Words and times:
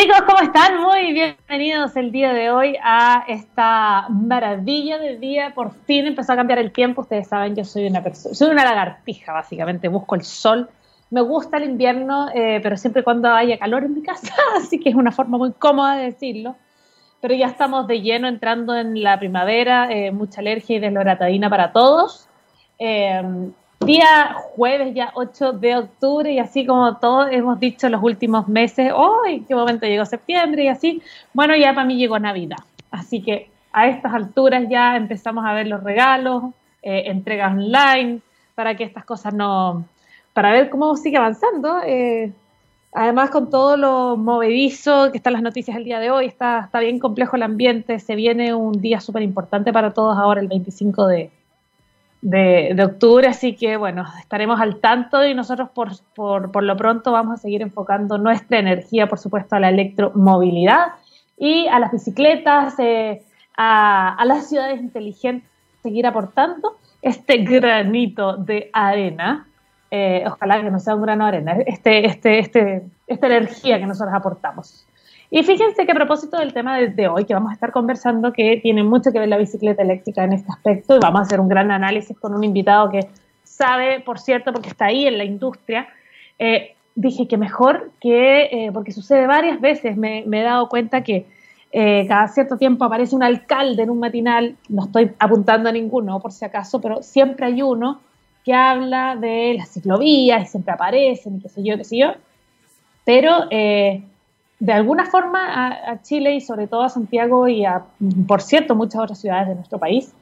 Chicos, 0.00 0.22
¿cómo 0.22 0.38
están? 0.40 0.80
Muy 0.80 1.12
bienvenidos 1.12 1.94
el 1.94 2.10
día 2.10 2.32
de 2.32 2.50
hoy 2.50 2.74
a 2.82 3.22
esta 3.28 4.08
maravilla 4.08 4.96
de 4.96 5.18
día. 5.18 5.52
Por 5.54 5.74
fin 5.84 6.06
empezó 6.06 6.32
a 6.32 6.36
cambiar 6.36 6.58
el 6.58 6.72
tiempo. 6.72 7.02
Ustedes 7.02 7.28
saben, 7.28 7.54
yo 7.54 7.66
soy 7.66 7.86
una 7.86 8.02
persona, 8.02 8.34
soy 8.34 8.48
una 8.48 8.64
lagartija, 8.64 9.34
básicamente. 9.34 9.88
Busco 9.88 10.14
el 10.14 10.22
sol. 10.22 10.70
Me 11.10 11.20
gusta 11.20 11.58
el 11.58 11.64
invierno, 11.64 12.30
eh, 12.34 12.60
pero 12.62 12.78
siempre 12.78 13.04
cuando 13.04 13.28
haya 13.28 13.58
calor 13.58 13.84
en 13.84 13.92
mi 13.92 14.02
casa, 14.02 14.32
así 14.56 14.80
que 14.80 14.88
es 14.88 14.94
una 14.94 15.12
forma 15.12 15.36
muy 15.36 15.52
cómoda 15.52 15.96
de 15.96 16.04
decirlo. 16.04 16.56
Pero 17.20 17.34
ya 17.34 17.48
estamos 17.48 17.86
de 17.86 18.00
lleno 18.00 18.26
entrando 18.26 18.74
en 18.74 19.02
la 19.02 19.18
primavera, 19.18 19.92
eh, 19.92 20.12
mucha 20.12 20.40
alergia 20.40 20.76
y 20.76 20.80
desloratadina 20.80 21.50
para 21.50 21.72
todos. 21.72 22.26
Eh, 22.78 23.20
día 23.86 24.34
jueves 24.54 24.94
ya 24.94 25.10
8 25.14 25.52
de 25.52 25.76
octubre 25.76 26.30
y 26.30 26.38
así 26.38 26.66
como 26.66 26.96
todos 26.98 27.28
hemos 27.32 27.58
dicho 27.58 27.88
los 27.88 28.02
últimos 28.02 28.46
meses, 28.46 28.92
oh, 28.94 29.24
¿en 29.26 29.44
qué 29.44 29.54
momento 29.54 29.86
llegó 29.86 30.04
septiembre? 30.04 30.64
Y 30.64 30.68
así, 30.68 31.02
bueno, 31.32 31.56
ya 31.56 31.74
para 31.74 31.86
mí 31.86 31.96
llegó 31.96 32.18
Navidad. 32.18 32.58
Así 32.90 33.22
que 33.22 33.48
a 33.72 33.88
estas 33.88 34.12
alturas 34.12 34.64
ya 34.68 34.96
empezamos 34.96 35.44
a 35.46 35.54
ver 35.54 35.66
los 35.66 35.82
regalos, 35.82 36.44
eh, 36.82 37.04
entregas 37.06 37.52
online, 37.52 38.20
para 38.54 38.76
que 38.76 38.84
estas 38.84 39.04
cosas 39.04 39.32
no, 39.32 39.84
para 40.34 40.52
ver 40.52 40.68
cómo 40.68 40.96
sigue 40.96 41.16
avanzando. 41.16 41.78
Eh, 41.86 42.32
además, 42.92 43.30
con 43.30 43.48
todo 43.48 43.78
lo 43.78 44.16
movedizo 44.18 45.10
que 45.10 45.18
están 45.18 45.32
las 45.32 45.42
noticias 45.42 45.76
el 45.76 45.84
día 45.84 46.00
de 46.00 46.10
hoy, 46.10 46.26
está, 46.26 46.60
está 46.60 46.80
bien 46.80 46.98
complejo 46.98 47.36
el 47.36 47.42
ambiente, 47.44 47.98
se 47.98 48.14
viene 48.14 48.52
un 48.52 48.80
día 48.80 49.00
súper 49.00 49.22
importante 49.22 49.72
para 49.72 49.94
todos 49.94 50.18
ahora, 50.18 50.40
el 50.42 50.48
25 50.48 51.06
de, 51.06 51.30
de, 52.22 52.76
octubre, 52.82 53.26
así 53.26 53.54
que 53.54 53.76
bueno, 53.76 54.04
estaremos 54.18 54.60
al 54.60 54.80
tanto 54.80 55.24
y 55.24 55.34
nosotros 55.34 55.70
por, 55.70 55.90
por, 56.14 56.62
lo 56.62 56.76
pronto 56.76 57.12
vamos 57.12 57.38
a 57.38 57.42
seguir 57.42 57.62
enfocando 57.62 58.18
nuestra 58.18 58.58
energía, 58.58 59.08
por 59.08 59.18
supuesto, 59.18 59.56
a 59.56 59.60
la 59.60 59.70
electromovilidad 59.70 60.92
y 61.38 61.66
a 61.68 61.78
las 61.78 61.92
bicicletas, 61.92 62.74
eh, 62.78 63.22
a, 63.56 64.22
las 64.26 64.48
ciudades 64.48 64.80
inteligentes, 64.80 65.48
seguir 65.82 66.06
aportando 66.06 66.76
este 67.00 67.38
granito 67.38 68.36
de 68.36 68.70
arena. 68.72 69.46
Eh, 69.90 70.22
ojalá 70.26 70.62
que 70.62 70.70
no 70.70 70.78
sea 70.78 70.94
un 70.94 71.02
grano 71.02 71.24
de 71.24 71.28
arena, 71.28 71.56
este, 71.66 72.06
este, 72.06 72.38
este, 72.38 72.82
esta 73.06 73.26
energía 73.26 73.78
que 73.78 73.86
nosotros 73.86 74.14
aportamos. 74.14 74.86
Y 75.30 75.44
fíjense 75.44 75.86
que 75.86 75.92
a 75.92 75.94
propósito 75.94 76.38
del 76.38 76.52
tema 76.52 76.78
de, 76.78 77.08
hoy, 77.08 77.24
que 77.24 77.34
vamos 77.34 77.50
a 77.50 77.54
estar 77.54 77.70
conversando, 77.70 78.32
que 78.32 78.58
tiene 78.60 78.82
mucho 78.82 79.12
que 79.12 79.20
ver 79.20 79.28
la 79.28 79.38
bicicleta 79.38 79.82
eléctrica 79.82 80.24
en 80.24 80.32
este 80.32 80.50
aspecto, 80.50 80.96
y 80.96 80.98
vamos 80.98 81.20
a 81.20 81.22
hacer 81.22 81.38
un 81.38 81.48
gran 81.48 81.70
análisis 81.70 82.18
con 82.18 82.34
un 82.34 82.42
invitado 82.42 82.90
que 82.90 83.06
sabe, 83.44 84.00
por 84.00 84.18
cierto, 84.18 84.52
porque 84.52 84.70
está 84.70 84.86
ahí 84.86 85.06
en 85.06 85.18
la 85.18 85.24
industria, 85.24 85.86
eh, 86.36 86.74
dije 86.96 87.28
que 87.28 87.36
mejor 87.36 87.92
que, 88.00 88.42
eh, 88.50 88.70
porque 88.72 88.90
sucede 88.90 89.28
varias 89.28 89.60
veces, 89.60 89.96
me, 89.96 90.24
he 90.24 90.42
dado 90.42 90.68
cuenta 90.68 91.02
que 91.02 91.26
eh, 91.70 92.06
cada 92.08 92.26
cierto 92.26 92.56
tiempo 92.56 92.84
aparece 92.84 93.14
un 93.14 93.22
alcalde 93.22 93.84
en 93.84 93.90
un 93.90 94.00
matinal, 94.00 94.56
no 94.68 94.86
estoy 94.86 95.12
apuntando 95.20 95.68
a 95.68 95.72
ninguno 95.72 96.18
por 96.18 96.32
si 96.32 96.44
acaso, 96.44 96.80
pero 96.80 97.04
siempre 97.04 97.46
hay 97.46 97.62
uno 97.62 98.00
que 98.44 98.52
habla 98.52 99.14
de 99.14 99.54
las 99.56 99.68
ciclovías 99.68 100.42
y 100.42 100.46
siempre 100.46 100.72
aparecen 100.72 101.36
y 101.36 101.40
qué 101.40 101.48
sé 101.48 101.62
yo, 101.62 101.76
qué 101.76 101.84
sé 101.84 101.98
yo, 101.98 102.14
pero 103.04 103.48
de 104.60 104.72
alguna 104.74 105.06
forma 105.06 105.90
a, 105.90 106.02
Chile 106.02 106.34
y 106.34 106.40
sobre 106.42 106.66
todo 106.66 106.82
a 106.82 106.90
Santiago 106.90 107.48
y 107.48 107.64
a, 107.64 107.82
por 108.28 108.42
cierto, 108.42 108.74
muchas 108.74 109.02
otras 109.02 109.18
ciudades 109.18 109.48
de 109.48 109.54
nuestro 109.54 109.78
país, 109.78 110.12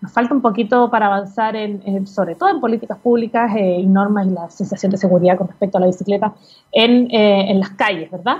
nos 0.00 0.12
falta 0.12 0.34
un 0.34 0.40
poquito 0.40 0.90
para 0.90 1.06
avanzar 1.06 1.54
en, 1.54 2.06
sobre 2.06 2.34
todo 2.34 2.48
en 2.48 2.58
políticas 2.58 2.98
públicas 2.98 3.54
eh, 3.54 3.78
y 3.80 3.86
normas 3.86 4.26
y 4.26 4.30
la 4.30 4.50
sensación 4.50 4.90
de 4.90 4.98
seguridad 4.98 5.36
con 5.36 5.46
respecto 5.46 5.76
a 5.76 5.80
la 5.80 5.86
bicicleta 5.86 6.32
en, 6.72 7.08
eh, 7.10 7.50
en 7.50 7.60
las 7.60 7.70
calles, 7.70 8.10
¿verdad? 8.10 8.38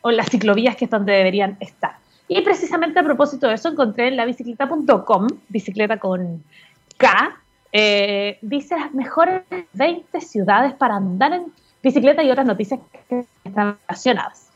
O 0.00 0.10
en 0.10 0.16
las 0.16 0.30
ciclovías 0.30 0.76
que 0.76 0.86
es 0.86 0.90
donde 0.90 1.12
deberían 1.12 1.56
estar. 1.60 1.96
Y 2.28 2.40
precisamente 2.40 3.00
a 3.00 3.02
propósito 3.02 3.48
de 3.48 3.54
eso 3.54 3.68
encontré 3.68 4.08
en 4.08 4.16
la 4.16 4.24
bicicleta.com, 4.24 5.26
bicicleta 5.48 5.98
con 5.98 6.42
K, 6.96 7.36
eh, 7.72 8.38
dice 8.40 8.78
las 8.78 8.94
mejores 8.94 9.42
20 9.72 10.20
ciudades 10.20 10.74
para 10.74 10.96
andar 10.96 11.32
en 11.32 11.52
bicicleta 11.82 12.22
y 12.22 12.30
otras 12.30 12.46
noticias 12.46 12.80
que 13.08 13.26
están 13.44 13.76
relacionadas. 13.88 14.51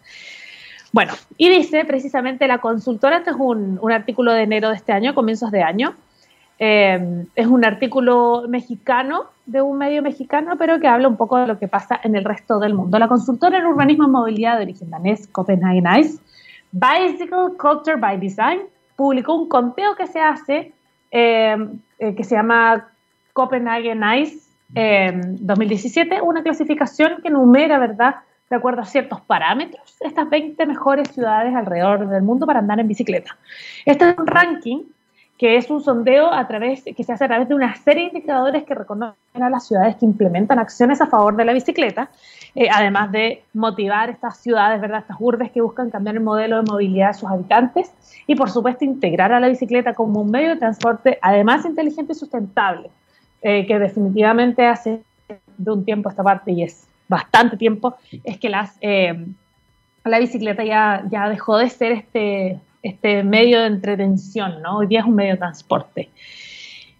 Bueno, 0.97 1.12
y 1.37 1.51
dice 1.51 1.84
precisamente 1.84 2.49
la 2.49 2.57
consultora, 2.57 3.19
este 3.19 3.29
es 3.29 3.37
un, 3.39 3.79
artículo 3.93 4.33
de 4.33 4.45
enero 4.45 4.71
de 4.71 4.77
este 4.77 4.93
año, 4.93 5.15
comienzos 5.15 5.51
de 5.51 5.62
año, 5.62 5.93
eh, 6.59 7.27
es 7.34 7.47
un 7.47 7.67
artículo 7.67 8.45
mexicano, 8.49 9.25
de 9.45 9.61
un 9.61 9.77
medio 9.77 10.01
mexicano, 10.01 10.55
pero 10.57 10.81
que 10.81 10.89
habla 10.89 11.07
un 11.07 11.19
poco 11.19 11.37
de 11.37 11.49
lo 11.49 11.59
que 11.59 11.69
pasa 11.69 12.01
en 12.03 12.17
el 12.17 12.25
resto 12.25 12.59
del 12.61 12.73
mundo. 12.73 12.99
La 12.99 13.09
consultora 13.09 13.59
en 13.59 13.67
urbanismo 13.67 14.05
y 14.05 14.11
movilidad 14.11 14.57
de 14.57 14.62
origen 14.62 14.89
danés, 14.89 15.27
Copenhagen 15.27 15.84
Ice, 15.99 16.19
Bicycle 16.73 17.59
Culture 17.59 17.97
by 17.99 18.19
Design, 18.19 18.61
publicó 18.97 19.34
un 19.34 19.51
conteo 19.51 19.97
que 19.97 20.07
se 20.07 20.21
hace, 20.23 20.73
eh, 21.11 21.59
eh, 21.99 22.15
que 22.15 22.25
se 22.25 22.37
llama 22.37 22.89
Copenhagen 23.34 24.03
Ice 24.23 24.49
2017, 24.71 26.23
una 26.23 26.43
clasificación 26.43 27.21
que 27.23 27.28
numera, 27.28 27.78
¿verdad?, 27.78 28.15
de 28.49 28.57
acuerdo 28.57 28.83
a 28.83 28.84
ciertos 28.84 29.21
parámetros, 29.23 29.97
estas 30.01 30.29
20 30.31 30.65
mejores 30.67 31.09
ciudades 31.09 31.55
alrededor 31.55 32.09
del 32.09 32.23
mundo 32.23 32.47
para 32.47 32.61
andar 32.61 32.79
en 32.79 32.89
bicicleta. 32.89 33.37
Este 33.84 34.11
es 34.11 34.19
un 34.19 34.27
ranking 34.27 34.83
que 35.39 35.57
es 35.57 35.69
un 35.71 35.83
sondeo 35.83 36.33
a 36.33 36.47
través, 36.49 36.83
que 36.84 37.05
se 37.05 37.12
hace 37.12 37.25
a 37.25 37.29
través 37.29 37.49
de 37.49 37.55
una 37.55 37.75
serie 37.77 38.05
de 38.05 38.09
indicadores 38.09 38.65
que 38.65 38.75
reconocen 38.75 39.43
a 39.43 39.51
las 39.51 39.67
ciudades 39.67 39.97
que 39.97 40.07
implementan 40.07 40.59
acciones 40.59 41.01
a 41.03 41.07
favor 41.07 41.37
de 41.37 41.45
la 41.45 41.53
bicicleta, 41.53 42.11
eh, 42.55 42.69
además 42.73 43.12
de 43.12 43.45
motivar 43.53 44.09
estas 44.09 44.39
ciudades, 44.39 44.81
¿verdad? 44.81 45.01
estas 45.01 45.19
urbes 45.21 45.51
que 45.51 45.61
buscan 45.61 45.91
cambiar 45.91 46.17
el 46.17 46.23
modelo 46.23 46.57
de 46.57 46.63
movilidad 46.63 47.09
de 47.09 47.15
sus 47.15 47.28
habitantes 47.28 47.93
y, 48.27 48.34
por 48.34 48.51
supuesto, 48.51 48.87
integrar 48.87 49.33
a 49.33 49.41
la 49.41 49.49
bicicleta 49.49 49.93
como 49.93 50.23
un 50.23 50.31
medio 50.31 50.51
de 50.51 50.57
transporte, 50.57 51.19
además 51.21 51.67
inteligente 51.67 52.13
y 52.13 52.17
sustentable, 52.17 52.89
eh, 53.43 53.67
que 53.67 53.78
definitivamente 53.78 54.67
hace 54.67 55.03
de 55.59 55.71
un 55.71 55.84
tiempo 55.84 56.09
esta 56.09 56.23
parte 56.23 56.53
y 56.53 56.63
es 56.63 56.87
bastante 57.09 57.56
tiempo, 57.56 57.97
es 58.25 58.39
que 58.39 58.49
las, 58.49 58.77
eh, 58.81 59.27
la 60.05 60.19
bicicleta 60.19 60.65
ya, 60.65 61.28
dejó 61.28 61.59
de 61.59 61.69
ser 61.69 61.93
este, 61.93 62.61
este 62.83 63.22
medio 63.22 63.61
de 63.61 63.67
entretención, 63.67 64.62
¿no? 64.62 64.78
Hoy 64.78 64.87
día 64.87 65.00
es 65.00 65.06
un 65.06 65.15
medio 65.15 65.33
de 65.33 65.39
transporte. 65.39 66.11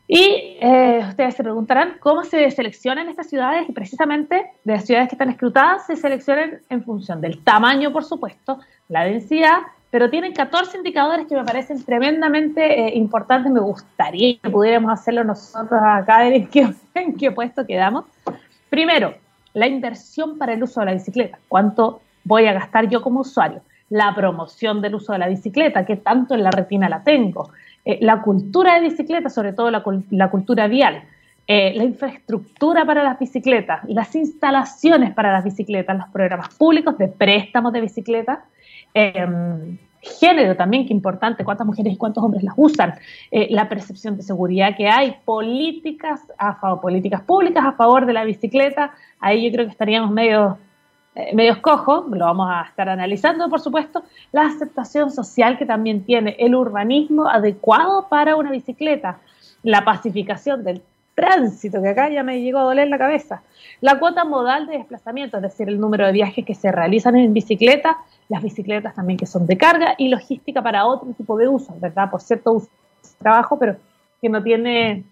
Y 0.09 0.57
eh, 0.61 1.05
ustedes 1.09 1.35
se 1.35 1.43
preguntarán 1.43 1.97
cómo 1.99 2.23
se 2.23 2.49
seleccionan 2.53 3.09
estas 3.09 3.29
ciudades 3.29 3.69
y 3.69 3.73
precisamente 3.73 4.53
de 4.63 4.73
las 4.73 4.85
ciudades 4.85 5.09
que 5.09 5.17
están 5.17 5.31
escrutadas 5.31 5.87
se 5.87 5.97
seleccionan 5.97 6.61
en 6.69 6.85
función 6.85 7.21
del 7.21 7.43
tamaño, 7.43 7.93
por 7.93 8.05
supuesto, 8.05 8.61
la 8.89 9.05
densidad, 9.05 9.59
pero 9.91 10.09
tienen 10.09 10.33
14 10.33 10.77
indicadores 10.77 11.27
que 11.27 11.35
me 11.35 11.45
parecen 11.45 11.85
tremendamente 11.85 12.87
eh, 12.87 12.97
importantes. 12.97 13.51
Me 13.51 13.61
gustaría 13.61 14.39
que 14.39 14.51
pudiéramos 14.51 14.93
hacerlo 14.93 15.25
nosotros 15.25 15.81
acá, 15.83 16.29
en 16.29 16.47
qué, 16.51 16.73
en 16.95 17.17
qué 17.17 17.33
puesto 17.33 17.67
quedamos. 17.67 18.05
Primero, 18.71 19.15
la 19.57 19.67
inversión 19.67 20.37
para 20.37 20.53
el 20.53 20.63
uso 20.63 20.81
de 20.81 20.87
la 20.87 20.93
bicicleta, 20.93 21.39
cuánto 21.49 22.03
voy 22.25 22.45
a 22.47 22.53
gastar 22.53 22.91
yo 22.91 23.01
como 23.01 23.21
usuario, 23.21 23.63
la 23.89 24.15
promoción 24.15 24.83
del 24.83 24.97
uso 24.97 25.15
de 25.15 25.19
la 25.19 25.29
bicicleta, 25.29 25.87
qué 25.87 25.97
tanto 25.97 26.35
en 26.35 26.43
la 26.43 26.51
retina 26.51 26.91
la 26.91 27.03
tengo, 27.03 27.49
eh, 27.83 27.97
la 28.03 28.21
cultura 28.21 28.75
de 28.75 28.83
bicicleta, 28.83 29.31
sobre 29.31 29.55
todo 29.55 29.71
la, 29.71 29.83
cultura 30.31 30.67
vial, 30.67 31.05
eh, 31.47 31.73
la 31.75 31.85
infraestructura 31.85 32.85
para 32.85 33.03
las 33.03 33.19
bicicletas, 33.19 33.81
las 33.89 34.15
instalaciones 34.15 35.15
para 35.15 35.33
las 35.33 35.43
bicicletas, 35.43 35.97
los 35.97 36.09
programas 36.09 36.55
públicos 36.55 36.99
de 36.99 37.09
préstamos 37.09 37.73
de 37.73 37.81
bicicleta, 37.81 38.45
em, 38.93 39.79
género 40.21 40.57
también, 40.57 40.87
que 40.87 40.93
importante, 40.93 41.45
cuántas 41.45 41.67
mujeres 41.67 41.93
y 41.93 41.97
cuántos 41.97 42.23
hombres 42.23 42.43
las 42.43 42.55
usan, 42.57 42.95
eh, 43.31 43.49
la 43.51 43.69
percepción 43.69 44.17
de 44.17 44.23
seguridad 44.23 44.77
que 44.77 44.89
hay, 44.89 45.17
políticas, 45.25 46.21
a 46.39 46.55
favor, 46.55 46.81
políticas 46.81 47.23
públicas 47.23 47.65
a 47.65 47.73
favor 47.73 48.07
de 48.07 48.13
la 48.13 48.25
bicicleta, 48.25 48.93
ahí 49.21 49.45
yo 49.45 49.53
creo 49.53 49.67
que 49.67 49.73
estaríamos 49.73 50.11
medio, 50.11 50.59
eh, 51.15 51.35
medios 51.35 51.59
cojos, 51.59 52.05
lo 52.11 52.25
vamos 52.25 52.49
a 52.51 52.63
estar 52.63 52.89
analizando, 52.89 53.49
por 53.49 53.61
supuesto, 53.61 54.03
la 54.33 54.43
aceptación 54.43 55.11
social 55.11 55.59
que 55.59 55.67
también 55.67 56.05
tiene 56.05 56.37
el 56.39 56.55
urbanismo 56.55 57.29
adecuado 57.29 58.09
para 58.09 58.37
una 58.37 58.51
bicicleta, 58.51 59.19
la 59.63 59.85
pacificación 59.85 60.63
del 60.65 60.83
tránsito, 61.17 61.83
que 61.83 61.89
acá 61.89 62.09
ya 62.11 62.23
me 62.23 62.41
llegó 62.41 62.59
a 62.59 62.65
doler 62.65 62.89
la 62.89 62.99
cabeza, 62.99 63.43
la 63.81 63.99
cuota 63.99 64.25
modal 64.25 64.67
de 64.67 64.79
desplazamiento, 64.79 65.39
es 65.39 65.43
decir, 65.43 65.67
el 65.69 65.81
número 65.81 66.07
de 66.07 66.13
viajes 66.13 66.45
que 66.45 66.55
se 66.55 66.71
realizan 66.71 67.17
en 67.17 67.33
bicicleta, 67.33 67.97
las 68.29 68.43
bicicletas 68.43 68.95
también 68.95 69.19
que 69.19 69.27
son 69.27 69.47
de 69.47 69.57
carga 69.57 69.95
y 69.99 70.09
logística 70.09 70.63
para 70.63 70.87
otro 70.87 71.09
tipo 71.15 71.37
de 71.37 71.49
uso, 71.49 71.75
¿verdad? 71.81 72.11
Por 72.11 72.21
cierto 72.21 72.53
uso 72.53 72.69
de 73.03 73.09
trabajo, 73.19 73.59
pero 73.59 73.77
que 74.21 74.29
no 74.29 74.43
tiene, 74.43 75.05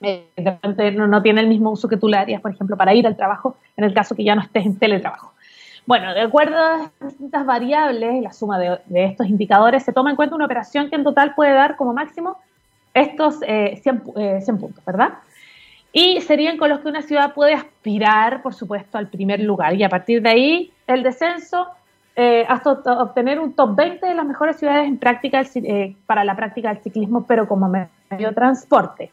no, 0.00 1.22
tiene 1.22 1.40
el 1.40 1.48
mismo 1.48 1.70
uso 1.72 1.88
que 1.88 1.96
tú 1.96 2.08
le 2.08 2.16
harías, 2.16 2.40
por 2.40 2.52
ejemplo, 2.52 2.76
para 2.76 2.94
ir 2.94 3.06
al 3.06 3.16
trabajo, 3.16 3.56
en 3.76 3.84
el 3.84 3.92
caso 3.92 4.14
que 4.14 4.24
ya 4.24 4.36
no 4.36 4.42
estés 4.42 4.64
en 4.64 4.78
teletrabajo. 4.78 5.32
Bueno, 5.86 6.14
de 6.14 6.22
acuerdo 6.22 6.56
a 6.56 6.90
distintas 7.04 7.44
variables, 7.44 8.22
la 8.22 8.32
suma 8.32 8.58
de, 8.58 8.80
estos 9.04 9.26
indicadores, 9.26 9.82
se 9.82 9.92
toma 9.92 10.10
en 10.10 10.16
cuenta 10.16 10.36
una 10.36 10.46
operación 10.46 10.88
que 10.88 10.96
en 10.96 11.04
total 11.04 11.34
puede 11.34 11.52
dar 11.52 11.76
como 11.76 11.92
máximo 11.92 12.38
estos 12.94 13.40
100, 13.40 13.50
eh, 13.50 13.80
100 13.82 13.96
eh, 14.16 14.58
puntos, 14.58 14.84
¿verdad? 14.84 15.14
Y 15.92 16.20
serían 16.22 16.56
con 16.56 16.70
los 16.70 16.80
que 16.80 16.88
una 16.88 17.02
ciudad 17.02 17.34
puede 17.34 17.54
aspirar, 17.54 18.42
por 18.42 18.54
supuesto, 18.54 18.98
al 18.98 19.08
primer 19.08 19.40
lugar. 19.40 19.74
Y 19.74 19.84
a 19.84 19.88
partir 19.88 20.22
de 20.22 20.28
ahí, 20.28 20.72
el 20.86 21.02
descenso 21.02 21.68
eh, 22.16 22.44
hasta 22.48 22.72
obtener 22.72 23.40
un 23.40 23.54
top 23.54 23.74
20 23.74 24.06
de 24.06 24.14
las 24.14 24.24
mejores 24.24 24.56
ciudades 24.56 24.86
en 24.86 24.98
práctica 24.98 25.42
eh, 25.54 25.96
para 26.06 26.24
la 26.24 26.36
práctica 26.36 26.72
del 26.72 26.82
ciclismo, 26.82 27.26
pero 27.26 27.48
como 27.48 27.68
medio 27.68 28.32
transporte. 28.32 29.10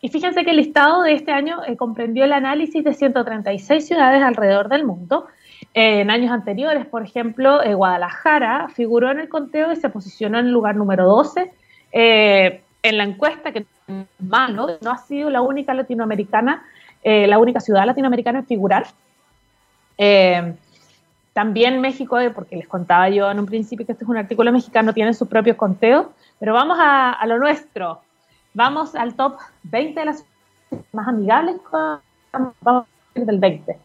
Y 0.00 0.10
fíjense 0.10 0.44
que 0.44 0.50
el 0.50 0.58
listado 0.58 1.02
de 1.02 1.14
este 1.14 1.32
año 1.32 1.62
eh, 1.66 1.76
comprendió 1.76 2.24
el 2.24 2.32
análisis 2.32 2.84
de 2.84 2.92
136 2.92 3.86
ciudades 3.86 4.22
alrededor 4.22 4.68
del 4.68 4.84
mundo. 4.84 5.26
en 5.74 6.10
años 6.10 6.30
anteriores, 6.30 6.86
por 6.86 7.02
ejemplo, 7.02 7.60
Guadalajara 7.64 8.68
figuró 8.68 9.10
en 9.10 9.20
el 9.20 9.28
conteo 9.28 9.72
y 9.72 9.76
se 9.76 9.88
posicionó 9.88 10.38
en 10.38 10.46
el 10.46 10.52
lugar 10.52 10.76
número 10.76 11.04
12 11.06 11.50
en 12.88 12.98
la 12.98 13.04
encuesta, 13.04 13.52
que 13.52 13.66
malo, 14.18 14.78
no 14.80 14.90
ha 14.90 14.98
sido 14.98 15.30
la 15.30 15.40
única 15.42 15.74
latinoamericana, 15.74 16.64
la 17.04 17.38
única 17.38 17.60
ciudad 17.60 17.86
latinoamericana 17.86 18.40
en 18.40 18.46
figurar. 18.46 18.86
También 21.38 21.80
México, 21.80 22.18
eh, 22.18 22.30
porque 22.30 22.56
les 22.56 22.66
contaba 22.66 23.08
yo 23.10 23.30
en 23.30 23.38
un 23.38 23.46
principio 23.46 23.86
que 23.86 23.92
este 23.92 24.02
es 24.02 24.10
un 24.10 24.16
artículo 24.16 24.50
mexicano, 24.50 24.92
tiene 24.92 25.14
sus 25.14 25.28
propios 25.28 25.56
conteos, 25.56 26.08
pero 26.40 26.52
vamos 26.52 26.76
a, 26.80 27.24
lo 27.28 27.38
nuestro. 27.38 28.00
Vamos 28.54 28.96
al 28.96 29.14
top 29.14 29.36
20 29.62 30.00
de 30.00 30.06
las 30.06 30.24
más 30.90 31.06
amigables. 31.06 31.54
Vamos 32.32 32.86
del 33.14 33.38
20. 33.38 33.78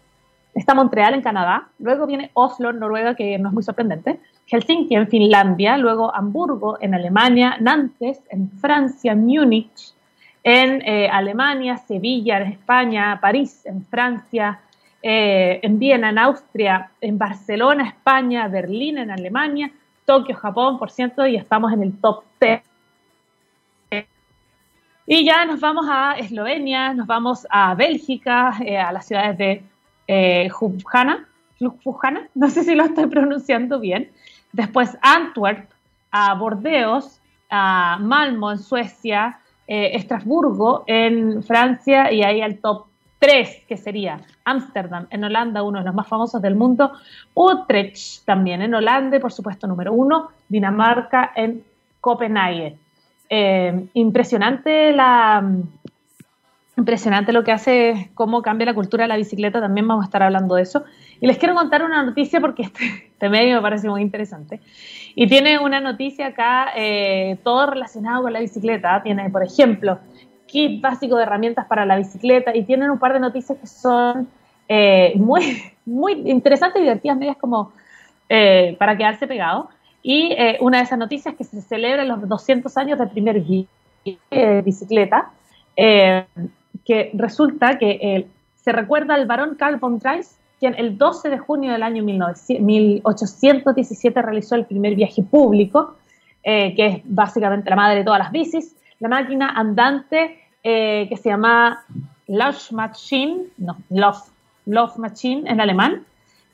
Está 0.56 0.74
Montreal 0.74 1.14
en 1.14 1.22
Canadá, 1.22 1.68
luego 1.78 2.08
viene 2.08 2.32
Oslo 2.34 2.74
Noruega, 2.74 3.14
que 3.14 3.38
no 3.38 3.50
es 3.50 3.54
muy 3.54 3.62
sorprendente, 3.62 4.20
Helsinki 4.48 4.96
en 4.96 5.08
Finlandia, 5.08 5.78
luego 5.78 6.14
Hamburgo 6.14 6.78
en 6.82 6.94
Alemania, 6.94 7.58
Nantes 7.60 8.22
en 8.30 8.50
Francia, 8.60 9.16
Múnich 9.16 9.94
en 10.44 10.82
eh, 10.82 11.10
Alemania, 11.10 11.78
Sevilla 11.78 12.38
en 12.38 12.52
España, 12.52 13.18
París 13.22 13.66
en 13.66 13.86
Francia, 13.86 14.60
eh, 15.02 15.60
en 15.64 15.80
Viena, 15.80 16.10
en 16.10 16.18
Austria, 16.18 16.92
en 17.00 17.18
Barcelona, 17.18 17.88
España, 17.88 18.48
Berlín, 18.50 18.98
en 18.98 19.12
Alemania, 19.12 19.72
Tokio, 20.06 20.36
Japón, 20.36 20.78
por 20.78 20.92
cierto, 20.92 21.26
y 21.26 21.38
estamos 21.38 21.72
en 21.72 21.84
el 21.84 21.98
top 22.00 22.24
10. 22.42 22.62
Y 25.06 25.26
ya 25.26 25.46
nos 25.46 25.60
vamos 25.60 25.86
a 25.90 26.14
Eslovenia, 26.14 26.94
nos 26.94 27.08
vamos 27.08 27.46
a 27.50 27.76
Bélgica, 27.76 28.54
eh, 28.66 28.78
a 28.78 28.92
las 28.92 29.06
ciudades 29.06 29.38
de 29.38 29.64
Ljubljana, 30.08 31.28
no 32.36 32.50
sé 32.50 32.64
si 32.64 32.76
lo 32.76 32.86
estoy 32.86 33.08
pronunciando 33.08 33.80
bien. 33.80 34.12
Después 34.54 34.98
Antwerp, 35.02 35.70
a 36.12 36.34
Bordeaux, 36.36 37.20
a 37.50 37.98
Malmo 38.00 38.52
en 38.52 38.60
Suecia, 38.60 39.40
Estrasburgo 39.68 40.84
en 40.88 41.44
Francia 41.44 42.12
y 42.12 42.24
ahí 42.24 42.42
al 42.42 42.60
top 42.60 42.86
tres, 43.24 43.64
que 43.68 43.78
sería 43.78 44.20
Ámsterdam 44.44 45.08
en 45.10 45.24
Holanda, 45.24 45.64
uno 45.64 45.80
de 45.80 45.86
los 45.86 45.96
más 45.96 46.08
famosos 46.08 46.42
del 46.42 46.56
mundo, 46.56 46.92
Utrecht 47.34 48.26
también 48.26 48.62
en 48.62 48.74
Holanda, 48.76 49.16
y 49.16 49.20
por 49.22 49.32
supuesto 49.32 49.66
número 49.66 49.94
uno, 49.94 50.30
Dinamarca 50.50 51.32
en 51.34 51.64
Copenhague. 52.02 52.76
Eh, 53.30 53.88
impresionante 53.94 54.92
la 54.92 55.42
impresionante 56.76 57.32
lo 57.32 57.44
que 57.44 57.52
hace, 57.52 58.12
cómo 58.14 58.42
cambia 58.42 58.66
la 58.66 58.74
cultura 58.74 59.06
de 59.06 59.08
la 59.08 59.16
bicicleta, 59.16 59.62
también 59.62 59.88
vamos 59.88 60.04
a 60.04 60.08
estar 60.08 60.24
hablando 60.24 60.56
de 60.56 60.64
eso. 60.64 60.84
Y 61.24 61.28
les 61.28 61.38
quiero 61.38 61.56
contar 61.56 61.82
una 61.84 62.04
noticia 62.04 62.42
porque 62.42 62.64
este, 62.64 62.84
este 62.84 63.30
medio 63.30 63.56
me 63.56 63.62
parece 63.62 63.88
muy 63.88 64.02
interesante. 64.02 64.60
Y 65.16 65.26
tiene 65.28 65.58
una 65.58 65.80
noticia 65.80 66.28
acá, 66.28 66.74
eh, 66.76 67.38
todo 67.46 67.66
relacionado 67.66 68.24
con 68.24 68.34
la 68.34 68.42
bicicleta. 68.42 69.02
Tiene, 69.02 69.30
por 69.30 69.42
ejemplo, 69.42 70.00
kit 70.48 70.82
básico 70.82 71.16
de 71.16 71.24
herramientas 71.24 71.66
para 71.68 71.86
la 71.86 71.96
bicicleta 71.96 72.54
y 72.54 72.66
tienen 72.66 72.92
un 72.92 73.00
par 73.00 73.14
de 73.14 73.22
noticias 73.22 73.58
que 73.58 73.68
son 73.68 74.28
eh, 74.68 75.14
muy, 75.16 75.64
muy 75.86 76.12
interesantes 76.30 76.82
y 76.82 76.84
divertidas, 76.84 77.18
medias 77.18 77.38
como 77.38 77.72
eh, 78.28 78.76
para 78.78 78.98
quedarse 78.98 79.26
pegado. 79.26 79.70
Y 80.02 80.34
eh, 80.34 80.58
una 80.60 80.80
de 80.80 80.84
esas 80.84 81.00
noticias 81.00 81.36
es 81.36 81.38
que 81.38 81.46
se 81.46 81.62
celebran 81.62 82.10
los 82.10 82.28
200 82.28 82.76
años 82.76 83.00
del 83.00 83.08
primer 83.08 83.42
de 83.42 84.62
bicicleta, 84.62 85.32
que 85.74 87.12
resulta 87.14 87.78
que 87.78 88.28
se 88.56 88.72
recuerda 88.74 89.14
al 89.14 89.26
varón 89.26 89.56
Carl 89.56 89.78
von 89.78 90.00
Dreis, 90.00 90.38
quien 90.64 90.76
el 90.78 90.98
12 90.98 91.30
de 91.30 91.40
junio 91.40 91.74
del 91.74 91.84
año 91.84 92.04
1817 92.04 94.22
realizó 94.22 94.56
el 94.56 94.66
primer 94.66 94.96
viaje 94.96 95.22
público, 95.22 95.98
que 96.42 96.74
es 96.78 97.02
básicamente 97.04 97.70
la 97.70 97.76
madre 97.76 97.98
de 97.98 98.06
todas 98.06 98.20
las 98.20 98.32
bicis, 98.32 98.74
la 99.00 99.10
máquina 99.10 99.50
andante 99.50 100.40
eh, 100.64 101.08
que 101.10 101.18
se 101.18 101.28
llama 101.28 101.84
Love 102.28 102.72
Machine, 102.72 103.48
no, 103.58 103.76
Love, 103.90 104.24
Love 104.66 104.98
Machine 104.98 105.50
en 105.50 105.60
alemán, 105.60 106.06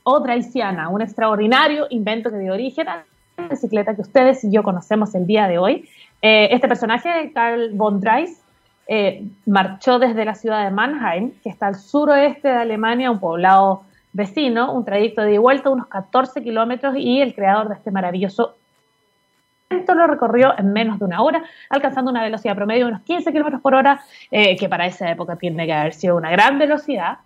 o 0.01 0.19
Dreisiana, 0.19 0.89
un 0.89 1.03
extraordinario 1.03 1.85
invento 1.91 2.31
que 2.31 2.39
dio 2.39 2.53
origen 2.53 2.87
a 2.87 3.05
la 3.37 3.47
bicicleta 3.49 3.93
que 3.93 4.01
ustedes 4.01 4.43
y 4.43 4.51
yo 4.51 4.63
conocemos 4.63 5.13
el 5.13 5.27
día 5.27 5.47
de 5.47 5.59
hoy. 5.59 5.87
Eh, 6.23 6.47
este 6.51 6.67
personaje, 6.67 7.31
Carl 7.35 7.69
von 7.73 8.01
Dreis, 8.01 8.41
eh, 8.87 9.23
marchó 9.45 9.99
desde 9.99 10.25
la 10.25 10.33
ciudad 10.33 10.63
de 10.63 10.71
Mannheim, 10.71 11.33
que 11.43 11.49
está 11.49 11.67
al 11.67 11.75
suroeste 11.75 12.47
de 12.47 12.55
Alemania, 12.55 13.11
un 13.11 13.19
poblado 13.19 13.83
vecino, 14.19 14.71
un 14.71 14.85
trayecto 14.85 15.23
de 15.23 15.39
vuelta 15.39 15.69
de 15.69 15.75
unos 15.75 15.87
14 15.87 16.43
kilómetros 16.43 16.95
y 16.95 17.21
el 17.21 17.33
creador 17.33 17.69
de 17.69 17.75
este 17.75 17.89
maravilloso 17.89 18.55
lo 19.69 20.07
recorrió 20.07 20.57
en 20.57 20.73
menos 20.73 20.99
de 20.99 21.05
una 21.05 21.21
hora, 21.21 21.43
alcanzando 21.69 22.11
una 22.11 22.23
velocidad 22.23 22.55
promedio 22.55 22.85
de 22.85 22.91
unos 22.91 23.03
15 23.03 23.31
kilómetros 23.31 23.61
por 23.61 23.75
hora, 23.75 24.01
eh, 24.31 24.55
que 24.55 24.69
para 24.69 24.85
esa 24.85 25.09
época 25.11 25.35
tiene 25.35 25.65
que 25.65 25.73
haber 25.73 25.93
sido 25.93 26.15
una 26.15 26.31
gran 26.31 26.57
velocidad. 26.59 27.19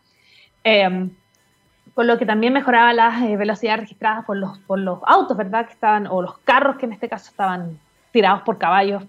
Eh, 0.64 1.10
con 1.94 2.08
lo 2.08 2.18
que 2.18 2.26
también 2.26 2.54
mejoraba 2.54 2.92
las 2.92 3.22
eh, 3.22 3.38
velocidades 3.38 3.82
registradas 3.82 4.26
por 4.26 4.38
los, 4.38 4.58
por 4.60 4.80
los 4.80 5.00
autos, 5.06 5.38
¿verdad? 5.38 5.68
Que 5.68 5.74
estaban, 5.74 6.08
o 6.08 6.22
los 6.22 6.40
carros 6.40 6.78
que 6.78 6.88
en 6.88 6.94
este 6.94 7.08
caso 7.08 7.30
estaban 7.30 7.78
tirados 8.12 8.42
por 8.42 8.58
caballos 8.58 9.04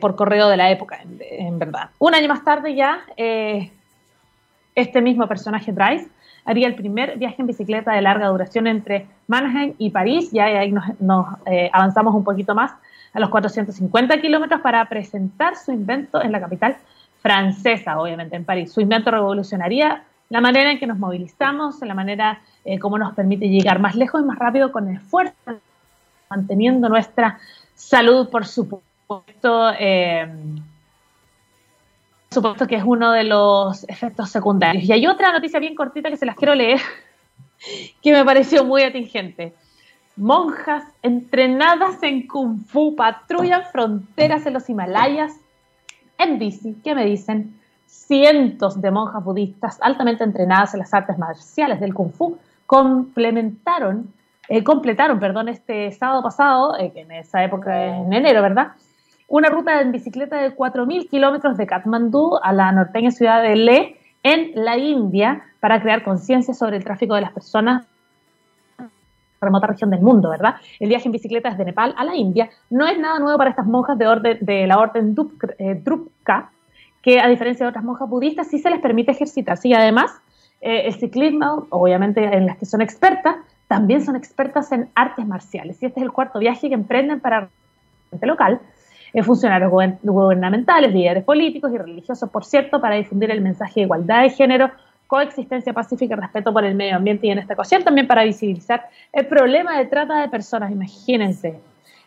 por 0.00 0.16
correo 0.16 0.48
de 0.48 0.56
la 0.56 0.70
época, 0.70 1.00
en, 1.02 1.58
verdad. 1.58 1.90
Un 1.98 2.14
año 2.14 2.28
más 2.28 2.42
tarde 2.42 2.74
ya, 2.74 3.02
este 4.74 5.02
mismo 5.02 5.26
personaje 5.28 5.70
Bryce 5.70 6.08
haría 6.50 6.66
el 6.66 6.74
primer 6.74 7.16
viaje 7.16 7.36
en 7.38 7.46
bicicleta 7.46 7.92
de 7.92 8.02
larga 8.02 8.26
duración 8.26 8.66
entre 8.66 9.06
Mannheim 9.28 9.74
y 9.78 9.90
París, 9.90 10.30
ya 10.32 10.46
ahí 10.46 10.72
nos, 10.72 11.26
eh, 11.46 11.70
avanzamos 11.72 12.14
un 12.14 12.24
poquito 12.24 12.54
más 12.54 12.72
a 13.12 13.20
los 13.20 13.30
450 13.30 14.20
kilómetros 14.20 14.60
para 14.60 14.84
presentar 14.88 15.56
su 15.56 15.72
invento 15.72 16.22
en 16.22 16.32
la 16.32 16.40
capital 16.40 16.76
francesa, 17.22 18.00
obviamente 18.00 18.34
en 18.34 18.44
París. 18.44 18.72
Su 18.72 18.80
invento 18.80 19.10
revolucionaría 19.10 20.02
la 20.28 20.40
manera 20.40 20.72
en 20.72 20.78
que 20.78 20.86
nos 20.86 20.98
movilizamos, 20.98 21.80
la 21.82 21.94
manera 21.94 22.40
eh, 22.64 22.78
como 22.78 22.98
nos 22.98 23.14
permite 23.14 23.48
llegar 23.48 23.78
más 23.78 23.94
lejos 23.94 24.20
y 24.20 24.24
más 24.24 24.38
rápido 24.38 24.72
con 24.72 24.88
esfuerzo, 24.88 25.34
manteniendo 26.28 26.88
nuestra 26.88 27.38
salud, 27.74 28.28
por 28.28 28.46
supuesto. 28.46 29.72
Eh, 29.78 30.28
supuesto 32.32 32.68
que 32.68 32.76
es 32.76 32.84
uno 32.86 33.10
de 33.10 33.24
los 33.24 33.82
efectos 33.88 34.30
secundarios. 34.30 34.84
Y 34.84 34.92
hay 34.92 35.06
otra 35.08 35.32
noticia 35.32 35.58
bien 35.58 35.74
cortita 35.74 36.10
que 36.10 36.16
se 36.16 36.26
las 36.26 36.36
quiero 36.36 36.54
leer, 36.54 36.80
que 38.02 38.12
me 38.12 38.24
pareció 38.24 38.64
muy 38.64 38.82
atingente. 38.82 39.52
Monjas 40.16 40.84
entrenadas 41.02 42.00
en 42.02 42.28
Kung 42.28 42.60
Fu 42.66 42.94
patrullan 42.94 43.64
fronteras 43.72 44.46
en 44.46 44.52
los 44.52 44.68
Himalayas 44.68 45.32
en 46.18 46.38
bici. 46.38 46.76
¿Qué 46.84 46.94
me 46.94 47.04
dicen? 47.04 47.58
Cientos 47.86 48.80
de 48.80 48.92
monjas 48.92 49.24
budistas 49.24 49.78
altamente 49.80 50.22
entrenadas 50.22 50.74
en 50.74 50.80
las 50.80 50.94
artes 50.94 51.18
marciales 51.18 51.80
del 51.80 51.94
Kung 51.94 52.12
Fu 52.12 52.38
complementaron, 52.66 54.12
eh, 54.48 54.62
completaron, 54.62 55.18
perdón, 55.18 55.48
este 55.48 55.90
sábado 55.90 56.22
pasado, 56.22 56.78
eh, 56.78 56.92
en 56.94 57.10
esa 57.10 57.42
época 57.42 57.86
en 57.86 58.12
enero, 58.12 58.40
¿verdad? 58.40 58.68
Una 59.30 59.48
ruta 59.48 59.80
en 59.80 59.92
bicicleta 59.92 60.42
de 60.42 60.54
4.000 60.54 61.08
kilómetros 61.08 61.56
de 61.56 61.66
Katmandú 61.66 62.38
a 62.42 62.52
la 62.52 62.72
norteña 62.72 63.12
ciudad 63.12 63.40
de 63.40 63.54
Leh, 63.54 63.96
en 64.24 64.50
la 64.54 64.76
India, 64.76 65.44
para 65.60 65.80
crear 65.80 66.02
conciencia 66.02 66.52
sobre 66.52 66.76
el 66.76 66.84
tráfico 66.84 67.14
de 67.14 67.22
las 67.22 67.32
personas 67.32 67.86
remota 69.40 69.68
región 69.68 69.88
del 69.88 70.00
mundo, 70.02 70.28
¿verdad? 70.28 70.56
El 70.78 70.90
viaje 70.90 71.06
en 71.06 71.12
bicicleta 71.12 71.48
desde 71.48 71.64
Nepal 71.64 71.94
a 71.96 72.04
la 72.04 72.14
India 72.14 72.50
no 72.68 72.86
es 72.86 72.98
nada 72.98 73.18
nuevo 73.20 73.38
para 73.38 73.50
estas 73.50 73.64
monjas 73.64 73.96
de, 73.96 74.06
orden, 74.06 74.38
de 74.42 74.66
la 74.66 74.78
orden 74.78 75.16
eh, 75.58 75.80
Drupka, 75.82 76.50
que 77.00 77.20
a 77.20 77.28
diferencia 77.28 77.64
de 77.64 77.70
otras 77.70 77.84
monjas 77.84 78.06
budistas 78.06 78.48
sí 78.48 78.58
se 78.58 78.68
les 78.68 78.80
permite 78.80 79.12
ejercitarse 79.12 79.68
y 79.68 79.74
además 79.74 80.10
eh, 80.60 80.82
el 80.86 80.94
ciclismo, 80.94 81.66
obviamente 81.70 82.22
en 82.22 82.44
las 82.44 82.58
que 82.58 82.66
son 82.66 82.82
expertas, 82.82 83.36
también 83.66 84.04
son 84.04 84.16
expertas 84.16 84.72
en 84.72 84.90
artes 84.94 85.26
marciales 85.26 85.82
y 85.82 85.86
este 85.86 86.00
es 86.00 86.04
el 86.04 86.12
cuarto 86.12 86.38
viaje 86.38 86.68
que 86.68 86.74
emprenden 86.74 87.20
para 87.20 87.48
el 88.20 88.28
local 88.28 88.60
funcionarios 89.24 89.70
gubernamentales, 90.02 90.92
líderes 90.92 91.24
políticos 91.24 91.72
y 91.74 91.78
religiosos, 91.78 92.28
por 92.30 92.44
cierto, 92.44 92.80
para 92.80 92.94
difundir 92.96 93.30
el 93.30 93.40
mensaje 93.40 93.80
de 93.80 93.84
igualdad 93.84 94.22
de 94.22 94.30
género, 94.30 94.70
coexistencia 95.06 95.72
pacífica 95.72 96.14
y 96.14 96.20
respeto 96.20 96.52
por 96.52 96.64
el 96.64 96.76
medio 96.76 96.94
ambiente 96.94 97.26
y 97.26 97.30
en 97.30 97.38
esta 97.38 97.54
ocasión 97.54 97.82
también 97.82 98.06
para 98.06 98.22
visibilizar 98.22 98.88
el 99.12 99.26
problema 99.26 99.76
de 99.76 99.86
trata 99.86 100.20
de 100.20 100.28
personas. 100.28 100.70
Imagínense, 100.70 101.58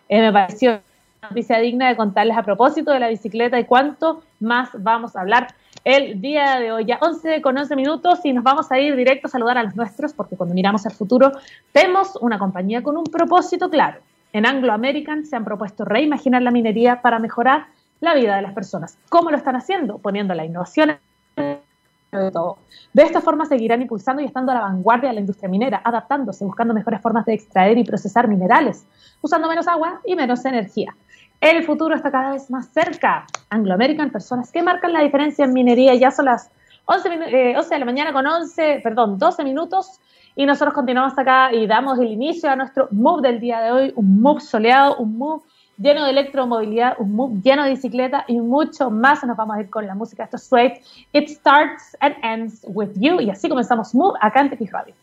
eh, 0.07 0.21
me 0.21 0.31
pareció 0.31 0.71
una 0.71 1.29
noticia 1.29 1.59
digna 1.59 1.89
de 1.89 1.97
contarles 1.97 2.37
a 2.37 2.43
propósito 2.43 2.91
de 2.91 3.01
la 3.01 3.09
bicicleta 3.09 3.59
y 3.59 3.65
cuánto 3.65 4.23
más 4.39 4.69
vamos 4.73 5.17
a 5.17 5.21
hablar 5.21 5.47
el 5.83 6.21
día 6.21 6.59
de 6.61 6.71
hoy. 6.71 6.85
Ya 6.85 6.97
11 7.01 7.41
con 7.41 7.57
11 7.57 7.75
minutos 7.75 8.19
y 8.23 8.31
nos 8.31 8.43
vamos 8.43 8.71
a 8.71 8.79
ir 8.79 8.95
directo 8.95 9.27
a 9.27 9.29
saludar 9.29 9.57
a 9.57 9.63
los 9.63 9.75
nuestros 9.75 10.13
porque 10.13 10.37
cuando 10.37 10.55
miramos 10.55 10.85
al 10.85 10.93
futuro 10.93 11.33
vemos 11.73 12.17
una 12.21 12.39
compañía 12.39 12.81
con 12.81 12.95
un 12.95 13.03
propósito 13.03 13.69
claro. 13.69 13.99
En 14.33 14.47
Anglo 14.47 14.73
American 14.73 15.25
se 15.25 15.35
han 15.35 15.45
propuesto 15.45 15.85
reimaginar 15.85 16.41
la 16.41 16.49
minería 16.49 17.01
para 17.03 17.19
mejorar 17.19 17.67
la 18.01 18.15
vida 18.15 18.35
de 18.35 18.41
las 18.41 18.53
personas. 18.53 18.97
¿Cómo 19.09 19.29
lo 19.29 19.37
están 19.37 19.55
haciendo? 19.55 19.99
Poniendo 19.99 20.33
la 20.33 20.43
innovación 20.43 20.97
de 21.35 22.31
todo. 22.31 22.57
De 22.93 23.03
esta 23.03 23.21
forma 23.21 23.45
seguirán 23.45 23.81
impulsando 23.81 24.21
y 24.21 24.25
estando 24.25 24.51
a 24.51 24.55
la 24.55 24.61
vanguardia 24.61 25.09
de 25.09 25.15
la 25.15 25.21
industria 25.21 25.49
minera, 25.49 25.81
adaptándose, 25.83 26.45
buscando 26.45 26.73
mejores 26.73 26.99
formas 27.01 27.25
de 27.25 27.33
extraer 27.33 27.77
y 27.77 27.83
procesar 27.83 28.27
minerales, 28.27 28.85
usando 29.21 29.47
menos 29.47 29.67
agua 29.67 30.01
y 30.03 30.15
menos 30.15 30.43
energía. 30.45 30.95
El 31.39 31.63
futuro 31.63 31.95
está 31.95 32.11
cada 32.11 32.31
vez 32.31 32.49
más 32.49 32.69
cerca. 32.69 33.25
Anglo 33.49 33.73
American, 33.73 34.09
personas 34.09 34.51
que 34.51 34.63
marcan 34.63 34.93
la 34.93 35.01
diferencia 35.01 35.45
en 35.45 35.53
minería. 35.53 35.93
Ya 35.93 36.09
son 36.09 36.25
las 36.25 36.49
11, 36.85 37.09
eh, 37.09 37.55
de 37.69 37.79
la 37.79 37.85
mañana 37.85 38.13
con 38.13 38.25
11, 38.25 38.81
perdón, 38.83 39.19
12 39.19 39.43
minutos. 39.43 39.99
Y 40.35 40.45
nosotros 40.45 40.73
continuamos 40.73 41.17
acá 41.17 41.53
y 41.53 41.67
damos 41.67 41.99
el 41.99 42.07
inicio 42.07 42.49
a 42.49 42.55
nuestro 42.55 42.87
move 42.91 43.21
del 43.21 43.39
día 43.39 43.61
de 43.61 43.71
hoy, 43.71 43.93
un 43.95 44.19
move 44.21 44.41
soleado, 44.41 44.97
un 44.97 45.17
move 45.17 45.43
lleno 45.77 46.05
de 46.05 46.11
electromovilidad, 46.11 46.95
un 46.97 47.15
move 47.15 47.39
lleno 47.43 47.63
de 47.63 47.71
bicicleta 47.71 48.25
y 48.27 48.39
mucho 48.39 48.89
más. 48.89 49.23
Nos 49.23 49.37
vamos 49.37 49.57
a 49.57 49.61
ir 49.61 49.69
con 49.69 49.85
la 49.85 49.93
música. 49.93 50.23
Esto 50.23 50.57
es. 50.57 51.05
It 51.13 51.29
starts 51.29 51.95
and 51.99 52.15
ends 52.23 52.65
with 52.67 52.91
you. 52.95 53.19
Y 53.21 53.29
así 53.29 53.47
comenzamos 53.47 53.93
Move 53.93 54.17
acá 54.21 54.41
en 54.41 54.49
Tequis 54.49 54.71
Radio. 54.71 54.95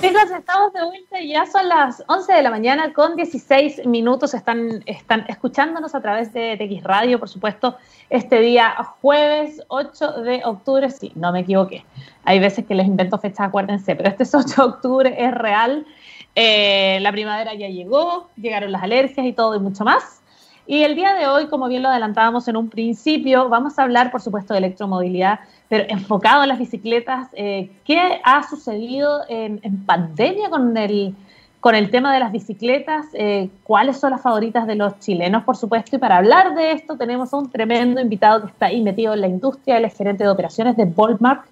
Chicos, 0.00 0.30
estamos 0.34 0.72
de 0.72 0.82
vuelta 0.82 1.20
ya 1.20 1.44
son 1.44 1.68
las 1.68 2.02
11 2.06 2.32
de 2.32 2.42
la 2.42 2.50
mañana 2.50 2.94
con 2.94 3.16
16 3.16 3.84
minutos. 3.84 4.32
Están, 4.32 4.82
están 4.86 5.26
escuchándonos 5.28 5.94
a 5.94 6.00
través 6.00 6.32
de 6.32 6.56
TX 6.56 6.84
Radio, 6.84 7.18
por 7.18 7.28
supuesto, 7.28 7.76
este 8.08 8.40
día 8.40 8.74
jueves 9.02 9.62
8 9.68 10.22
de 10.22 10.40
octubre. 10.46 10.90
Sí, 10.90 11.12
no 11.16 11.32
me 11.32 11.40
equivoqué. 11.40 11.84
Hay 12.24 12.38
veces 12.38 12.64
que 12.64 12.74
les 12.74 12.86
invento 12.86 13.18
fechas, 13.18 13.48
acuérdense, 13.48 13.94
pero 13.94 14.08
este 14.08 14.22
es 14.22 14.34
8 14.34 14.54
de 14.56 14.62
octubre, 14.62 15.14
es 15.18 15.32
real. 15.32 15.86
Eh, 16.34 16.98
la 17.02 17.12
primavera 17.12 17.52
ya 17.52 17.68
llegó, 17.68 18.30
llegaron 18.36 18.72
las 18.72 18.82
alergias 18.82 19.26
y 19.26 19.34
todo 19.34 19.54
y 19.54 19.58
mucho 19.58 19.84
más. 19.84 20.19
Y 20.66 20.82
el 20.82 20.94
día 20.94 21.14
de 21.14 21.26
hoy, 21.26 21.46
como 21.48 21.68
bien 21.68 21.82
lo 21.82 21.88
adelantábamos 21.88 22.46
en 22.48 22.56
un 22.56 22.68
principio, 22.68 23.48
vamos 23.48 23.78
a 23.78 23.82
hablar, 23.82 24.10
por 24.10 24.20
supuesto, 24.20 24.54
de 24.54 24.58
electromovilidad, 24.58 25.40
pero 25.68 25.84
enfocado 25.88 26.42
en 26.42 26.48
las 26.48 26.58
bicicletas. 26.58 27.28
Eh, 27.32 27.70
¿Qué 27.84 28.20
ha 28.22 28.42
sucedido 28.48 29.22
en, 29.28 29.60
pandemia 29.84 30.48
con 30.50 30.76
el, 30.76 31.14
con 31.60 31.74
el 31.74 31.90
tema 31.90 32.12
de 32.14 32.20
las 32.20 32.30
bicicletas? 32.30 33.06
Eh, 33.14 33.48
¿Cuáles 33.64 33.98
son 33.98 34.12
las 34.12 34.22
favoritas 34.22 34.66
de 34.66 34.76
los 34.76 34.98
chilenos, 35.00 35.42
por 35.44 35.56
supuesto? 35.56 35.96
Y 35.96 35.98
para 35.98 36.18
hablar 36.18 36.54
de 36.54 36.72
esto 36.72 36.96
tenemos 36.96 37.32
a 37.32 37.38
un 37.38 37.50
tremendo 37.50 38.00
invitado 38.00 38.42
que 38.42 38.48
está 38.48 38.66
ahí 38.66 38.80
metido 38.80 39.14
en 39.14 39.22
la 39.22 39.28
industria, 39.28 39.78
es 39.78 39.96
gerente 39.96 40.24
de 40.24 40.30
operaciones 40.30 40.76
de 40.76 40.84
Volmark 40.84 41.46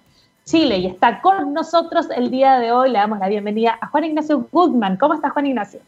Chile 0.45 0.77
y 0.77 0.87
está 0.87 1.21
con 1.21 1.53
nosotros 1.53 2.07
el 2.15 2.31
día 2.31 2.57
de 2.59 2.71
hoy. 2.71 2.89
Le 2.89 2.99
damos 2.99 3.19
la 3.19 3.27
bienvenida 3.27 3.77
a 3.81 3.87
Juan 3.87 4.05
Ignacio 4.05 4.47
Goodman. 4.51 4.97
¿Cómo 4.97 5.13
estás, 5.13 5.31
Juan 5.33 5.45
Ignacio? 5.45 5.79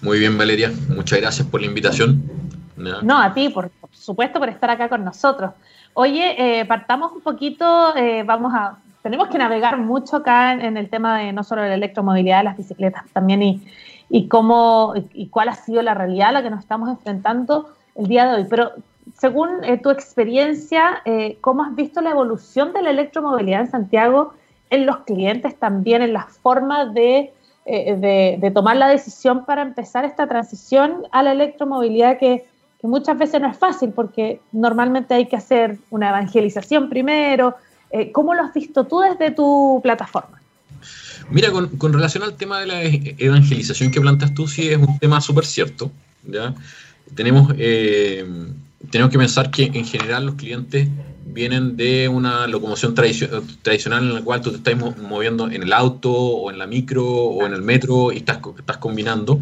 Muy 0.00 0.20
bien, 0.20 0.38
Valeria. 0.38 0.72
Muchas 0.88 1.20
gracias 1.20 1.46
por 1.46 1.60
la 1.60 1.66
invitación. 1.66 2.22
No, 3.02 3.20
a 3.20 3.34
ti, 3.34 3.48
por, 3.48 3.70
supuesto, 3.90 4.38
por 4.38 4.48
estar 4.48 4.70
acá 4.70 4.88
con 4.88 5.04
nosotros. 5.04 5.52
Oye, 5.94 6.60
eh, 6.60 6.64
partamos 6.64 7.12
un 7.12 7.20
poquito, 7.20 7.96
eh, 7.96 8.22
vamos 8.22 8.52
a, 8.54 8.78
tenemos 9.02 9.28
que 9.28 9.38
navegar 9.38 9.78
mucho 9.78 10.18
acá 10.18 10.52
en, 10.52 10.76
el 10.76 10.88
tema 10.88 11.18
de 11.18 11.32
no 11.32 11.42
solo 11.42 11.62
la 11.62 11.74
electromovilidad, 11.74 12.44
las 12.44 12.56
bicicletas 12.56 13.04
también 13.12 13.42
y, 13.42 13.62
y 14.08 14.28
cómo 14.28 14.94
y 15.12 15.28
cuál 15.28 15.48
ha 15.48 15.54
sido 15.54 15.82
la 15.82 15.94
realidad 15.94 16.28
a 16.28 16.32
la 16.32 16.42
que 16.42 16.50
nos 16.50 16.60
estamos 16.60 16.88
enfrentando 16.88 17.70
el 17.96 18.06
día 18.06 18.26
de 18.26 18.42
hoy. 18.42 18.46
Pero 18.48 18.72
según 19.16 19.64
eh, 19.64 19.78
tu 19.78 19.90
experiencia, 19.90 21.02
¿cómo 21.40 21.64
has 21.64 21.74
visto 21.74 22.00
la 22.00 22.10
evolución 22.10 22.72
de 22.72 22.82
la 22.82 22.90
electromovilidad 22.90 23.62
en 23.62 23.70
Santiago 23.70 24.34
en 24.70 24.86
los 24.86 24.98
clientes 24.98 25.58
también, 25.58 26.02
en 26.02 26.12
la 26.12 26.26
forma 26.26 26.86
eh, 27.68 28.38
de, 28.40 28.50
tomar 28.50 28.76
la 28.76 28.88
decisión 28.88 29.44
para 29.44 29.62
empezar 29.62 30.04
esta 30.04 30.26
transición 30.26 31.04
a 31.12 31.22
la 31.22 31.32
electromovilidad 31.32 32.18
que, 32.18 32.46
muchas 32.82 33.18
veces 33.18 33.40
no 33.40 33.50
es 33.50 33.58
fácil 33.58 33.90
porque 33.90 34.40
normalmente 34.52 35.12
hay 35.12 35.26
que 35.26 35.34
hacer 35.36 35.78
una 35.90 36.10
evangelización 36.10 36.88
primero? 36.88 37.56
¿Cómo 38.12 38.34
lo 38.34 38.42
has 38.42 38.54
visto 38.54 38.84
tú 38.84 39.00
desde 39.00 39.32
tu 39.32 39.80
plataforma? 39.82 40.40
Mira, 41.28 41.50
con, 41.50 41.92
relación 41.92 42.22
al 42.22 42.36
tema 42.36 42.60
de 42.60 42.66
la 42.66 42.82
evangelización 42.82 43.90
que 43.90 44.00
planteas 44.00 44.32
tú, 44.32 44.46
sí 44.46 44.68
es 44.68 44.78
un 44.78 44.96
tema 45.00 45.20
súper 45.20 45.44
cierto. 45.44 45.90
¿ya? 46.22 46.54
Tenemos 47.16 47.52
tenemos 48.90 49.10
que 49.10 49.18
pensar 49.18 49.50
que 49.50 49.64
en 49.64 49.84
general 49.84 50.26
los 50.26 50.34
clientes 50.36 50.88
vienen 51.26 51.76
de 51.76 52.08
una 52.08 52.46
locomoción 52.46 52.94
tradicional 52.94 54.02
en 54.04 54.14
la 54.14 54.22
cual 54.22 54.40
tú 54.40 54.50
te 54.50 54.56
estás 54.56 54.76
moviendo 54.98 55.50
en 55.50 55.62
el 55.62 55.72
auto 55.72 56.12
o 56.12 56.50
en 56.50 56.58
la 56.58 56.66
micro 56.66 57.04
o 57.06 57.46
en 57.46 57.52
el 57.52 57.62
metro 57.62 58.12
y 58.12 58.18
estás, 58.18 58.38
estás 58.58 58.78
combinando. 58.78 59.40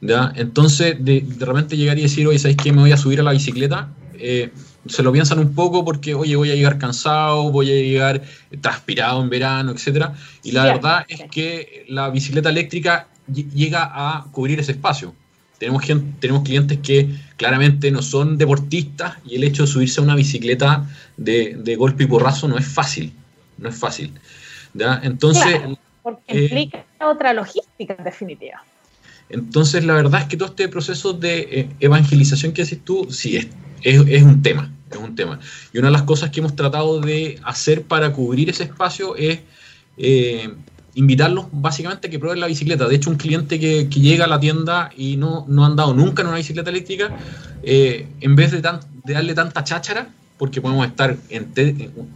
¿ya? 0.00 0.32
Entonces, 0.34 0.96
de, 0.98 1.24
repente 1.38 1.76
llegar 1.76 1.98
y 1.98 2.02
decir, 2.02 2.26
oye, 2.26 2.38
¿sabes 2.38 2.56
qué? 2.56 2.72
Me 2.72 2.80
voy 2.80 2.92
a 2.92 2.96
subir 2.96 3.20
a 3.20 3.22
la 3.22 3.32
bicicleta. 3.32 3.88
Eh, 4.14 4.50
se 4.86 5.02
lo 5.02 5.12
piensan 5.12 5.38
un 5.38 5.54
poco 5.54 5.84
porque, 5.84 6.14
oye, 6.14 6.36
voy 6.36 6.50
a 6.50 6.54
llegar 6.54 6.78
cansado, 6.78 7.50
voy 7.50 7.70
a 7.70 7.74
llegar 7.74 8.22
transpirado 8.60 9.22
en 9.22 9.30
verano, 9.30 9.72
etc. 9.72 10.08
Y 10.42 10.52
la 10.52 10.64
verdad 10.64 11.04
es 11.08 11.22
que 11.30 11.84
la 11.88 12.10
bicicleta 12.10 12.48
eléctrica 12.48 13.08
llega 13.32 13.90
a 13.92 14.26
cubrir 14.32 14.58
ese 14.58 14.72
espacio. 14.72 15.14
Tenemos, 15.60 15.82
gente, 15.82 16.06
tenemos 16.20 16.42
clientes 16.42 16.78
que 16.78 17.06
claramente 17.36 17.90
no 17.90 18.00
son 18.00 18.38
deportistas 18.38 19.18
y 19.26 19.36
el 19.36 19.44
hecho 19.44 19.64
de 19.64 19.68
subirse 19.68 20.00
a 20.00 20.04
una 20.04 20.14
bicicleta 20.14 20.88
de, 21.18 21.76
golpe 21.76 22.04
y 22.04 22.06
porrazo 22.06 22.48
no 22.48 22.56
es 22.56 22.66
fácil. 22.66 23.12
No 23.58 23.68
es 23.68 23.76
fácil. 23.76 24.10
Entonces. 25.02 25.60
porque 26.02 26.22
eh, 26.28 26.44
implica 26.44 26.86
otra 27.06 27.34
logística 27.34 27.94
en 27.98 28.04
definitiva. 28.04 28.64
Entonces, 29.28 29.84
la 29.84 29.92
verdad 29.92 30.22
es 30.22 30.28
que 30.28 30.38
todo 30.38 30.48
este 30.48 30.66
proceso 30.70 31.12
de 31.12 31.40
eh, 31.40 31.68
evangelización 31.78 32.54
que 32.54 32.62
haces 32.62 32.82
tú, 32.82 33.08
sí, 33.10 33.36
es, 33.36 33.48
es, 33.82 34.22
un 34.22 34.40
tema. 34.40 34.72
Es 34.90 34.96
un 34.96 35.14
tema. 35.14 35.40
Y 35.74 35.78
una 35.78 35.88
de 35.88 35.92
las 35.92 36.04
cosas 36.04 36.30
que 36.30 36.40
hemos 36.40 36.56
tratado 36.56 37.00
de 37.00 37.38
hacer 37.44 37.82
para 37.82 38.14
cubrir 38.14 38.48
ese 38.48 38.62
espacio 38.62 39.14
es 39.14 39.40
eh, 39.98 40.54
invitarlos 40.94 41.46
básicamente 41.52 42.08
a 42.08 42.10
que 42.10 42.18
prueben 42.18 42.40
la 42.40 42.46
bicicleta. 42.46 42.88
De 42.88 42.96
hecho, 42.96 43.10
un 43.10 43.16
cliente 43.16 43.58
que, 43.58 43.88
llega 43.88 44.24
a 44.24 44.28
la 44.28 44.40
tienda 44.40 44.90
y 44.96 45.16
no, 45.16 45.44
no 45.48 45.64
ha 45.64 45.66
andado 45.66 45.94
nunca 45.94 46.22
en 46.22 46.28
una 46.28 46.36
bicicleta 46.36 46.70
eléctrica, 46.70 47.16
eh, 47.62 48.08
en 48.20 48.36
vez 48.36 48.52
de, 48.52 48.60
darle 48.60 49.34
tanta 49.34 49.64
cháchara, 49.64 50.08
porque 50.38 50.60
podemos 50.60 50.86
estar 50.86 51.16
en, 51.28 51.52
un 51.96 52.10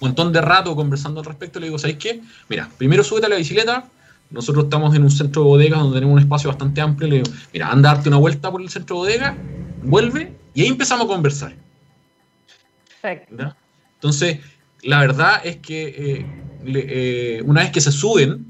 montón 0.00 0.32
de 0.32 0.40
rato 0.40 0.74
conversando 0.74 1.20
al 1.20 1.26
respecto, 1.26 1.60
le 1.60 1.66
digo, 1.66 1.78
¿sabéis 1.78 1.98
qué? 1.98 2.20
Mira, 2.48 2.68
primero 2.78 3.04
súbete 3.04 3.26
a 3.26 3.30
la 3.30 3.36
bicicleta, 3.36 3.84
nosotros 4.30 4.64
estamos 4.64 4.94
en 4.94 5.02
un 5.02 5.10
centro 5.10 5.42
de 5.42 5.48
bodegas 5.48 5.80
donde 5.80 5.96
tenemos 5.96 6.14
un 6.14 6.22
espacio 6.22 6.48
bastante 6.48 6.80
amplio, 6.80 7.08
le 7.08 7.16
digo, 7.16 7.30
mira, 7.52 7.70
anda 7.70 7.90
a 7.90 7.94
darte 7.94 8.08
una 8.08 8.18
vuelta 8.18 8.50
por 8.50 8.62
el 8.62 8.70
centro 8.70 8.96
de 8.96 9.00
bodega, 9.00 9.36
vuelve, 9.82 10.32
y 10.54 10.62
ahí 10.62 10.68
empezamos 10.68 11.04
a 11.04 11.08
conversar. 11.08 11.54
Perfecto. 13.00 13.54
Entonces, 13.94 14.38
la 14.82 15.00
verdad 15.00 15.40
es 15.44 15.56
que 15.58 15.88
eh, 15.88 16.26
eh, 16.66 17.42
una 17.44 17.62
vez 17.62 17.70
que 17.70 17.80
se 17.80 17.92
suben 17.92 18.46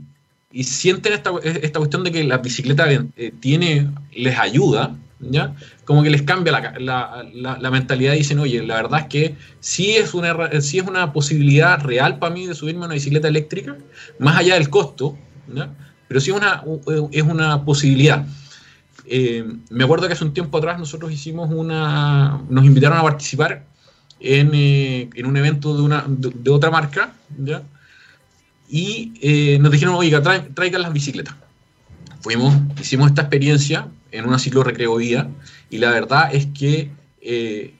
y 0.50 0.64
sienten 0.64 1.14
esta, 1.14 1.32
esta 1.42 1.78
cuestión 1.78 2.04
de 2.04 2.12
que 2.12 2.24
la 2.24 2.38
bicicleta 2.38 2.86
eh, 2.90 3.32
tiene, 3.40 3.90
les 4.14 4.38
ayuda, 4.38 4.94
¿ya? 5.20 5.54
Como 5.84 6.02
que 6.02 6.10
les 6.10 6.22
cambia 6.22 6.52
la, 6.78 7.24
la, 7.32 7.70
mentalidad 7.70 8.14
y 8.14 8.18
dicen, 8.18 8.38
oye, 8.38 8.62
la 8.62 8.76
verdad 8.76 9.00
es 9.00 9.06
que 9.06 9.36
sí 9.60 9.92
es, 9.92 10.14
una, 10.14 10.60
sí 10.60 10.78
es 10.78 10.86
una 10.86 11.12
posibilidad 11.12 11.80
real 11.80 12.18
para 12.18 12.34
mí 12.34 12.46
de 12.46 12.54
subirme 12.54 12.82
a 12.82 12.86
una 12.86 12.94
bicicleta 12.94 13.28
eléctrica, 13.28 13.76
más 14.18 14.36
allá 14.36 14.54
del 14.54 14.68
costo, 14.68 15.16
¿ya? 15.54 15.70
pero 16.08 16.20
sí 16.20 16.30
es 16.30 16.36
una, 16.36 16.62
es 17.12 17.22
una 17.22 17.64
posibilidad. 17.64 18.26
me 19.70 19.84
acuerdo 19.84 20.06
que 20.06 20.12
hace 20.12 20.24
un 20.24 20.34
tiempo 20.34 20.58
atrás 20.58 20.78
nosotros 20.78 21.10
hicimos 21.12 21.50
una, 21.50 22.42
nos 22.50 22.64
invitaron 22.64 22.98
a 22.98 23.02
participar 23.02 23.64
en, 24.22 24.50
en 25.14 25.26
un 25.26 25.36
evento 25.36 25.76
de, 25.76 25.82
una, 25.82 26.04
de, 26.06 26.50
otra 26.50 26.70
marca, 26.70 27.12
¿ya? 27.38 27.62
Y 28.72 29.12
eh, 29.20 29.58
nos 29.60 29.70
dijeron, 29.70 29.94
oiga, 29.96 30.22
traigan 30.54 30.80
las 30.80 30.94
bicicletas. 30.94 31.34
Fuimos, 32.22 32.54
hicimos 32.80 33.08
esta 33.08 33.20
experiencia 33.20 33.88
en 34.10 34.24
una 34.24 34.38
ciclo 34.38 34.64
recreo 34.64 34.96
vía 34.96 35.28
y 35.68 35.76
la 35.76 35.90
verdad 35.90 36.34
es 36.34 36.46
que 36.46 36.90
eh, 37.20 37.74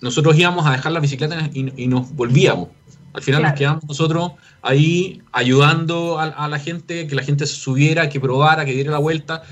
nosotros 0.00 0.36
íbamos 0.36 0.66
a 0.66 0.72
dejar 0.72 0.90
las 0.90 1.00
bicicletas 1.00 1.48
y, 1.54 1.86
nos 1.86 2.12
volvíamos. 2.16 2.70
Al 3.12 3.22
final 3.22 3.42
nos 3.42 3.52
quedamos 3.52 3.84
nosotros 3.84 4.32
ahí 4.62 5.22
ayudando 5.30 6.18
a, 6.18 6.48
la 6.48 6.58
gente, 6.58 7.06
que 7.06 7.14
la 7.14 7.22
gente 7.22 7.46
se 7.46 7.54
subiera, 7.54 8.08
que 8.08 8.18
probara, 8.18 8.64
que 8.64 8.72
diera 8.72 8.90
la 8.90 8.98
vuelta 8.98 9.44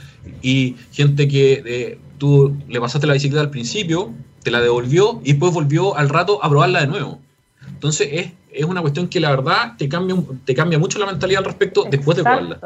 y 0.43 0.75
gente 0.91 1.29
que 1.29 1.63
eh, 1.65 1.99
tú 2.19 2.57
le 2.69 2.81
pasaste 2.81 3.07
la 3.07 3.13
bicicleta 3.13 3.43
al 3.43 3.51
principio, 3.51 4.13
te 4.43 4.51
la 4.51 4.61
devolvió 4.61 5.21
y 5.23 5.33
después 5.33 5.53
volvió 5.53 5.97
al 5.97 6.09
rato 6.09 6.43
a 6.43 6.49
probarla 6.49 6.81
de 6.81 6.89
nuevo. 6.89 7.21
Entonces 7.69 8.09
es 8.11 8.33
es 8.53 8.65
una 8.65 8.81
cuestión 8.81 9.09
que 9.09 9.21
la 9.21 9.31
verdad 9.31 9.75
te 9.77 9.89
cambia, 9.89 10.17
te 10.45 10.55
cambia 10.55 10.79
mucho 10.79 10.99
la 10.99 11.07
mentalidad 11.07 11.41
al 11.41 11.47
respecto 11.47 11.87
después 11.91 12.17
de 12.17 12.23
probarla. 12.23 12.61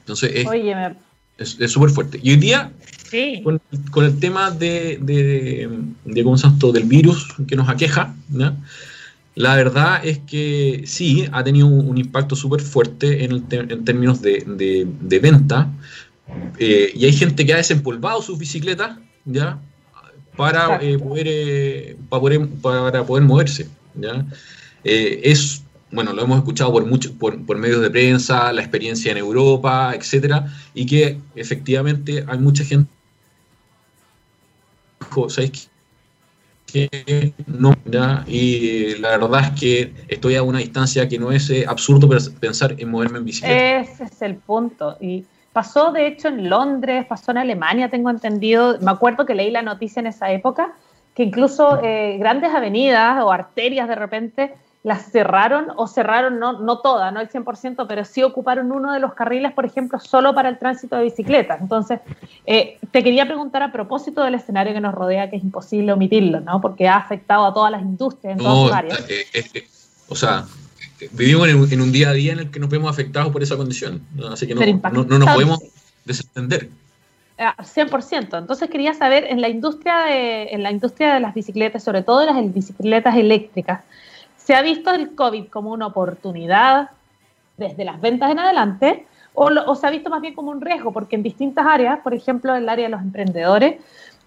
Entonces 0.00 0.46
Oye, 0.46 0.96
Es 1.38 1.72
súper 1.72 1.90
fuerte. 1.90 2.20
Y 2.22 2.30
hoy 2.30 2.36
día, 2.36 2.72
con, 3.42 4.04
el 4.04 4.18
tema 4.18 4.50
de, 4.50 4.98
de, 5.00 5.68
de 6.04 6.24
¿cómo 6.24 6.36
del 6.72 6.84
virus 6.84 7.34
que 7.46 7.56
nos 7.56 7.68
aqueja, 7.68 8.14
la 9.34 9.56
verdad 9.56 10.04
es 10.04 10.18
que 10.20 10.84
sí, 10.86 11.28
ha 11.32 11.42
tenido 11.42 11.66
un, 11.66 11.98
impacto 11.98 12.36
súper 12.36 12.60
fuerte 12.60 13.24
en, 13.24 13.44
en, 13.50 13.84
términos 13.84 14.22
de, 14.22 14.44
de 14.46 15.18
venta. 15.18 15.68
Eh, 16.58 16.92
y 16.94 17.04
hay 17.04 17.12
gente 17.12 17.44
que 17.44 17.52
ha 17.52 17.58
desempolvado 17.58 18.22
sus 18.22 18.38
bicicletas, 18.38 18.98
¿ya? 19.24 19.58
Para, 20.36 20.78
eh, 20.82 20.98
poder, 20.98 21.26
eh, 21.28 21.96
para, 22.08 22.20
poder, 22.20 22.48
para 22.60 23.04
poder 23.04 23.24
moverse, 23.24 23.68
¿ya? 23.94 24.24
es 24.84 25.62
bueno, 25.90 26.12
lo 26.12 26.22
hemos 26.22 26.38
escuchado 26.38 26.72
por, 26.72 26.84
mucho, 26.86 27.16
por, 27.16 27.56
medios 27.56 27.80
de 27.80 27.88
prensa, 27.88 28.52
la 28.52 28.62
experiencia 28.62 29.12
en 29.12 29.18
Europa, 29.18 29.94
etcétera, 29.94 30.46
y 30.74 30.86
que 30.86 31.20
efectivamente 31.36 32.24
hay 32.26 32.38
mucha 32.38 32.64
gente 32.64 32.90
¿sabes 35.28 35.70
que 36.66 37.32
no, 37.46 37.72
y 38.26 38.96
la 38.96 39.16
verdad 39.16 39.44
es 39.44 39.60
que 39.60 39.94
estoy 40.08 40.34
a 40.34 40.42
una 40.42 40.58
distancia 40.58 41.08
que 41.08 41.20
no 41.20 41.30
es 41.30 41.48
eh, 41.50 41.64
absurdo 41.68 42.08
pensar 42.40 42.74
en 42.78 42.90
moverme 42.90 43.18
en 43.18 43.24
bicicleta. 43.24 43.80
Ese 43.80 44.04
es 44.04 44.22
el 44.22 44.34
punto. 44.34 44.96
Y 45.00 45.24
pasó, 45.52 45.92
de 45.92 46.08
hecho, 46.08 46.28
en 46.28 46.50
Londres, 46.50 47.06
pasó 47.08 47.30
en 47.30 47.38
Alemania, 47.38 47.90
tengo 47.90 48.10
entendido. 48.10 48.76
Me 48.80 48.90
acuerdo 48.90 49.24
que 49.24 49.36
leí 49.36 49.52
la 49.52 49.62
noticia 49.62 50.00
en 50.00 50.08
esa 50.08 50.32
época, 50.32 50.74
que 51.14 51.22
incluso 51.22 51.80
eh, 51.82 52.16
grandes 52.18 52.52
avenidas 52.52 53.22
o 53.22 53.30
arterias 53.30 53.88
de 53.88 53.94
repente 53.94 54.54
las 54.84 55.10
cerraron 55.10 55.68
o 55.76 55.86
cerraron, 55.86 56.38
no, 56.38 56.60
no 56.60 56.80
todas, 56.80 57.10
no 57.10 57.20
el 57.20 57.30
100%, 57.30 57.86
pero 57.88 58.04
sí 58.04 58.22
ocuparon 58.22 58.70
uno 58.70 58.92
de 58.92 59.00
los 59.00 59.14
carriles, 59.14 59.52
por 59.54 59.64
ejemplo, 59.64 59.98
solo 59.98 60.34
para 60.34 60.50
el 60.50 60.58
tránsito 60.58 60.94
de 60.96 61.04
bicicletas. 61.04 61.58
Entonces, 61.62 62.00
eh, 62.44 62.78
te 62.90 63.02
quería 63.02 63.24
preguntar 63.24 63.62
a 63.62 63.72
propósito 63.72 64.22
del 64.22 64.34
escenario 64.34 64.74
que 64.74 64.82
nos 64.82 64.94
rodea, 64.94 65.30
que 65.30 65.36
es 65.36 65.42
imposible 65.42 65.90
omitirlo, 65.94 66.40
¿no? 66.40 66.60
Porque 66.60 66.86
ha 66.86 66.96
afectado 66.96 67.46
a 67.46 67.54
todas 67.54 67.72
las 67.72 67.80
industrias 67.80 68.36
en 68.36 68.44
todas 68.44 68.74
áreas. 68.74 69.06
Eh, 69.08 69.24
eh, 69.32 69.66
o 70.08 70.14
sea, 70.14 70.44
vivimos 71.12 71.48
en 71.48 71.80
un, 71.80 71.90
día 71.90 72.10
a 72.10 72.12
día 72.12 72.34
en 72.34 72.40
el 72.40 72.50
que 72.50 72.60
nos 72.60 72.68
vemos 72.68 72.90
afectados 72.90 73.32
por 73.32 73.42
esa 73.42 73.56
condición, 73.56 74.02
así 74.30 74.46
que 74.46 74.54
no, 74.54 74.60
no, 75.04 75.18
nos 75.18 75.30
podemos 75.30 75.60
desentender. 76.04 76.68
100%. 77.52 78.28
Ah, 78.32 78.38
Entonces 78.38 78.70
quería 78.70 78.94
saber, 78.94 79.26
en 79.28 79.40
la 79.40 79.48
industria 79.48 79.98
de, 80.00 80.44
en 80.50 80.62
la 80.62 80.70
industria 80.70 81.14
de 81.14 81.20
las 81.20 81.34
bicicletas, 81.34 81.82
sobre 81.82 82.02
todo 82.02 82.24
las 82.24 82.52
bicicletas 82.52 83.16
eléctricas, 83.16 83.80
¿Se 84.44 84.54
ha 84.54 84.60
visto 84.60 84.92
el 84.92 85.14
COVID 85.14 85.46
como 85.46 85.70
una 85.70 85.86
oportunidad 85.86 86.90
desde 87.56 87.82
las 87.82 87.98
ventas 87.98 88.30
en 88.30 88.38
adelante 88.38 89.06
o, 89.32 89.74
se 89.74 89.86
ha 89.86 89.90
visto 89.90 90.10
más 90.10 90.20
bien 90.20 90.34
como 90.34 90.50
un 90.50 90.60
riesgo? 90.60 90.92
Porque 90.92 91.16
en 91.16 91.22
distintas 91.22 91.66
áreas, 91.66 92.00
por 92.00 92.12
ejemplo, 92.12 92.54
en 92.54 92.64
el 92.64 92.68
área 92.68 92.84
de 92.84 92.90
los 92.90 93.00
emprendedores, 93.00 93.80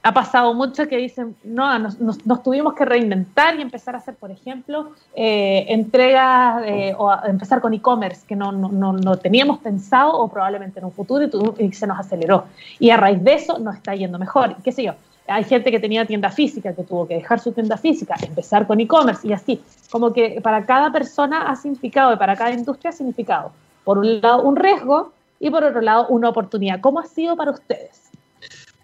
ha 0.03 0.13
pasado 0.13 0.53
mucho 0.53 0.87
que 0.87 0.97
dicen, 0.97 1.35
no, 1.43 1.77
nos, 1.79 2.43
tuvimos 2.43 2.73
que 2.73 2.85
reinventar 2.85 3.55
y 3.57 3.61
empezar 3.61 3.95
a 3.95 3.97
hacer, 3.97 4.15
por 4.15 4.31
ejemplo, 4.31 4.91
eh, 5.15 5.65
entregas 5.69 6.63
o 6.97 7.11
empezar 7.25 7.59
con 7.59 7.73
e-commerce 7.73 8.25
que 8.25 8.35
no, 8.35 8.51
no, 8.51 9.17
teníamos 9.17 9.59
pensado 9.59 10.17
o 10.17 10.29
probablemente 10.29 10.79
en 10.79 10.85
un 10.85 10.91
futuro 10.91 11.25
y, 11.25 11.65
y, 11.65 11.73
se 11.73 11.87
nos 11.87 11.99
aceleró. 11.99 12.45
Y 12.79 12.89
a 12.89 12.97
raíz 12.97 13.23
de 13.23 13.33
eso 13.33 13.59
nos 13.59 13.75
está 13.75 13.95
yendo 13.95 14.17
mejor. 14.17 14.55
¿Qué 14.63 14.71
sé 14.71 14.83
yo? 14.83 14.93
hay 15.27 15.43
gente 15.43 15.71
que 15.71 15.79
tenía 15.79 16.05
tienda 16.05 16.29
física, 16.29 16.73
que 16.73 16.83
tuvo 16.83 17.07
que 17.07 17.15
dejar 17.15 17.39
su 17.39 17.51
tienda 17.51 17.77
física, 17.77 18.15
empezar 18.21 18.65
con 18.65 18.79
e-commerce 18.79 19.27
y 19.27 19.33
así. 19.33 19.61
Como 19.91 20.13
que 20.13 20.39
para 20.41 20.65
cada 20.65 20.91
persona 20.91 21.49
ha 21.49 21.55
significado 21.55 22.13
y 22.13 22.17
para 22.17 22.35
cada 22.35 22.51
industria 22.51 22.89
ha 22.89 22.93
significado, 22.93 23.51
por 23.83 23.97
un 23.97 24.21
lado, 24.21 24.41
un 24.43 24.55
riesgo 24.55 25.11
y 25.39 25.49
por 25.49 25.63
otro 25.63 25.81
lado, 25.81 26.07
una 26.07 26.29
oportunidad. 26.29 26.79
¿Cómo 26.79 26.99
ha 26.99 27.05
sido 27.05 27.35
para 27.35 27.51
ustedes? 27.51 28.06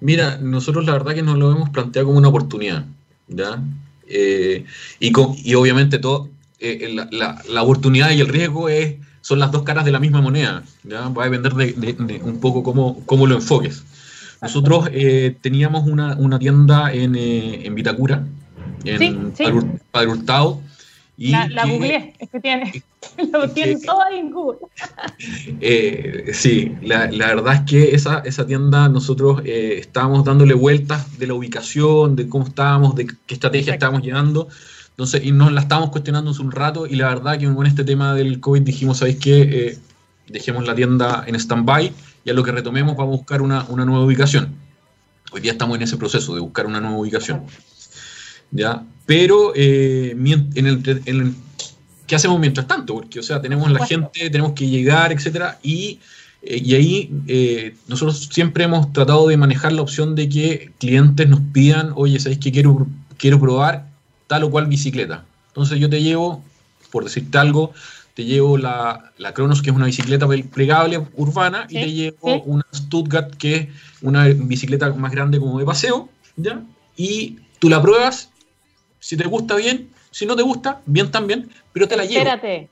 Mira, 0.03 0.37
nosotros 0.37 0.85
la 0.85 0.91
verdad 0.91 1.15
que 1.15 1.21
nos 1.21 1.37
lo 1.37 1.49
hemos 1.49 1.69
planteado 1.69 2.07
como 2.07 2.17
una 2.17 2.27
oportunidad, 2.27 2.83
¿ya? 3.29 3.63
Eh, 4.05 4.65
y, 4.99 5.13
y, 5.45 5.53
obviamente 5.55 5.97
todo, 5.97 6.27
eh, 6.59 6.93
la, 7.09 7.41
la, 7.49 7.63
oportunidad 7.63 8.11
y 8.11 8.19
el 8.19 8.27
riesgo 8.27 8.67
es, 8.67 8.97
son 9.21 9.39
las 9.39 9.53
dos 9.53 9.63
caras 9.63 9.85
de 9.85 9.93
la 9.93 10.01
misma 10.01 10.19
moneda, 10.19 10.63
¿ya? 10.83 11.07
Va 11.07 11.23
a 11.23 11.29
depender 11.29 11.53
de, 11.53 12.21
un 12.21 12.41
poco 12.41 12.63
cómo, 12.63 13.01
cómo 13.05 13.27
lo 13.27 13.35
enfoques. 13.35 13.81
Nosotros 14.41 14.89
eh, 14.91 15.37
teníamos 15.39 15.87
una, 15.87 16.17
una 16.17 16.37
tienda 16.37 16.91
en, 16.91 17.15
eh, 17.15 17.65
en 17.65 17.73
Vitacura, 17.73 18.27
en 18.83 19.33
sí, 19.37 19.45
Padre, 19.89 20.09
Hurtado. 20.09 20.59
Y 21.15 21.29
la, 21.29 21.47
la 21.47 21.65
googleé, 21.65 22.13
es 22.19 22.29
que 22.29 22.39
tiene, 22.39 22.83
lo 23.31 23.49
tiene 23.49 23.79
todo 23.79 24.01
ahí 24.01 24.19
en 24.19 24.31
Google. 24.31 24.59
Eh, 25.61 26.31
sí, 26.33 26.75
la, 26.81 27.09
la, 27.09 27.27
verdad 27.27 27.53
es 27.55 27.61
que 27.61 27.95
esa, 27.95 28.19
esa 28.19 28.45
tienda 28.45 28.89
nosotros 28.89 29.41
eh, 29.45 29.77
estábamos 29.77 30.25
dándole 30.25 30.53
vueltas 30.53 31.17
de 31.17 31.27
la 31.27 31.33
ubicación, 31.33 32.15
de 32.15 32.27
cómo 32.27 32.45
estábamos, 32.45 32.95
de 32.95 33.07
qué 33.25 33.33
estrategia 33.33 33.73
estábamos 33.73 34.01
llevando. 34.01 34.49
Entonces, 34.89 35.23
y 35.23 35.31
nos 35.31 35.51
la 35.51 35.61
estábamos 35.61 35.91
cuestionando 35.91 36.31
hace 36.31 36.41
un 36.41 36.51
rato 36.51 36.85
y 36.85 36.95
la 36.95 37.07
verdad 37.07 37.39
que 37.39 37.53
con 37.53 37.65
este 37.65 37.83
tema 37.83 38.13
del 38.13 38.39
COVID 38.39 38.61
dijimos, 38.61 38.97
¿sabéis 38.97 39.17
qué? 39.17 39.77
dejemos 40.27 40.65
la 40.65 40.75
tienda 40.75 41.23
en 41.27 41.35
stand-by 41.35 41.91
y 42.25 42.29
a 42.29 42.33
lo 42.33 42.43
que 42.43 42.51
retomemos 42.51 42.95
vamos 42.95 43.13
a 43.13 43.17
buscar 43.17 43.41
una, 43.41 43.63
nueva 43.69 44.03
ubicación. 44.03 44.55
Hoy 45.31 45.41
día 45.41 45.53
estamos 45.53 45.77
en 45.77 45.83
ese 45.83 45.97
proceso 45.97 46.33
de 46.35 46.41
buscar 46.41 46.65
una 46.65 46.79
nueva 46.79 46.97
ubicación. 46.97 47.43
¿ya? 48.51 48.83
Pero 49.05 49.53
eh, 49.55 50.11
en, 50.11 50.67
el, 50.67 51.35
¿qué 52.07 52.15
hacemos 52.15 52.39
mientras 52.39 52.67
tanto? 52.67 52.95
Porque, 52.95 53.19
o 53.19 53.23
sea, 53.23 53.41
tenemos 53.41 53.69
la 53.71 53.85
gente, 53.85 54.29
tenemos 54.29 54.53
que 54.53 54.67
llegar, 54.67 55.11
etcétera, 55.11 55.59
y, 55.61 55.99
eh, 56.41 56.61
y 56.63 56.75
ahí 56.75 57.11
eh, 57.27 57.75
nosotros 57.87 58.29
siempre 58.31 58.63
hemos 58.63 58.93
tratado 58.93 59.27
de 59.27 59.37
manejar 59.37 59.73
la 59.73 59.81
opción 59.81 60.15
de 60.15 60.29
que 60.29 60.71
clientes 60.79 61.27
nos 61.27 61.41
pidan, 61.51 61.91
oye, 61.95 62.19
¿sabéis 62.19 62.39
que 62.39 62.51
quiero, 62.51 62.87
quiero 63.17 63.39
probar 63.39 63.87
tal 64.27 64.43
o 64.43 64.51
cual 64.51 64.67
bicicleta? 64.67 65.25
Entonces 65.47 65.79
yo 65.79 65.89
te 65.89 66.01
llevo, 66.01 66.41
por 66.91 67.03
decirte 67.03 67.37
algo, 67.37 67.73
te 68.13 68.25
llevo 68.25 68.57
la, 68.57 69.11
la 69.17 69.33
Cronos, 69.33 69.61
que 69.61 69.71
es 69.71 69.75
una 69.75 69.87
bicicleta 69.87 70.27
plegable 70.27 71.05
urbana, 71.15 71.65
y 71.69 71.73
te 71.73 71.91
llevo 71.91 72.43
una 72.43 72.65
Stuttgart, 72.73 73.35
que 73.35 73.55
es 73.55 73.67
una 74.01 74.27
bicicleta 74.27 74.93
más 74.93 75.11
grande 75.11 75.39
como 75.39 75.59
de 75.59 75.65
paseo, 75.65 76.09
¿ya? 76.35 76.61
Y 76.95 77.39
tú 77.59 77.69
la 77.69 77.81
pruebas, 77.81 78.29
si 79.03 79.17
te 79.17 79.25
gusta 79.25 79.55
bien, 79.55 79.89
si 80.11 80.25
no 80.25 80.33
te 80.33 80.43
gusta, 80.43 80.79
bien 80.85 81.11
también, 81.11 81.49
pero 81.73 81.89
te 81.89 81.97
la 81.97 82.05
llevo. 82.05 82.19
Espérate, 82.19 82.69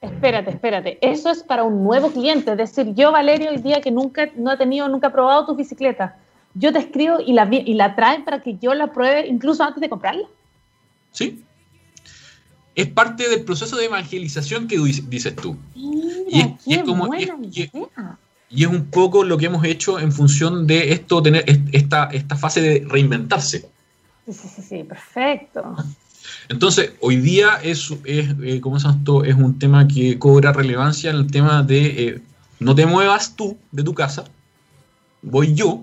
espérate, 0.00 0.50
espérate. 0.50 0.98
Eso 1.00 1.28
es 1.28 1.42
para 1.42 1.64
un 1.64 1.82
nuevo 1.82 2.12
cliente, 2.12 2.52
es 2.52 2.56
decir, 2.56 2.94
yo, 2.94 3.10
Valerio, 3.10 3.50
el 3.50 3.64
día 3.64 3.80
que 3.80 3.90
nunca, 3.90 4.30
no 4.36 4.52
he 4.52 4.56
tenido, 4.56 4.88
nunca 4.88 5.08
he 5.08 5.10
probado 5.10 5.44
tu 5.44 5.56
bicicleta, 5.56 6.16
yo 6.54 6.72
te 6.72 6.78
escribo 6.78 7.18
y 7.18 7.32
la, 7.32 7.48
y 7.50 7.74
la 7.74 7.96
traen 7.96 8.24
para 8.24 8.40
que 8.40 8.58
yo 8.58 8.74
la 8.74 8.92
pruebe 8.92 9.26
incluso 9.26 9.64
antes 9.64 9.80
de 9.80 9.88
comprarla. 9.88 10.28
Sí, 11.10 11.42
es 12.76 12.86
parte 12.86 13.28
del 13.28 13.42
proceso 13.42 13.76
de 13.76 13.86
evangelización 13.86 14.68
que 14.68 14.78
dices 14.78 15.34
tú. 15.34 15.56
y, 15.74 16.42
es, 16.64 16.82
como, 16.84 17.12
y, 17.12 18.62
es 18.62 18.68
un 18.68 18.86
poco 18.86 19.24
lo 19.24 19.36
que 19.36 19.46
hemos 19.46 19.64
hecho 19.64 19.98
en 19.98 20.12
función 20.12 20.68
de 20.68 20.92
esto, 20.92 21.20
tener 21.20 21.44
esta, 21.72 22.04
esta 22.04 22.36
fase 22.36 22.60
de 22.60 22.86
reinventarse. 22.88 23.68
Sí, 24.26 24.32
sí, 24.32 24.62
sí, 24.62 24.84
perfecto. 24.84 25.76
Entonces, 26.48 26.92
hoy 27.00 27.16
día 27.16 27.58
es, 27.62 27.90
es, 28.04 28.28
eh, 28.42 28.60
como 28.60 28.76
es, 28.76 28.84
esto, 28.84 29.24
es 29.24 29.34
un 29.34 29.58
tema 29.58 29.88
que 29.88 30.18
cobra 30.18 30.52
relevancia 30.52 31.10
en 31.10 31.16
el 31.16 31.30
tema 31.30 31.62
de 31.62 31.86
eh, 31.86 32.22
no 32.60 32.74
te 32.74 32.86
muevas 32.86 33.34
tú 33.34 33.58
de 33.72 33.82
tu 33.82 33.94
casa, 33.94 34.24
voy 35.20 35.54
yo. 35.54 35.82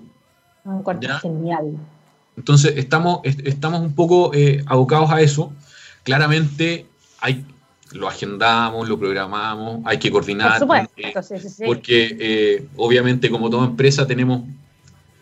Un 0.64 0.84
genial. 1.20 1.76
Entonces, 2.36 2.74
estamos, 2.76 3.20
estamos 3.24 3.80
un 3.80 3.94
poco 3.94 4.32
eh, 4.32 4.62
abocados 4.66 5.10
a 5.10 5.20
eso 5.20 5.52
claramente 6.02 6.86
hay, 7.20 7.44
lo 7.92 8.08
agendamos, 8.08 8.88
lo 8.88 8.98
programamos, 8.98 9.80
hay 9.84 9.98
que 9.98 10.10
coordinar. 10.10 10.60
Porque 11.64 12.16
eh, 12.18 12.66
obviamente 12.76 13.30
como 13.30 13.50
toda 13.50 13.66
empresa 13.66 14.06
tenemos 14.06 14.42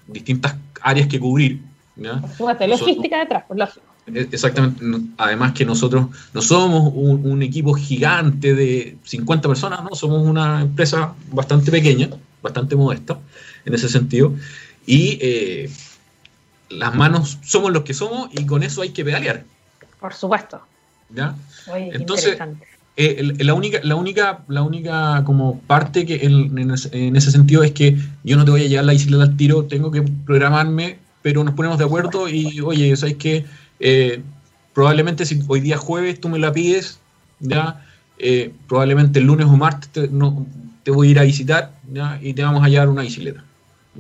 distintas 0.07 0.57
áreas 0.81 1.09
que 1.09 1.19
cubrir. 1.19 1.61
Logística 1.99 3.19
detrás, 3.19 3.45
por 3.45 3.59
lógico. 3.59 3.87
E, 4.07 4.29
exactamente, 4.33 4.85
además 5.19 5.53
que 5.53 5.65
nosotros 5.65 6.07
no 6.33 6.43
somos 6.43 6.93
un, 6.95 7.43
equipo 7.43 7.75
gigante 7.75 8.55
de 8.55 8.97
50 9.05 9.49
personas, 9.49 9.83
no, 9.83 9.95
somos 9.95 10.27
una 10.27 10.63
empresa 10.63 11.15
bastante 11.31 11.71
pequeña, 11.71 12.09
bastante 12.43 12.77
modesta 12.77 13.19
en 13.65 13.75
ese 13.75 13.89
sentido, 13.89 14.35
y 14.87 15.19
eh, 15.21 15.71
las 16.71 16.95
manos 16.95 17.39
somos 17.45 17.73
los 17.73 17.83
que 17.83 17.95
somos 17.95 18.31
y 18.33 18.47
con 18.47 18.63
eso 18.63 18.83
hay 18.83 18.91
que 18.91 19.05
pedalear. 19.05 19.45
Por 20.01 20.15
supuesto. 20.15 20.61
¿Ya? 21.11 21.35
Entonces, 21.75 22.39
eh, 22.97 23.33
la, 23.39 23.55
única, 23.55 23.81
la, 23.83 23.95
única, 23.95 24.45
la 24.49 24.63
única 24.63 25.23
como 25.25 25.61
parte 25.61 26.05
que 26.05 26.17
en, 26.25 27.17
ese 27.17 27.31
sentido 27.31 27.63
es 27.63 27.73
que 27.73 27.97
yo 28.25 28.37
no 28.37 28.45
te 28.45 28.51
voy 28.51 28.65
a 28.65 28.67
llevar 28.67 28.85
la 28.85 28.93
bicicleta 28.93 29.23
al 29.23 29.37
tiro, 29.37 29.65
tengo 29.65 29.91
que 29.91 30.03
programarme, 30.03 30.99
pero 31.29 31.45
nos 31.45 31.53
ponemos 31.53 31.77
de 31.77 31.85
acuerdo 31.85 32.27
y, 32.27 32.59
oye, 32.63 32.97
¿sabes 32.97 33.17
que 33.17 33.45
eh, 33.81 34.23
probablemente 34.73 35.27
si 35.27 35.43
hoy 35.47 35.61
día 35.61 35.77
jueves 35.77 36.19
tú 36.23 36.31
me 36.31 36.39
la 36.39 36.51
pides, 36.55 37.01
ya 37.39 37.85
eh, 38.17 38.51
probablemente 38.67 39.19
el 39.19 39.27
lunes 39.27 39.47
o 39.47 39.55
martes 39.59 39.91
te, 39.91 40.09
no, 40.09 40.47
te 40.85 40.91
voy 40.91 41.09
a 41.09 41.11
ir 41.11 41.19
a 41.19 41.25
visitar 41.25 41.73
¿ya? 41.93 42.19
y 42.23 42.33
te 42.33 42.43
vamos 42.43 42.65
a 42.65 42.69
llevar 42.71 42.89
una 42.89 43.03
bicicleta. 43.03 43.45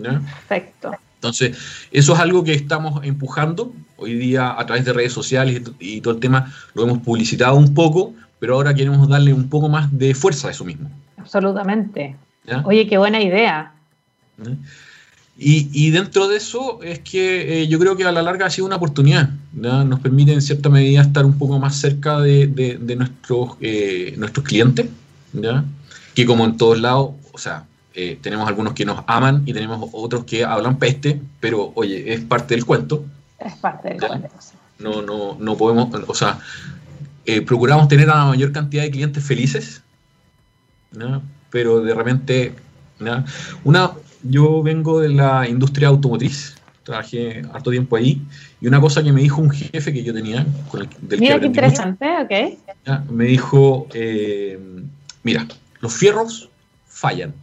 Perfecto. 0.00 0.92
Entonces, 1.16 1.58
eso 1.90 2.14
es 2.14 2.18
algo 2.18 2.42
que 2.44 2.54
estamos 2.54 3.04
empujando. 3.04 3.74
Hoy 3.98 4.14
día 4.14 4.58
a 4.58 4.64
través 4.64 4.86
de 4.86 4.94
redes 4.94 5.12
sociales 5.12 5.60
y, 5.78 6.00
todo 6.00 6.14
el 6.14 6.20
tema 6.20 6.50
lo 6.72 6.84
hemos 6.84 7.00
publicitado 7.00 7.56
un 7.56 7.74
poco, 7.74 8.14
pero 8.38 8.54
ahora 8.54 8.72
queremos 8.72 9.06
darle 9.06 9.34
un 9.34 9.50
poco 9.50 9.68
más 9.68 9.86
de 9.98 10.14
fuerza 10.14 10.48
a 10.48 10.52
eso 10.52 10.64
mismo. 10.64 10.90
Absolutamente. 11.18 12.16
Oye, 12.64 12.86
qué 12.86 12.96
buena 12.96 13.20
idea. 13.20 13.74
Y, 15.40 15.90
dentro 15.92 16.26
de 16.26 16.36
eso 16.36 16.82
es 16.82 16.98
que 16.98 17.62
eh, 17.62 17.68
yo 17.68 17.78
creo 17.78 17.96
que 17.96 18.04
a 18.04 18.10
la 18.10 18.22
larga 18.22 18.46
ha 18.46 18.50
sido 18.50 18.66
una 18.66 18.74
oportunidad. 18.74 19.30
Nos 19.52 20.00
permite 20.00 20.32
en 20.32 20.42
cierta 20.42 20.68
medida 20.68 21.00
estar 21.00 21.24
un 21.24 21.38
poco 21.38 21.60
más 21.60 21.76
cerca 21.76 22.18
de, 22.18 22.96
nuestros, 22.96 23.50
eh, 23.60 24.14
nuestros 24.18 24.44
clientes, 24.44 24.88
que 26.14 26.26
como 26.26 26.44
en 26.44 26.56
todos 26.56 26.80
lados, 26.80 27.12
o 27.32 27.38
sea, 27.38 27.66
eh, 27.94 28.18
tenemos 28.20 28.48
algunos 28.48 28.74
que 28.74 28.84
nos 28.84 29.04
aman 29.06 29.44
y 29.46 29.52
tenemos 29.52 29.88
otros 29.92 30.24
que 30.24 30.44
hablan 30.44 30.76
peste, 30.78 31.20
pero 31.38 31.70
oye, 31.76 32.12
es 32.12 32.20
parte 32.20 32.54
del 32.54 32.64
cuento. 32.64 33.04
Es 33.38 33.54
parte 33.54 33.90
del 33.90 33.98
cuento. 33.98 34.28
No, 34.80 35.02
no, 35.02 35.36
no 35.38 35.56
podemos, 35.56 35.88
o 36.06 36.14
sea, 36.14 36.40
eh, 37.26 37.42
procuramos 37.42 37.86
tener 37.86 38.10
a 38.10 38.16
la 38.16 38.24
mayor 38.24 38.50
cantidad 38.50 38.82
de 38.82 38.90
clientes 38.90 39.22
felices, 39.22 39.82
pero 41.50 41.80
de 41.80 41.94
repente, 41.94 42.54
una, 43.64 43.92
yo 44.22 44.62
vengo 44.62 45.00
de 45.00 45.10
la 45.10 45.48
industria 45.48 45.88
automotriz, 45.88 46.56
trabajé 46.82 47.42
harto 47.52 47.70
tiempo 47.70 47.96
ahí, 47.96 48.22
y 48.60 48.66
una 48.66 48.80
cosa 48.80 49.02
que 49.02 49.12
me 49.12 49.20
dijo 49.20 49.40
un 49.40 49.50
jefe 49.50 49.92
que 49.92 50.02
yo 50.02 50.12
tenía, 50.12 50.46
con 50.70 50.82
el, 50.82 50.88
del 51.02 51.20
Mira 51.20 51.40
qué 51.40 51.46
interesante, 51.46 52.06
ok. 52.22 53.10
Me 53.10 53.26
dijo, 53.26 53.86
eh, 53.92 54.58
mira, 55.22 55.46
los 55.80 55.94
fierros 55.94 56.48
fallan 56.86 57.34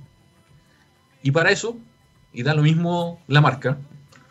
y 1.25 1.31
para 1.31 1.49
eso, 1.49 1.77
y 2.33 2.43
da 2.43 2.53
lo 2.53 2.61
mismo 2.61 3.19
la 3.27 3.41
marca, 3.41 3.77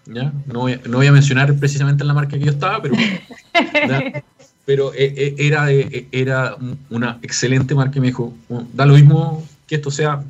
¿ya? 0.06 0.32
No, 0.46 0.60
voy, 0.60 0.80
no 0.88 0.98
voy 0.98 1.06
a 1.06 1.12
mencionar 1.12 1.52
precisamente 1.56 2.04
la 2.04 2.14
marca 2.14 2.38
que 2.38 2.44
yo 2.44 2.52
estaba, 2.52 2.80
pero, 2.82 2.94
pero 4.64 4.94
eh, 4.94 5.12
eh, 5.16 5.34
era, 5.38 5.70
era 5.70 6.56
una 6.90 7.18
excelente 7.22 7.74
marca 7.74 7.98
y 7.98 8.00
me 8.00 8.06
dijo, 8.08 8.32
da 8.72 8.86
lo 8.86 8.94
mismo 8.94 9.44
que 9.66 9.74
esto 9.76 9.90
sea 9.90 10.22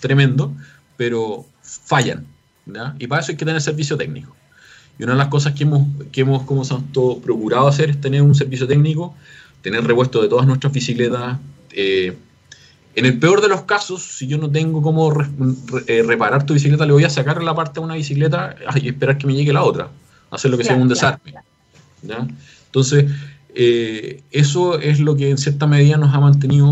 tremendo, 0.00 0.52
pero 0.96 1.44
fallan. 1.62 2.26
¿ya? 2.66 2.94
Y 2.98 3.06
para 3.06 3.22
eso 3.22 3.32
hay 3.32 3.36
que 3.36 3.44
tener 3.44 3.60
servicio 3.60 3.96
técnico. 3.96 4.34
Y 4.98 5.04
una 5.04 5.12
de 5.12 5.18
las 5.18 5.28
cosas 5.28 5.54
que 5.54 5.64
hemos, 5.64 5.86
que 6.12 6.20
hemos 6.20 6.42
como 6.44 6.64
Santo 6.64 7.20
procurado 7.22 7.66
hacer 7.66 7.90
es 7.90 8.00
tener 8.00 8.22
un 8.22 8.34
servicio 8.34 8.66
técnico, 8.66 9.14
tener 9.62 9.84
repuesto 9.84 10.22
de 10.22 10.28
todas 10.28 10.46
nuestras 10.46 10.72
bicicletas, 10.72 11.38
eh, 11.72 12.16
en 12.96 13.06
el 13.06 13.18
peor 13.18 13.40
de 13.40 13.48
los 13.48 13.62
casos, 13.62 14.02
si 14.02 14.28
yo 14.28 14.38
no 14.38 14.48
tengo 14.48 14.80
cómo 14.80 15.12
eh, 15.86 16.02
reparar 16.06 16.46
tu 16.46 16.54
bicicleta, 16.54 16.86
le 16.86 16.92
voy 16.92 17.04
a 17.04 17.10
sacar 17.10 17.42
la 17.42 17.54
parte 17.54 17.80
de 17.80 17.86
una 17.86 17.94
bicicleta 17.96 18.54
y 18.76 18.88
esperar 18.88 19.18
que 19.18 19.26
me 19.26 19.34
llegue 19.34 19.52
la 19.52 19.64
otra. 19.64 19.88
Hacer 20.30 20.50
lo 20.50 20.58
que 20.58 20.64
sea 20.64 20.76
un 20.76 20.88
desarme. 20.88 21.34
Entonces, 22.66 23.10
eh, 23.54 24.22
eso 24.30 24.78
es 24.78 25.00
lo 25.00 25.16
que 25.16 25.30
en 25.30 25.38
cierta 25.38 25.66
medida 25.66 25.96
nos 25.96 26.14
ha 26.14 26.20
mantenido 26.20 26.66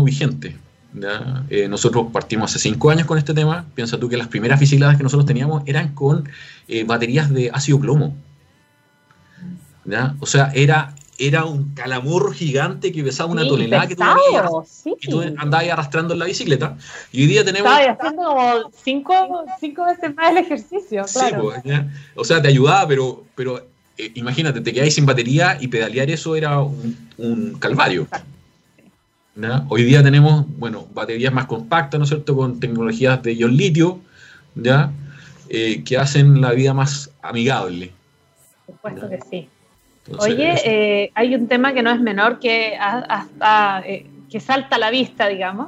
vigente. 0.93 1.17
Eh, 1.49 1.67
nosotros 1.67 2.07
partimos 2.11 2.51
hace 2.51 2.59
cinco 2.59 2.89
años 2.89 3.05
con 3.05 3.17
este 3.17 3.33
tema. 3.33 3.65
Piensa 3.75 3.99
tú 3.99 4.09
que 4.09 4.17
las 4.17 4.27
primeras 4.27 4.59
bicicletas 4.59 4.97
que 4.97 5.03
nosotros 5.03 5.25
teníamos 5.25 5.63
eran 5.65 5.93
con 5.93 6.29
baterías 6.85 7.29
de 7.29 7.49
ácido 7.53 7.79
plomo. 7.79 8.15
O 10.19 10.25
sea, 10.25 10.51
era 10.53 10.95
era 11.17 11.45
un 11.45 11.73
calamorro 11.73 12.31
gigante 12.31 12.91
que 12.91 13.03
pesaba 13.03 13.31
una 13.31 13.47
tonelada 13.47 13.87
que 13.87 13.95
tú 13.95 14.03
y 14.99 15.07
tú 15.07 15.21
andabas 15.21 15.69
arrastrando 15.69 16.13
en 16.13 16.19
la 16.19 16.25
bicicleta. 16.25 16.77
Y 17.11 17.21
hoy 17.21 17.27
día 17.27 17.45
tenemos. 17.45 17.71
Estaba 17.71 17.93
haciendo 17.93 18.23
como 18.23 18.71
cinco, 18.83 19.45
cinco, 19.59 19.85
veces 19.85 20.15
más 20.15 20.31
el 20.31 20.37
ejercicio. 20.37 21.05
Claro. 21.11 21.51
Sí, 21.53 21.61
pues, 21.63 21.81
o 22.15 22.23
sea, 22.23 22.41
te 22.41 22.47
ayudaba, 22.47 22.87
pero, 22.87 23.23
pero 23.35 23.67
eh, 23.97 24.11
imagínate, 24.15 24.61
te 24.61 24.73
quedáis 24.73 24.95
sin 24.95 25.05
batería 25.05 25.57
y 25.59 25.67
pedalear 25.67 26.09
eso 26.09 26.35
era 26.35 26.59
un, 26.59 27.57
calvario. 27.59 28.07
Hoy 29.69 29.83
día 29.83 30.03
tenemos, 30.03 30.45
bueno, 30.57 30.87
baterías 30.93 31.33
más 31.33 31.45
compactas, 31.47 31.97
¿no 31.99 32.03
es 32.03 32.09
cierto?, 32.09 32.35
con 32.35 32.59
tecnologías 32.59 33.21
de 33.23 33.35
ion 33.35 33.55
litio, 33.55 33.99
¿ya? 34.55 34.91
Eh, 35.49 35.83
que 35.83 35.97
hacen 35.97 36.39
la 36.39 36.51
vida 36.51 36.73
más 36.73 37.11
amigable. 37.21 37.91
Por 38.65 38.75
supuesto 38.75 39.09
que 39.09 39.19
sí. 39.29 39.49
Oye, 40.19 40.55
eh, 40.65 41.11
hay 41.15 41.33
un 41.33 41.47
tema 41.47 41.73
que 41.73 41.81
no 41.81 41.91
es 41.91 41.99
menor 41.99 42.39
que 42.39 42.75
hasta 42.77 43.81
eh, 43.85 44.05
que 44.29 44.39
salta 44.39 44.75
a 44.75 44.79
la 44.79 44.89
vista, 44.89 45.27
digamos, 45.27 45.67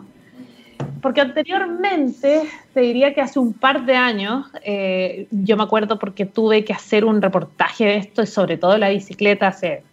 porque 1.01 1.21
anteriormente, 1.21 2.41
te 2.73 2.81
diría 2.81 3.13
que 3.13 3.21
hace 3.21 3.37
un 3.37 3.53
par 3.53 3.85
de 3.85 3.95
años, 3.95 4.47
eh, 4.63 5.27
yo 5.29 5.55
me 5.55 5.63
acuerdo 5.63 5.99
porque 5.99 6.25
tuve 6.25 6.65
que 6.65 6.73
hacer 6.73 7.05
un 7.05 7.21
reportaje 7.21 7.85
de 7.85 7.97
esto 7.97 8.23
y 8.23 8.27
sobre 8.27 8.57
todo 8.57 8.77
la 8.79 8.89
bicicleta 8.89 9.49
hace, 9.49 9.83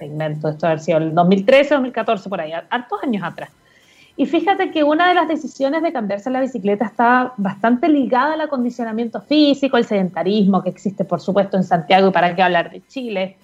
te 0.00 0.06
invento, 0.06 0.48
esto 0.48 0.66
haber 0.66 0.80
sido 0.80 0.98
el 0.98 1.14
2013, 1.14 1.74
2014, 1.74 2.28
por 2.28 2.40
ahí, 2.40 2.52
hartos 2.52 2.98
años 3.04 3.22
atrás. 3.22 3.50
Y 4.16 4.26
fíjate 4.26 4.70
que 4.70 4.82
una 4.82 5.08
de 5.08 5.14
las 5.14 5.28
decisiones 5.28 5.82
de 5.82 5.92
cambiarse 5.92 6.30
la 6.30 6.40
bicicleta 6.40 6.86
está 6.86 7.32
bastante 7.36 7.88
ligada 7.88 8.34
al 8.34 8.40
acondicionamiento 8.40 9.20
físico, 9.20 9.76
el 9.76 9.84
sedentarismo 9.84 10.62
que 10.62 10.70
existe, 10.70 11.04
por 11.04 11.20
supuesto, 11.20 11.56
en 11.56 11.64
Santiago 11.64 12.08
y 12.08 12.10
para 12.10 12.34
qué 12.34 12.42
hablar 12.42 12.70
de 12.70 12.82
Chile, 12.88 13.36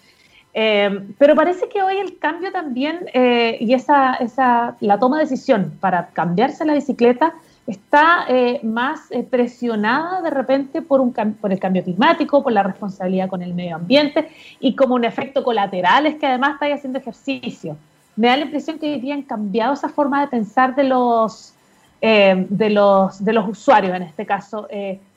eh, 0.59 1.07
pero 1.19 1.35
parece 1.35 1.69
que 1.69 1.83
hoy 1.83 1.99
el 1.99 2.19
cambio 2.19 2.51
también 2.51 3.01
eh, 3.13 3.59
y 3.61 3.75
esa, 3.75 4.15
esa, 4.15 4.77
la 4.81 4.99
toma 4.99 5.19
de 5.19 5.25
decisión 5.25 5.73
para 5.81 6.09
cambiarse 6.09 6.65
la 6.65 6.73
bicicleta 6.73 7.35
está 7.67 8.27
eh, 8.29 8.61
más 8.63 9.01
presionada 9.31 10.23
de 10.23 10.31
repente 10.31 10.83
por, 10.83 11.01
un, 11.01 11.13
por 11.13 11.53
el 11.53 11.59
cambio 11.59 11.83
climático, 11.83 12.43
por 12.43 12.53
la 12.53 12.63
responsabilidad 12.63 13.29
con 13.29 13.43
el 13.43 13.55
medio 13.55 13.77
ambiente 13.77 14.29
y 14.61 14.75
como 14.77 14.95
un 14.95 15.05
efecto 15.05 15.43
colateral 15.43 16.07
es 16.07 16.17
que 16.17 16.27
además 16.27 16.55
estáis 16.55 16.75
haciendo 16.75 16.99
ejercicio. 16.99 17.77
Me 18.15 18.29
da 18.29 18.37
la 18.37 18.45
impresión 18.45 18.79
que 18.79 18.95
hoy 18.95 19.01
día 19.01 19.15
han 19.15 19.23
cambiado 19.23 19.75
esa 19.75 19.89
forma 19.89 20.21
de 20.21 20.29
pensar 20.29 20.75
de 20.75 20.85
los, 20.85 21.53
de 22.01 22.71
los, 22.71 23.23
de 23.23 23.33
los 23.33 23.49
usuarios 23.49 23.95
en 23.95 24.03
este 24.05 24.25
caso. 24.25 24.67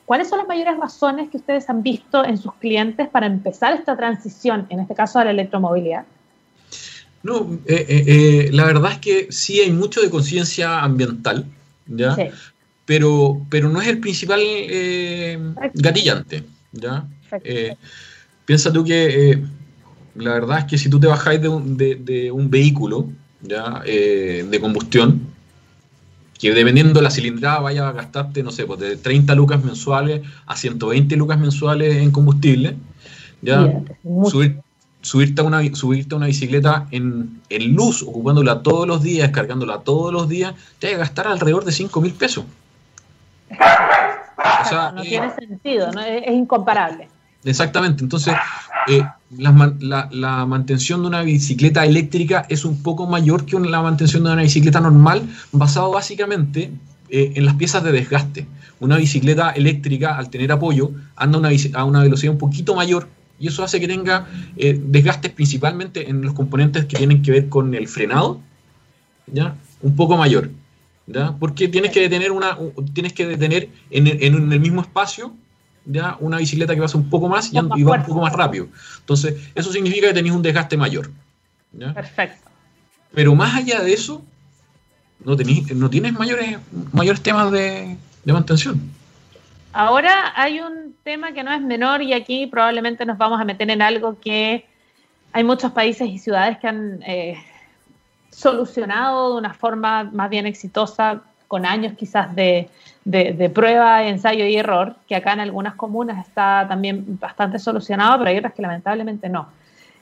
¿Cuáles 0.09 0.27
son 0.27 0.39
las 0.39 0.47
mayores 0.47 0.75
razones 0.75 1.29
que 1.29 1.37
ustedes 1.37 1.69
han 1.69 1.83
visto 1.83 2.25
en 2.25 2.35
sus 2.39 2.51
clientes 2.55 3.07
para 3.09 3.27
empezar 3.27 3.75
esta 3.75 3.95
transición, 3.95 4.65
en 4.71 4.79
este 4.79 4.95
caso 4.95 5.19
a 5.19 5.23
la 5.23 5.29
electromovilidad? 5.29 6.03
No, 7.21 7.59
eh, 7.67 7.85
eh, 7.87 8.03
eh, 8.07 8.49
la 8.51 8.65
verdad 8.65 8.93
es 8.93 8.97
que 8.97 9.27
sí 9.29 9.59
hay 9.59 9.71
mucho 9.71 10.01
de 10.01 10.09
conciencia 10.09 10.79
ambiental, 10.79 11.45
¿ya? 11.89 12.15
Pero, 12.85 13.45
pero 13.49 13.69
no 13.69 13.81
es 13.81 13.87
el 13.87 13.99
principal 13.99 14.39
gatillante, 15.73 16.43
¿ya? 16.71 17.05
piensa 18.45 18.73
tú 18.73 18.83
que 18.83 19.43
la 20.15 20.33
verdad 20.33 20.59
es 20.59 20.65
que 20.65 20.77
si 20.77 20.89
tú 20.89 20.99
te 20.99 21.07
bajáis 21.07 21.41
de 21.41 21.49
un, 21.49 21.77
de 21.77 22.31
un 22.31 22.49
vehículo, 22.49 23.09
¿ya? 23.41 23.81
de 23.83 24.57
combustión, 24.61 25.27
que 26.39 26.53
dependiendo 26.53 26.93
de 26.93 27.01
la 27.01 27.11
cilindrada 27.11 27.59
vaya 27.59 27.89
a 27.89 27.91
gastarte, 27.91 28.41
no 28.43 28.51
sé, 28.51 28.65
pues 28.65 28.79
de 28.79 28.95
30 28.95 29.35
lucas 29.35 29.63
mensuales 29.63 30.21
a 30.45 30.55
120 30.55 31.15
lucas 31.17 31.37
mensuales 31.37 31.97
en 31.97 32.11
combustible, 32.11 32.77
ya 33.41 33.81
subirte, 35.01 35.41
a 35.41 35.43
una, 35.43 35.75
subirte 35.75 36.15
a 36.15 36.17
una 36.17 36.27
bicicleta 36.27 36.87
en, 36.91 37.41
luz, 37.73 38.03
ocupándola 38.03 38.61
todos 38.61 38.87
los 38.87 39.01
días, 39.01 39.31
cargándola 39.31 39.79
todos 39.79 40.11
los 40.13 40.27
días, 40.27 40.53
te 40.79 40.89
va 40.89 40.95
a 40.95 40.99
gastar 40.99 41.27
alrededor 41.27 41.65
de 41.65 41.71
5 41.71 42.01
mil 42.01 42.13
pesos. 42.13 42.45
no 44.93 45.01
tiene 45.01 45.33
sentido, 45.35 45.91
¿no? 45.91 46.01
es 46.01 46.31
incomparable. 46.31 47.09
Exactamente, 47.45 48.03
entonces 48.03 48.35
eh, 48.87 49.01
la, 49.37 50.45
mantención 50.45 51.01
de 51.01 51.07
una 51.07 51.21
bicicleta 51.21 51.85
eléctrica 51.85 52.45
es 52.49 52.65
un 52.65 52.83
poco 52.83 53.07
mayor 53.07 53.45
que 53.45 53.57
la 53.59 53.81
mantención 53.81 54.23
de 54.23 54.33
una 54.33 54.41
bicicleta 54.41 54.81
normal, 54.81 55.23
basado 55.53 55.91
básicamente 55.91 56.71
eh, 57.09 57.33
en 57.35 57.45
las 57.45 57.55
piezas 57.55 57.83
de 57.83 57.93
desgaste. 57.93 58.45
Una 58.81 58.97
bicicleta 58.97 59.51
eléctrica, 59.51 60.17
al 60.17 60.29
tener 60.29 60.51
apoyo, 60.51 60.91
anda 61.15 61.39
a 61.73 61.83
una 61.85 62.01
velocidad 62.01 62.33
un 62.33 62.39
poquito 62.39 62.75
mayor 62.75 63.07
y 63.39 63.47
eso 63.47 63.63
hace 63.63 63.79
que 63.79 63.87
tenga 63.87 64.27
eh, 64.57 64.79
desgastes 64.81 65.31
principalmente 65.31 66.09
en 66.09 66.21
los 66.21 66.33
componentes 66.33 66.85
que 66.85 66.97
tienen 66.97 67.21
que 67.21 67.31
ver 67.31 67.49
con 67.49 67.73
el 67.73 67.87
frenado, 67.87 68.41
¿ya? 69.27 69.55
un 69.81 69.95
poco 69.95 70.17
mayor. 70.17 70.49
¿ya? 71.07 71.35
Porque 71.39 71.67
tienes 71.67 71.91
que 71.91 72.01
detener, 72.01 72.31
una, 72.31 72.57
tienes 72.93 73.13
que 73.13 73.25
detener 73.25 73.69
en 73.89 74.07
el 74.51 74.59
mismo 74.59 74.81
espacio 74.81 75.33
ya 75.85 76.17
una 76.19 76.37
bicicleta 76.37 76.75
que 76.75 76.81
va 76.81 76.87
un 76.93 77.09
poco 77.09 77.27
más 77.27 77.51
y, 77.51 77.55
va 77.83 77.95
un 77.95 78.05
poco 78.05 78.21
más 78.21 78.33
rápido. 78.33 78.67
Entonces, 78.99 79.35
eso 79.55 79.71
significa 79.71 80.07
que 80.07 80.13
tenéis 80.13 80.35
un 80.35 80.41
desgaste 80.41 80.77
mayor. 80.77 81.11
Perfecto. 81.93 82.49
Pero 83.13 83.35
más 83.35 83.55
allá 83.55 83.81
de 83.81 83.93
eso, 83.93 84.23
no, 85.25 85.35
no 85.35 85.89
tienes 85.89 86.13
mayores, 86.13 86.57
mayores 86.91 87.21
temas 87.21 87.51
de, 87.51 87.97
mantención. 88.25 88.79
Ahora 89.71 90.33
hay 90.35 90.61
un 90.61 90.95
tema 91.03 91.31
que 91.31 91.43
no 91.43 91.51
es 91.51 91.61
menor 91.61 92.01
y 92.01 92.13
aquí 92.13 92.47
probablemente 92.47 93.05
nos 93.05 93.17
vamos 93.17 93.39
a 93.39 93.45
meter 93.45 93.69
en 93.69 93.81
algo 93.81 94.19
que 94.19 94.65
hay 95.31 95.43
muchos 95.43 95.71
países 95.71 96.09
y 96.09 96.17
ciudades 96.17 96.57
que 96.57 96.67
han 96.67 97.03
eh, 97.05 97.37
solucionado 98.31 99.33
de 99.33 99.37
una 99.39 99.53
forma 99.53 100.05
más 100.05 100.29
bien 100.29 100.47
exitosa 100.47 101.21
con 101.47 101.65
años 101.65 101.93
quizás 101.97 102.35
de, 102.35 102.69
de, 103.05 103.49
prueba, 103.49 104.03
ensayo 104.03 104.45
y 104.45 104.55
error, 104.55 104.95
que 105.07 105.15
acá 105.15 105.33
en 105.33 105.39
algunas 105.39 105.73
comunas 105.73 106.25
está 106.27 106.65
también 106.69 107.17
bastante 107.19 107.57
solucionado, 107.57 108.19
pero 108.19 108.29
hay 108.29 108.37
otras 108.37 108.53
que 108.53 108.61
lamentablemente 108.61 109.29
no. 109.29 109.49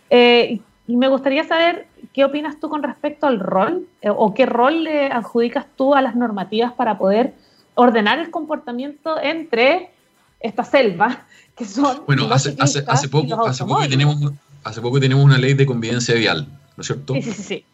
Eh, 0.09 0.59
y 0.87 0.97
me 0.97 1.07
gustaría 1.07 1.45
saber 1.45 1.87
qué 2.13 2.25
opinas 2.25 2.59
tú 2.59 2.69
con 2.69 2.83
respecto 2.83 3.27
al 3.27 3.39
rol 3.39 3.87
eh, 4.01 4.09
o 4.09 4.33
qué 4.33 4.45
rol 4.45 4.83
le 4.83 5.07
adjudicas 5.07 5.65
tú 5.75 5.95
a 5.95 6.01
las 6.01 6.15
normativas 6.15 6.73
para 6.73 6.97
poder 6.97 7.33
ordenar 7.77 8.19
el 8.19 8.29
comportamiento 8.31 9.19
entre 9.21 9.91
esta 10.39 10.63
selva, 10.63 11.25
que 11.55 11.65
son... 11.65 12.03
Bueno, 12.05 12.27
hace, 12.31 12.55
hace, 12.59 12.83
hace, 12.87 13.07
poco, 13.07 13.47
hace, 13.47 13.63
poco 13.63 13.87
tenemos, 13.87 14.33
hace 14.63 14.81
poco 14.81 14.99
tenemos 14.99 15.23
una 15.23 15.37
ley 15.37 15.53
de 15.53 15.65
convivencia 15.65 16.15
vial, 16.15 16.47
¿no 16.75 16.81
es 16.81 16.87
cierto? 16.87 17.13
Sí, 17.13 17.21
sí, 17.21 17.33
sí. 17.33 17.65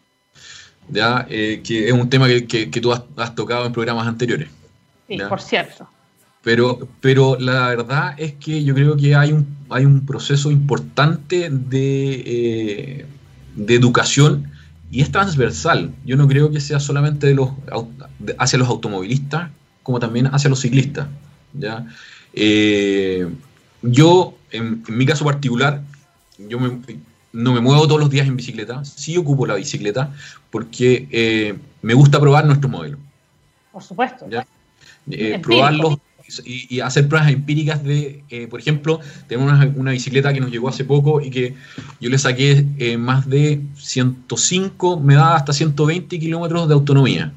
Ya, 0.90 1.26
eh, 1.30 1.62
que 1.64 1.88
es 1.88 1.92
un 1.92 2.10
tema 2.10 2.28
que, 2.28 2.46
que, 2.46 2.80
tú 2.80 2.92
has, 2.92 3.02
has, 3.16 3.34
tocado 3.34 3.64
en 3.64 3.72
programas 3.72 4.06
anteriores. 4.06 4.48
Sí, 5.08 5.18
por 5.28 5.40
cierto. 5.40 5.88
Pero, 6.42 6.86
pero 7.00 7.38
la 7.40 7.68
verdad 7.68 8.14
es 8.18 8.34
que 8.34 8.62
yo 8.62 8.74
creo 8.74 8.96
que 8.96 9.14
hay 9.14 9.32
un, 9.32 9.46
hay 9.70 9.86
un 9.86 10.04
proceso 10.04 10.50
importante 10.50 11.48
de, 11.50 12.22
eh, 12.26 13.06
de 13.56 13.74
educación 13.74 14.52
y 14.90 15.00
es 15.00 15.10
transversal. 15.10 15.94
Yo 16.04 16.16
no 16.16 16.28
creo 16.28 16.50
que 16.50 16.60
sea 16.60 16.80
solamente 16.80 17.28
de 17.28 17.34
los, 17.34 17.48
hacia 18.38 18.58
los 18.58 18.68
automovilistas, 18.68 19.50
como 19.84 20.00
también 20.00 20.26
hacia 20.26 20.50
los 20.50 20.60
ciclistas. 20.60 21.06
¿ya? 21.52 21.86
Eh, 22.32 23.28
yo, 23.82 24.36
en, 24.50 24.82
mi 24.88 25.06
caso 25.06 25.24
particular, 25.24 25.82
yo 26.38 26.58
no 27.32 27.52
me 27.52 27.60
muevo 27.60 27.86
todos 27.86 28.00
los 28.00 28.10
días 28.10 28.26
en 28.26 28.36
bicicleta, 28.36 28.84
sí 28.84 29.16
ocupo 29.16 29.46
la 29.46 29.54
bicicleta 29.54 30.12
porque 30.50 31.06
eh, 31.12 31.56
me 31.82 31.94
gusta 31.94 32.18
probar 32.18 32.46
nuestro 32.46 32.68
modelo. 32.68 32.98
Por 33.70 33.82
supuesto. 33.82 34.26
probarlos 35.42 35.98
y, 36.44 36.80
hacer 36.80 37.08
pruebas 37.08 37.30
empíricas 37.30 37.82
de, 37.84 38.22
eh, 38.30 38.46
por 38.46 38.60
ejemplo, 38.60 39.00
tenemos 39.28 39.52
una, 39.76 39.92
bicicleta 39.92 40.32
que 40.32 40.40
nos 40.40 40.50
llegó 40.50 40.68
hace 40.68 40.84
poco 40.84 41.20
y 41.20 41.30
que 41.30 41.54
yo 42.00 42.10
le 42.10 42.18
saqué 42.18 42.66
eh, 42.78 42.96
más 42.96 43.28
de 43.28 43.60
105, 43.76 45.00
me 45.00 45.14
da 45.14 45.36
hasta 45.36 45.52
120 45.52 46.18
kilómetros 46.18 46.68
de 46.68 46.74
autonomía, 46.74 47.32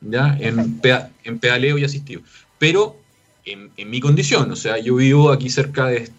¿ya? 0.00 0.36
En, 0.40 0.80
en, 1.24 1.38
pedaleo 1.38 1.78
y 1.78 1.84
asistido. 1.84 2.22
Pero 2.58 2.96
en, 3.44 3.70
mi 3.90 4.00
condición, 4.00 4.50
o 4.50 4.56
sea, 4.56 4.78
yo 4.78 4.96
vivo 4.96 5.30
aquí 5.30 5.50
cerca 5.50 5.86
de, 5.86 6.10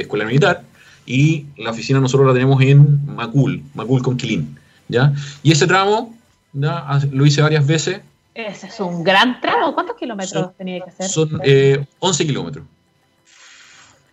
Escuela 0.00 0.24
Militar 0.24 0.64
y 1.06 1.46
la 1.56 1.70
oficina 1.70 2.00
nosotros 2.00 2.26
la 2.26 2.34
tenemos 2.34 2.60
en 2.62 3.04
Macul, 3.06 3.62
Macul 3.74 4.02
con 4.02 4.16
Quilín, 4.16 4.58
¿ya? 4.88 5.12
Y 5.42 5.52
ese 5.52 5.66
tramo, 5.66 6.16
¿ya? 6.52 7.00
Lo 7.12 7.24
hice 7.24 7.42
varias 7.42 7.66
veces 7.66 8.00
ese 8.36 8.66
es 8.66 8.80
un 8.80 9.02
gran 9.02 9.40
tramo. 9.40 9.72
¿Cuántos 9.72 9.96
kilómetros 9.96 10.54
tenía 10.58 10.84
que 10.84 10.90
hacer? 10.90 11.08
Son 11.08 11.40
eh, 11.42 11.86
11 12.00 12.26
kilómetros. 12.26 12.66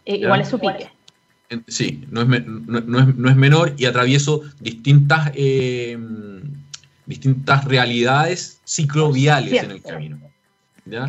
Eh, 0.05 0.15
igual 0.15 0.39
es 0.39 0.47
su 0.47 0.57
pique. 0.57 0.89
Sí, 1.67 2.05
no 2.09 2.21
es, 2.21 2.45
no, 2.47 3.29
es, 3.29 3.35
menor 3.35 3.73
y 3.77 3.85
atravieso 3.85 4.41
distintas, 4.61 5.31
eh, 5.35 5.97
distintas 7.05 7.65
realidades 7.65 8.61
cicloviales 8.65 9.63
en 9.63 9.71
el 9.71 9.81
camino. 9.81 10.19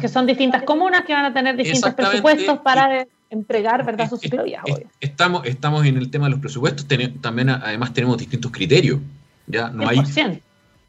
Que 0.00 0.08
son 0.08 0.26
distintas 0.26 0.62
comunas 0.62 1.04
que 1.04 1.12
van 1.12 1.24
a 1.24 1.34
tener 1.34 1.56
distintos 1.56 1.94
presupuestos 1.94 2.58
para 2.60 3.06
entregar 3.30 3.84
¿verdad? 3.84 4.08
sus 4.08 4.20
ciclovías. 4.20 4.62
Estamos, 5.00 5.44
estamos 5.46 5.84
en 5.84 5.96
el 5.96 6.10
tema 6.10 6.26
de 6.26 6.32
los 6.32 6.40
presupuestos, 6.40 6.86
también 7.20 7.50
además 7.50 7.92
tenemos 7.92 8.18
distintos 8.18 8.52
criterios. 8.52 9.00
¿ya? 9.46 9.70
No 9.70 9.88
hay, 9.88 10.00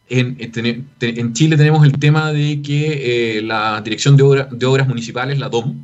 en, 0.08 1.34
Chile 1.34 1.58
tenemos 1.58 1.84
el 1.84 1.98
tema 1.98 2.32
de 2.32 2.62
que 2.62 3.38
eh, 3.38 3.41
la 3.41 3.82
Dirección 3.82 4.15
de, 4.15 4.48
de, 4.52 4.65
Obras 4.65 4.88
Municipales, 4.88 5.39
la 5.39 5.50
DOM, 5.50 5.76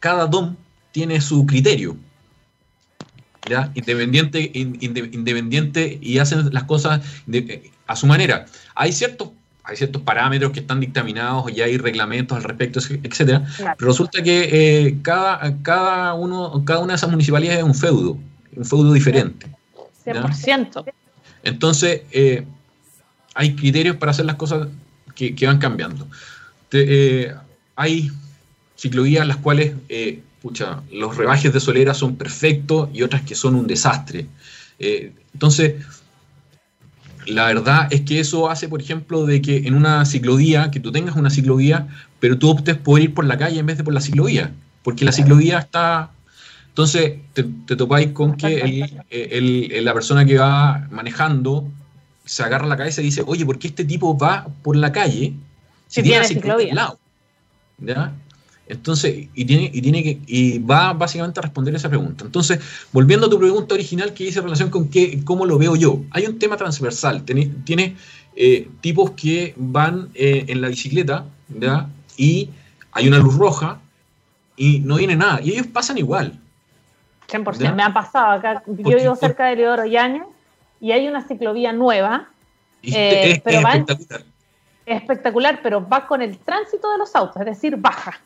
cada 0.00 0.26
DOM 0.26 0.56
tiene 0.90 1.20
su 1.20 1.46
criterio, 1.46 1.96
¿ya? 3.48 3.70
Independiente, 3.74 4.50
independiente 4.54 5.98
y 6.00 6.18
hacen 6.18 6.52
las 6.52 6.64
cosas 6.64 7.00
a 7.90 7.96
su 7.96 8.06
manera. 8.06 8.46
Hay 8.76 8.92
ciertos, 8.92 9.30
hay 9.64 9.76
ciertos 9.76 10.00
parámetros 10.02 10.52
que 10.52 10.60
están 10.60 10.78
dictaminados 10.78 11.50
y 11.50 11.60
hay 11.60 11.76
reglamentos 11.76 12.36
al 12.36 12.44
respecto, 12.44 12.78
etcétera, 12.78 13.44
pero 13.58 13.90
resulta 13.90 14.22
que 14.22 14.48
eh, 14.52 14.98
cada, 15.02 15.60
cada, 15.62 16.14
uno, 16.14 16.64
cada 16.64 16.78
una 16.78 16.92
de 16.92 16.98
esas 16.98 17.10
municipalidades 17.10 17.58
es 17.58 17.64
un 17.64 17.74
feudo, 17.74 18.16
un 18.54 18.64
feudo 18.64 18.92
diferente. 18.92 19.48
100%. 20.06 20.84
Entonces, 21.42 22.02
eh, 22.12 22.44
hay 23.34 23.56
criterios 23.56 23.96
para 23.96 24.12
hacer 24.12 24.24
las 24.24 24.36
cosas 24.36 24.68
que, 25.16 25.34
van 25.46 25.58
cambiando. 25.58 26.06
Eh, 26.70 27.34
hay 27.74 28.12
ciclovías 28.76 29.22
en 29.22 29.28
las 29.28 29.38
cuales, 29.38 29.74
pucha, 30.40 30.80
los 30.92 31.16
rebajes 31.16 31.52
de 31.52 31.58
solera 31.58 31.92
son 31.92 32.14
perfectos 32.14 32.88
y 32.92 33.02
otras 33.02 33.22
que 33.22 33.34
son 33.34 33.56
un 33.56 33.66
desastre. 33.66 34.26
Entonces, 34.78 35.74
la 37.26 37.46
verdad 37.46 37.88
es 37.90 38.02
que 38.02 38.20
eso 38.20 38.50
hace, 38.50 38.68
por 38.68 38.80
ejemplo, 38.80 39.26
de 39.26 39.42
que 39.42 39.58
en 39.58 39.74
una 39.74 40.04
ciclovía, 40.04 40.70
que 40.70 40.80
tú 40.80 40.92
tengas 40.92 41.16
una 41.16 41.30
ciclovía, 41.30 41.88
pero 42.18 42.38
tú 42.38 42.50
optes 42.50 42.76
por 42.76 43.00
ir 43.00 43.14
por 43.14 43.24
la 43.24 43.38
calle 43.38 43.58
en 43.58 43.66
vez 43.66 43.78
de 43.78 43.84
por 43.84 43.94
la 43.94 44.00
ciclovía, 44.00 44.52
porque 44.82 45.04
la 45.04 45.12
ciclovía 45.12 45.58
está... 45.58 46.10
Entonces, 46.68 47.18
te, 47.34 47.42
topáis 47.76 48.12
con 48.12 48.36
que 48.36 49.02
la 49.82 49.92
persona 49.92 50.24
que 50.24 50.38
va 50.38 50.86
manejando 50.90 51.68
se 52.24 52.42
agarra 52.42 52.66
la 52.66 52.76
cabeza 52.76 53.00
y 53.00 53.04
dice, 53.04 53.22
oye, 53.26 53.44
¿por 53.44 53.58
qué 53.58 53.68
este 53.68 53.84
tipo 53.84 54.16
va 54.16 54.46
por 54.62 54.76
la 54.76 54.92
calle 54.92 55.34
si, 55.88 56.02
tiene 56.02 56.24
ciclovía 56.26 56.70
al 56.70 56.76
lado? 56.76 56.98
¿Ya? 57.78 58.12
Entonces, 58.70 59.26
y 59.34 59.44
tiene, 59.44 59.68
y 59.72 59.82
tiene 59.82 60.02
que, 60.02 60.20
y 60.26 60.58
va 60.60 60.92
básicamente 60.92 61.40
a 61.40 61.42
responder 61.42 61.74
esa 61.74 61.88
pregunta. 61.88 62.24
Entonces, 62.24 62.60
volviendo 62.92 63.26
a 63.26 63.30
tu 63.30 63.38
pregunta 63.38 63.74
original 63.74 64.14
que 64.14 64.24
dice 64.24 64.40
relación 64.40 64.70
con 64.70 64.88
qué, 64.88 65.24
cómo 65.24 65.44
lo 65.44 65.58
veo 65.58 65.74
yo, 65.74 66.02
hay 66.12 66.26
un 66.26 66.38
tema 66.38 66.56
transversal. 66.56 67.24
Tiene, 67.24 67.96
eh, 68.36 68.68
tipos 68.80 69.10
que 69.10 69.54
van 69.56 70.10
eh, 70.14 70.44
en 70.46 70.60
la 70.60 70.68
bicicleta, 70.68 71.24
¿ya? 71.48 71.88
Y 72.16 72.50
hay 72.92 73.08
una 73.08 73.18
luz 73.18 73.36
roja 73.36 73.80
y 74.56 74.78
no 74.80 74.96
viene 74.96 75.16
nada. 75.16 75.40
Y 75.42 75.50
ellos 75.50 75.66
pasan 75.66 75.98
igual. 75.98 76.38
100%, 77.28 77.74
me 77.74 77.82
ha 77.82 77.92
pasado 77.92 78.30
acá. 78.30 78.62
Yo 78.66 78.96
vivo 78.96 79.16
cerca 79.16 79.46
de 79.46 79.56
Leodoro 79.56 79.84
Yañez 79.84 80.22
y 80.80 80.92
hay 80.92 81.08
una 81.08 81.26
ciclovía 81.26 81.72
nueva. 81.72 82.28
Eh, 82.84 83.32
es, 83.32 83.40
pero 83.40 83.58
espectacular. 83.58 84.24
espectacular, 84.86 85.60
pero 85.60 85.86
va 85.86 86.06
con 86.06 86.22
el 86.22 86.38
tránsito 86.38 86.90
de 86.92 86.98
los 86.98 87.16
autos, 87.16 87.36
es 87.40 87.46
decir, 87.46 87.76
baja. 87.76 88.20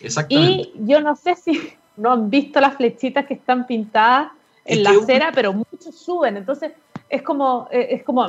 Exactamente. 0.00 0.70
Y 0.74 0.86
yo 0.86 1.00
no 1.00 1.16
sé 1.16 1.34
si 1.36 1.72
no 1.96 2.12
han 2.12 2.30
visto 2.30 2.60
las 2.60 2.76
flechitas 2.76 3.26
que 3.26 3.34
están 3.34 3.66
pintadas 3.66 4.32
en 4.64 4.82
la 4.82 4.90
acera, 4.90 5.32
pero 5.34 5.52
muchos 5.52 5.94
suben. 5.94 6.36
Entonces, 6.36 6.72
es 7.08 7.22
como, 7.22 7.68
eh, 7.72 7.88
es 7.90 8.04
como 8.04 8.26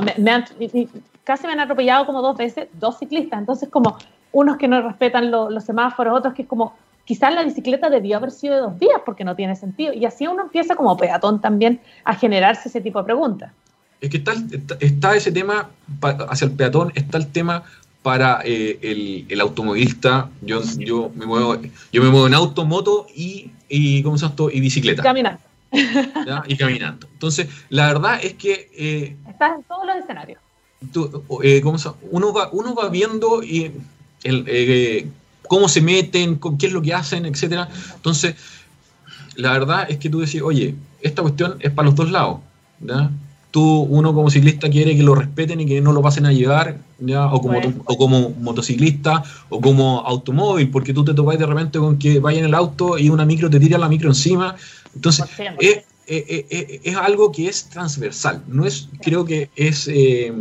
casi 1.24 1.46
me 1.46 1.54
han 1.54 1.60
atropellado 1.60 2.06
como 2.06 2.22
dos 2.22 2.38
veces, 2.38 2.68
dos 2.74 2.98
ciclistas. 2.98 3.40
Entonces, 3.40 3.70
como 3.70 3.98
unos 4.32 4.58
que 4.58 4.68
no 4.68 4.82
respetan 4.82 5.30
los 5.30 5.64
semáforos, 5.64 6.18
otros 6.18 6.34
que 6.34 6.44
es 6.44 6.48
como, 6.48 6.74
quizás 7.06 7.34
la 7.34 7.44
bicicleta 7.44 7.90
debió 7.90 8.18
haber 8.18 8.32
sido 8.32 8.56
de 8.56 8.62
dos 8.62 8.80
vías 8.80 9.02
porque 9.06 9.24
no 9.24 9.36
tiene 9.36 9.56
sentido. 9.56 9.94
Y 9.94 10.06
así 10.06 10.28
uno 10.28 10.44
empieza 10.44 10.76
como 10.76 10.98
peatón 10.98 11.42
también 11.42 11.80
a 12.06 12.16
generarse 12.16 12.70
ese 12.70 12.82
tipo 12.82 13.00
de 13.00 13.06
preguntas 13.06 13.52
es 14.02 14.10
que 14.10 14.18
está, 14.18 14.34
está, 14.80 15.16
ese 15.16 15.32
tema 15.32 15.70
hacia 16.28 16.46
el 16.46 16.52
peatón, 16.54 16.92
está 16.96 17.20
el 17.20 17.28
tema 17.28 17.64
para 18.02 18.42
eh, 18.44 19.26
el, 19.30 19.42
automovilista. 19.42 20.30
Yo, 20.42 20.62
yo, 20.78 21.12
me 21.16 21.26
muevo, 21.26 21.58
yo 21.92 22.04
me 22.04 22.10
muevo 22.10 22.28
en 22.28 22.34
auto, 22.34 22.66
moto 22.66 23.08
y, 23.16 23.52
y, 23.70 24.02
¿cómo 24.04 24.18
se 24.18 24.28
llama 24.28 24.52
y 24.52 24.60
bicicleta. 24.60 25.04
Caminando. 25.04 25.42
Y 26.48 26.58
caminando. 26.58 27.08
Entonces, 27.14 27.48
la 27.70 27.88
verdad 27.88 28.20
es 28.22 28.34
que... 28.34 28.70
Eh, 28.74 29.16
Estás 29.30 29.58
en 29.58 29.64
todos 29.64 29.86
los 29.86 29.96
escenarios. 29.96 30.40
Eh, 31.44 31.62
¿cómo 31.62 31.78
se 31.78 31.90
uno, 32.10 32.34
va, 32.34 32.50
uno 32.52 32.74
va 32.74 32.90
viendo 32.90 33.44
y 33.44 33.72
el, 34.24 35.12
cómo 35.48 35.70
se 35.70 35.82
meten, 35.82 36.40
qué 36.58 36.68
es 36.68 36.74
lo 36.74 36.82
que 36.82 36.94
hacen, 36.94 37.26
etcétera. 37.26 37.70
Entonces, 37.96 38.36
la 39.36 39.52
verdad 39.52 39.86
es 39.90 39.98
que 39.98 40.10
tú 40.10 40.22
decís, 40.22 40.42
oye, 40.42 40.76
esta 41.02 41.22
cuestión 41.22 41.58
es 41.60 41.72
para 41.72 41.88
los 41.88 41.96
dos 41.96 42.10
lados. 42.10 42.40
¿ya? 42.80 43.12
Tú, 43.52 43.82
uno 43.90 44.14
como 44.14 44.30
ciclista 44.30 44.70
quiere 44.70 44.96
que 44.96 45.04
lo 45.04 45.14
respeten 45.14 45.62
y 45.62 45.66
que 45.66 45.82
no 45.82 45.92
lo 45.92 46.02
pasen 46.02 46.26
a 46.26 46.32
llevar, 46.32 46.78
¿ya? 47.00 47.28
O, 47.28 47.42
como, 47.42 47.60
o 47.86 47.98
como 47.98 48.30
motociclista 48.40 49.24
o 49.50 49.60
como 49.60 50.00
automóvil, 50.00 50.70
porque 50.72 50.94
tú 50.94 51.04
te 51.04 51.14
topáis 51.14 51.40
de 51.40 51.46
repente 51.46 51.78
con 51.78 52.00
que 52.00 52.20
vaya 52.20 52.40
en 52.40 52.46
el 52.46 52.56
auto 52.56 52.98
y 52.98 53.10
una 53.10 53.26
micro 53.26 53.50
te 53.50 53.60
tira 53.60 53.78
la 53.78 53.90
micro 53.90 54.10
encima. 54.10 54.56
Entonces, 54.96 55.26
es, 55.60 55.84
es, 56.08 56.96
algo 56.96 57.32
que 57.32 57.48
es 57.48 57.66
transversal, 57.66 58.42
no 58.48 58.66
es, 58.66 58.88
creo 59.02 59.26
que 59.26 59.50
es... 59.56 59.88
Eh, 59.88 60.34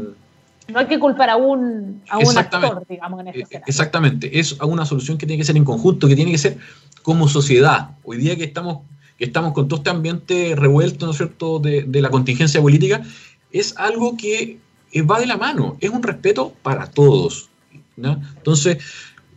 no 0.69 0.79
hay 0.79 0.87
que 0.87 1.01
culpar 1.01 1.31
a 1.31 1.37
un, 1.37 2.01
a 2.09 2.19
un 2.19 2.39
actor, 2.39 2.85
digamos, 2.89 3.21
en 3.21 3.29
este 3.29 3.57
eh, 3.57 3.63
Exactamente, 3.67 4.39
es 4.39 4.53
una 4.61 4.87
solución 4.87 5.19
que 5.19 5.27
tiene 5.27 5.41
que 5.41 5.45
ser 5.45 5.57
en 5.57 5.65
conjunto, 5.65 6.07
que 6.07 6.15
tiene 6.15 6.31
que 6.31 6.39
ser 6.39 6.59
como 7.03 7.29
sociedad. 7.29 7.91
Hoy 8.05 8.19
día 8.19 8.37
que 8.37 8.45
estamos 8.45 8.83
estamos 9.21 9.53
con 9.53 9.69
todo 9.69 9.79
este 9.79 9.91
ambiente 9.91 10.55
revuelto, 10.57 11.07
¿no 11.07 11.13
es 11.13 11.19
cierto?, 11.19 11.59
de, 11.59 11.87
la 11.93 12.11
contingencia 12.11 12.61
política, 12.61 13.03
es 13.53 13.77
algo 13.77 14.17
que 14.17 14.59
eh, 14.93 15.03
va 15.03 15.21
de 15.21 15.27
la 15.27 15.37
mano, 15.37 15.77
es 15.81 15.91
un 15.91 16.03
respeto 16.03 16.55
para 16.63 16.91
todos. 16.91 17.49
Entonces, 17.97 18.79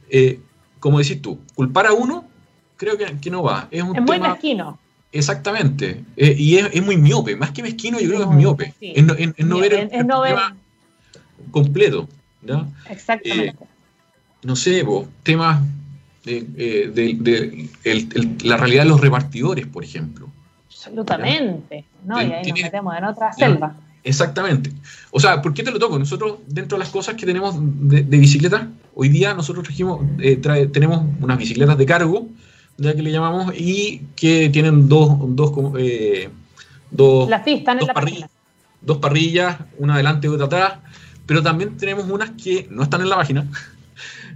eh, 0.10 0.40
como 0.80 1.00
decís 1.00 1.22
tú, 1.22 1.40
culpar 1.54 1.88
a 1.88 1.94
uno, 1.94 2.26
creo 2.78 2.98
que, 2.98 3.30
no 3.30 3.44
va. 3.44 3.68
Es, 3.72 3.84
un 3.84 3.92
muy 4.04 4.20
mezquino. 4.20 4.80
Exactamente. 5.12 6.04
Eh, 6.18 6.36
y 6.38 6.58
es, 6.58 6.84
muy 6.84 6.98
miope. 6.98 7.36
Más 7.36 7.52
que 7.52 7.62
mezquino, 7.62 8.00
yo 8.00 8.08
creo 8.08 8.20
que 8.20 8.26
es 8.26 8.32
miope. 8.32 8.74
Es, 8.82 9.46
no, 9.46 9.60
ver 9.60 9.74
el, 9.74 9.90
completo. 11.52 12.08
Exactamente. 12.90 13.48
Eh, 13.48 13.56
no 14.44 14.56
sé, 14.56 14.86
temas 15.24 15.62
de, 16.24 17.70
la 18.44 18.58
realidad 18.58 18.84
de 18.84 18.90
los 18.90 19.02
repartidores, 19.02 19.68
por 19.68 19.84
ejemplo. 19.84 20.30
Absolutamente. 20.68 21.86
¿no? 22.06 22.22
Y 22.22 22.32
ahí 22.32 22.52
nos 22.52 22.62
metemos 22.62 22.98
en 22.98 23.04
otra 23.06 23.34
selva. 23.34 23.76
Exactamente. 24.04 24.72
O 25.12 25.20
sea, 25.20 25.42
¿por 25.42 25.54
qué 25.54 25.64
te 25.64 25.72
lo 25.72 25.80
toco? 25.80 25.98
Nosotros, 25.98 26.40
dentro 26.48 26.78
de 26.78 26.84
las 26.84 26.92
cosas 26.92 27.16
que 27.16 27.26
tenemos 27.26 27.56
de, 27.58 28.02
bicicleta, 28.04 28.68
hoy 28.96 29.10
día 29.10 29.34
nosotros 29.34 29.64
trajimos, 29.64 30.02
eh, 30.20 30.38
tenemos 30.72 31.06
unas 31.22 31.38
bicicletas 31.38 31.78
de 31.78 31.86
cargo, 31.86 32.28
ya 32.78 32.94
que 32.94 33.02
le 33.02 33.12
llamamos, 33.12 33.54
y 33.56 34.02
que 34.16 34.50
tienen 34.50 34.90
dos, 34.90 35.18
dos, 35.22 35.54
eh, 35.78 36.30
dos, 36.92 37.30
parrillas, 37.94 38.30
dos 38.82 38.98
parrillas, 38.98 39.58
una 39.78 39.94
adelante 39.94 40.28
y 40.28 40.32
otra 40.32 40.46
atrás, 40.48 40.74
pero 41.26 41.42
también 41.42 41.78
tenemos 41.78 42.10
unas 42.10 42.32
que 42.32 42.68
no 42.70 42.84
están 42.84 43.02
en 43.02 43.10
la 43.10 43.16
página, 43.16 43.48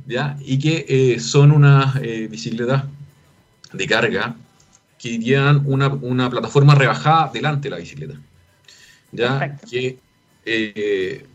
¿ya? 0.07 0.37
y 0.41 0.57
que 0.59 0.85
eh, 0.87 1.19
son 1.19 1.51
unas 1.51 1.99
bicicletas 2.01 2.85
de 3.73 3.87
carga 3.87 4.35
que 4.97 5.19
llevan 5.19 5.61
una, 5.65 5.89
una 5.89 6.29
plataforma 6.29 6.73
rebajada 6.73 7.29
delante 7.31 7.67
de 7.67 7.69
la 7.69 7.77
bicicleta 7.77 8.15
ya 9.11 9.57
que 9.69 9.99
eh, 10.45 11.25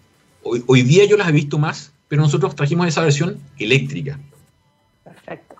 hoy, 0.43 0.83
día 0.83 1.05
yo 1.05 1.17
las 1.17 1.29
he 1.29 1.33
visto 1.33 1.59
más, 1.59 1.93
pero 2.09 2.23
nosotros 2.23 2.55
trajimos 2.55 2.87
esa 2.87 3.03
versión 3.03 3.39
eléctrica. 3.59 4.19
Perfecto. 5.05 5.57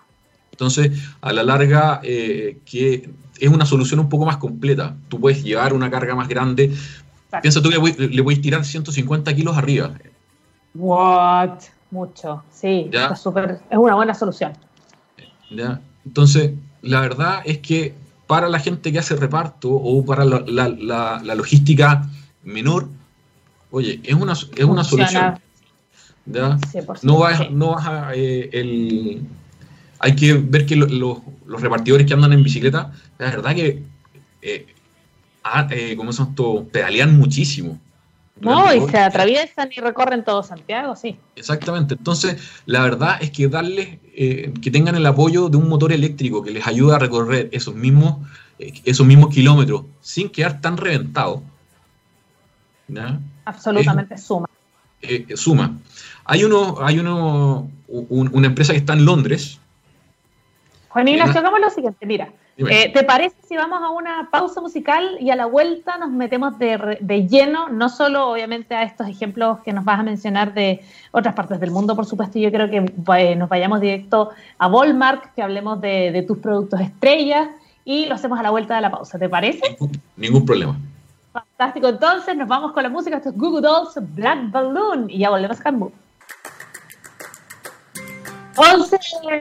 Entonces, 0.51 0.91
a 1.21 1.33
la 1.33 1.43
larga, 1.43 2.01
eh, 2.03 2.57
que 2.65 3.09
es 3.39 3.49
una 3.49 3.65
solución 3.65 3.99
un 3.99 4.09
poco 4.09 4.25
más 4.25 4.37
completa. 4.37 4.95
Tú 5.09 5.19
puedes 5.19 5.43
llevar 5.43 5.73
una 5.73 5.89
carga 5.89 6.15
más 6.15 6.27
grande. 6.27 6.71
Piensa 7.41 7.61
tú 7.61 7.69
que 7.69 8.07
le 8.07 8.23
puedes 8.23 8.41
tirar 8.41 8.63
150 8.63 9.33
kilos 9.35 9.57
arriba. 9.57 9.93
What? 10.75 11.59
Mucho, 11.93 12.43
sí. 12.51 12.89
Es, 12.91 13.19
es 13.19 13.77
una 13.77 13.93
buena 13.93 14.15
solución. 14.15 14.53
¿Ya? 15.51 15.79
Entonces, 16.03 16.53
la 16.81 17.01
verdad 17.01 17.43
es 17.45 17.59
que 17.59 17.93
para 18.25 18.49
la 18.49 18.57
gente 18.57 18.91
que 18.91 18.97
hace 18.97 19.15
reparto 19.15 19.69
o 19.69 20.03
para 20.03 20.25
la, 20.25 21.35
logística 21.35 22.09
menor, 22.43 22.87
oye, 23.69 24.01
es 24.03 24.15
una, 24.15 24.33
es 24.33 24.63
una 24.63 24.83
solución. 24.83 25.39
No 27.03 27.19
vas, 27.19 27.51
no 27.51 27.75
vas 27.75 27.85
a... 27.85 28.15
Eh, 28.15 28.49
el, 28.53 29.21
hay 29.99 30.15
que 30.15 30.33
ver 30.33 30.65
que 30.65 30.75
los 30.75 31.21
repartidores 31.61 32.07
que 32.07 32.13
andan 32.15 32.33
en 32.33 32.41
bicicleta, 32.41 32.91
la 33.19 33.29
verdad 33.29 33.53
que, 33.53 33.83
eh, 34.41 34.65
ah, 35.43 35.67
eh, 35.69 35.95
como 35.95 36.11
son 36.11 36.33
todos, 36.33 36.65
pedalean 36.69 37.15
muchísimo. 37.19 37.79
No, 38.39 38.73
y 38.73 38.81
se 38.89 38.97
atraviesan 38.97 39.69
y 39.75 39.79
recorren 39.79 40.23
todo 40.23 40.43
Santiago, 40.43 40.95
sí. 40.95 41.17
Exactamente. 41.35 41.93
Entonces, 41.93 42.61
la 42.65 42.81
verdad 42.81 43.17
es 43.21 43.31
que 43.31 43.47
darles, 43.47 43.99
eh, 44.15 44.53
que 44.61 44.71
tengan 44.71 44.95
el 44.95 45.05
apoyo 45.05 45.49
de 45.49 45.57
un 45.57 45.69
motor 45.69 45.93
eléctrico 45.93 46.41
que 46.41 46.51
les 46.51 46.65
ayude 46.67 46.95
a 46.95 46.99
recorrer 46.99 47.49
esos 47.51 47.75
mismos, 47.75 48.27
eh, 48.59 48.73
esos 48.85 49.05
mismos 49.05 49.33
kilómetros 49.33 49.83
sin 50.01 50.29
quedar 50.29 50.61
tan 50.61 50.77
reventados. 50.77 51.41
Absolutamente 53.45 54.17
suma. 54.17 54.47
Eh, 55.01 55.25
suma. 55.35 55.77
Hay 56.25 56.43
uno, 56.43 56.77
hay 56.81 56.99
uno, 56.99 57.69
una 57.87 58.47
empresa 58.47 58.73
que 58.73 58.79
está 58.79 58.93
en 58.93 59.05
Londres. 59.05 59.59
Juan 60.89 61.07
Ignacio, 61.07 61.39
hagamos 61.39 61.59
lo 61.59 61.69
siguiente, 61.69 62.05
mira. 62.05 62.31
Eh, 62.57 62.91
¿Te 62.93 63.03
parece 63.03 63.35
si 63.47 63.55
vamos 63.55 63.81
a 63.81 63.89
una 63.89 64.29
pausa 64.31 64.61
musical 64.61 65.17
y 65.19 65.31
a 65.31 65.35
la 65.35 65.47
vuelta 65.47 65.97
nos 65.97 66.11
metemos 66.11 66.59
de, 66.59 67.27
lleno, 67.27 67.69
no 67.69 67.89
solo 67.89 68.29
obviamente 68.29 68.75
a 68.75 68.83
estos 68.83 69.07
ejemplos 69.07 69.59
que 69.61 69.73
nos 69.73 69.83
vas 69.83 69.99
a 69.99 70.03
mencionar 70.03 70.53
de 70.53 70.81
otras 71.11 71.33
partes 71.33 71.59
del 71.59 71.71
mundo, 71.71 71.95
por 71.95 72.05
supuesto, 72.05 72.37
yo 72.37 72.51
creo 72.51 72.69
que 72.69 72.93
eh, 73.17 73.35
nos 73.35 73.49
vayamos 73.49 73.81
directo 73.81 74.29
a 74.59 74.67
Volmark, 74.67 75.33
que 75.33 75.41
hablemos 75.41 75.81
de, 75.81 76.23
tus 76.27 76.37
productos 76.37 76.79
estrellas 76.79 77.49
y 77.85 78.05
lo 78.05 78.15
hacemos 78.15 78.39
a 78.39 78.43
la 78.43 78.51
vuelta 78.51 78.75
de 78.75 78.81
la 78.81 78.91
pausa, 78.91 79.17
¿te 79.17 79.27
parece? 79.27 79.75
Ningún, 80.15 80.45
problema. 80.45 80.77
Fantástico, 81.31 81.87
entonces 81.87 82.37
nos 82.37 82.47
vamos 82.47 82.71
con 82.73 82.83
la 82.83 82.89
música, 82.89 83.17
esto 83.17 83.29
es 83.29 83.37
Google 83.37 83.61
Dolls 83.61 83.97
Black 84.13 84.51
Balloon 84.51 85.09
y 85.09 85.17
ya 85.19 85.31
volvemos 85.31 85.59
a 85.59 85.63
Canbu. 85.63 85.91
11 88.55 88.99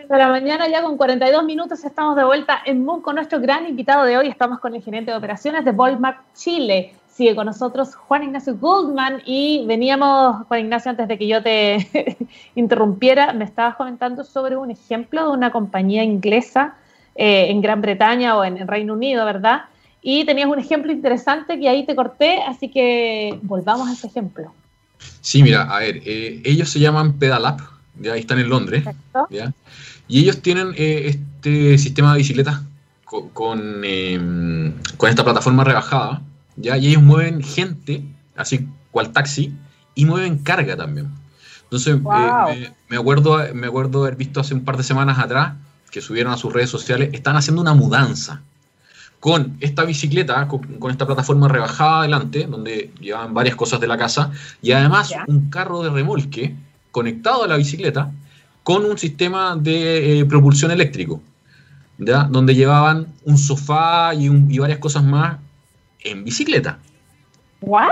de 0.09 0.19
la 0.19 0.29
mañana, 0.29 0.69
ya 0.69 0.83
con 0.83 0.97
42 0.97 1.45
minutos, 1.45 1.85
estamos 1.85 2.17
de 2.17 2.25
vuelta 2.25 2.63
en 2.65 2.85
Moon 2.85 3.03
con 3.03 3.17
nuestro 3.17 3.41
gran 3.41 3.67
invitado 3.67 4.05
de 4.05 4.17
hoy. 4.17 4.29
Estamos 4.29 4.59
con 4.59 4.75
el 4.75 4.83
gerente 4.83 5.11
de 5.11 5.17
operaciones 5.17 5.65
de 5.65 5.73
Volmark 5.73 6.23
Chile. 6.35 6.95
Sigue 7.11 7.35
con 7.35 7.45
nosotros 7.45 7.95
Juan 7.95 8.23
Ignacio 8.23 8.57
Goldman 8.57 9.23
y 9.27 9.67
veníamos, 9.67 10.47
Juan 10.47 10.61
Ignacio, 10.61 10.91
antes 10.91 11.09
de 11.09 11.19
que 11.19 11.27
yo 11.27 11.43
te 11.43 12.17
interrumpiera, 12.55 13.35
me 13.35 13.45
estabas 13.45 13.77
comentando 13.77 14.25
sobre 14.25 14.57
un 14.57 14.71
ejemplo 14.71 15.25
de 15.25 15.37
una 15.37 15.53
compañía 15.53 16.03
inglesa 16.03 16.77
eh, 17.15 17.51
en 17.51 17.61
Gran 17.61 17.83
Bretaña 17.83 18.37
o 18.37 18.45
en, 18.45 18.67
Reino 18.67 18.95
Unido, 18.95 19.27
¿verdad? 19.27 19.65
Y 20.01 20.25
tenías 20.25 20.49
un 20.49 20.59
ejemplo 20.59 20.91
interesante 20.91 21.61
que 21.61 21.69
ahí 21.69 21.85
te 21.85 21.95
corté, 21.95 22.43
así 22.43 22.71
que 22.71 23.39
volvamos 23.43 23.91
a 23.91 23.93
ese 23.93 24.07
ejemplo. 24.07 24.53
Sí, 25.21 25.43
mira, 25.43 25.65
a 25.65 25.81
ver, 25.81 26.01
eh, 26.07 26.41
ellos 26.45 26.71
se 26.71 26.81
llaman 26.81 27.19
Pedalap 27.19 27.61
ya 28.03 28.17
están 28.17 28.39
en 28.39 28.49
Londres, 28.49 28.85
y 30.09 30.21
ellos 30.21 30.43
tienen 30.43 30.75
eh, 30.77 31.09
este 31.09 31.79
sistema 31.79 32.13
de 32.13 32.19
bicicletas 32.19 32.61
con, 33.33 33.85
em, 33.85 34.75
con, 34.97 35.11
esta 35.11 35.25
plataforma 35.25 35.65
rebajada, 35.65 36.23
¿ya? 36.57 36.77
y 36.77 36.89
ellos 36.89 37.03
mueven 37.03 37.43
gente, 37.43 38.03
así 38.37 38.69
cual 38.91 39.13
taxi, 39.13 39.55
y 39.95 40.05
mueven 40.05 40.39
carga 40.39 40.77
también. 40.77 41.11
Entonces, 41.65 41.97
eh, 41.97 42.73
me, 42.89 42.97
acuerdo, 42.97 43.39
me 43.55 43.67
acuerdo 43.67 44.03
haber 44.03 44.17
visto 44.17 44.41
hace 44.41 44.55
un 44.55 44.65
par 44.65 44.77
de 44.77 44.83
semanas 44.83 45.19
atrás 45.19 45.55
que 45.91 46.01
subieron 46.01 46.33
a 46.33 46.37
sus 46.37 46.53
redes 46.53 46.71
sociales, 46.71 47.11
están 47.13 47.37
haciendo 47.37 47.61
una 47.61 47.75
mudanza 47.75 48.43
con 49.21 49.57
esta 49.61 49.85
bicicleta, 49.85 50.49
con, 50.49 50.91
esta 50.91 51.07
plataforma 51.07 51.47
rebajada 51.49 52.01
adelante, 52.01 52.47
donde 52.47 52.91
llevan 53.01 53.33
varias 53.33 53.55
cosas 53.55 53.79
de 53.79 53.87
la 53.87 53.97
casa, 53.97 54.33
y 54.61 54.73
además 54.73 55.13
un 55.29 55.49
carro 55.49 55.83
de 55.83 55.91
remolque 55.91 56.57
conectado 56.93 57.43
a 57.43 57.49
la 57.49 57.57
bicicleta 57.57 58.13
con 58.63 58.85
un 58.85 58.97
sistema 58.97 59.57
de 59.57 60.21
eh, 60.21 60.25
propulsión 60.25 60.71
eléctrico, 60.71 61.21
¿ya? 61.99 62.25
donde 62.25 62.55
llevaban 62.55 63.09
un 63.25 63.37
sofá 63.37 64.15
y, 64.15 64.29
varias 64.59 64.79
cosas 64.79 65.03
más 65.03 65.39
en 66.05 66.23
bicicleta. 66.23 66.79
¿What? 67.61 67.91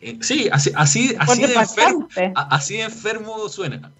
Eh, 0.00 0.18
sí, 0.20 0.48
así, 0.52 0.70
así, 0.74 1.14
así, 1.18 1.46
de 1.46 1.54
enfermo, 1.54 2.08
así, 2.34 2.76
de 2.76 2.82
enfermo, 2.82 3.48
suena, 3.48 3.90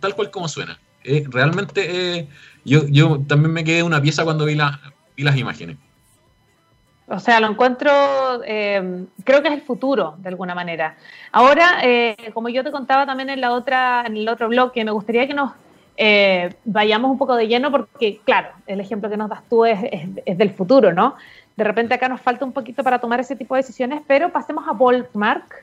tal 0.00 0.14
cual 0.16 0.30
como 0.32 0.48
suena. 0.48 0.76
Eh, 1.04 1.24
realmente 1.28 2.26
yo, 2.64 2.88
yo 2.88 3.20
también 3.28 3.52
me 3.52 3.62
quedé 3.62 3.82
una 3.82 4.02
pieza 4.02 4.24
cuando 4.24 4.44
vi, 4.46 4.58
vi 5.16 5.22
las 5.22 5.36
imágenes. 5.36 5.76
O 7.06 7.18
sea, 7.18 7.38
lo 7.38 7.48
encuentro, 7.48 7.90
eh, 8.46 9.04
creo 9.24 9.42
que 9.42 9.48
es 9.48 9.54
el 9.54 9.60
futuro, 9.60 10.14
de 10.18 10.28
alguna 10.30 10.54
manera. 10.54 10.96
Ahora, 11.32 11.80
eh, 11.82 12.16
como 12.32 12.48
yo 12.48 12.64
te 12.64 12.70
contaba 12.70 13.04
también 13.04 13.28
en, 13.28 13.42
la 13.42 13.52
otra, 13.52 14.04
en 14.06 14.16
el 14.16 14.28
otro 14.28 14.48
bloque, 14.48 14.84
me 14.84 14.90
gustaría 14.90 15.26
que 15.26 15.34
nos 15.34 15.52
eh, 15.98 16.54
vayamos 16.64 17.10
un 17.10 17.18
poco 17.18 17.36
de 17.36 17.46
lleno 17.46 17.70
porque, 17.70 18.20
claro, 18.24 18.48
el 18.66 18.80
ejemplo 18.80 19.10
que 19.10 19.18
nos 19.18 19.28
das 19.28 19.42
tú 19.50 19.66
es, 19.66 19.78
del 20.24 20.50
futuro, 20.50 20.94
¿no? 20.94 21.14
De 21.56 21.64
repente 21.64 21.92
acá 21.92 22.08
nos 22.08 22.22
falta 22.22 22.44
un 22.44 22.52
poquito 22.52 22.82
para 22.82 22.98
tomar 22.98 23.20
ese 23.20 23.36
tipo 23.36 23.54
de 23.54 23.60
decisiones, 23.60 24.00
pero 24.06 24.30
pasemos 24.32 24.66
a 24.66 24.72
Volkmark. 24.72 25.62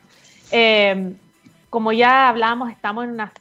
como 1.71 1.91
ya 1.91 2.29
hablábamos, 2.29 2.69
estamos 2.69 3.05
en 3.05 3.11
una 3.11 3.31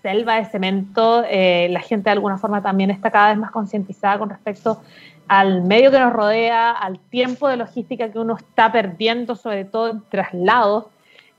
selva 0.00 0.36
de 0.36 0.44
cemento, 0.44 1.22
la 1.22 1.80
gente 1.80 2.04
de 2.04 2.12
alguna 2.12 2.38
forma 2.38 2.62
también 2.62 2.90
está 2.90 3.10
cada 3.10 3.30
vez 3.30 3.36
más 3.36 3.50
concientizada 3.50 4.16
con 4.20 4.30
respecto 4.30 4.80
al 5.28 5.62
medio 5.62 5.90
que 5.90 5.98
nos 5.98 6.12
rodea, 6.12 6.70
al 6.70 6.98
tiempo 6.98 7.48
de 7.48 7.58
logística 7.58 8.10
que 8.10 8.18
uno 8.18 8.36
está 8.36 8.72
perdiendo, 8.72 9.36
sobre 9.36 9.64
todo 9.64 9.90
en 9.90 10.02
traslados. 10.08 10.86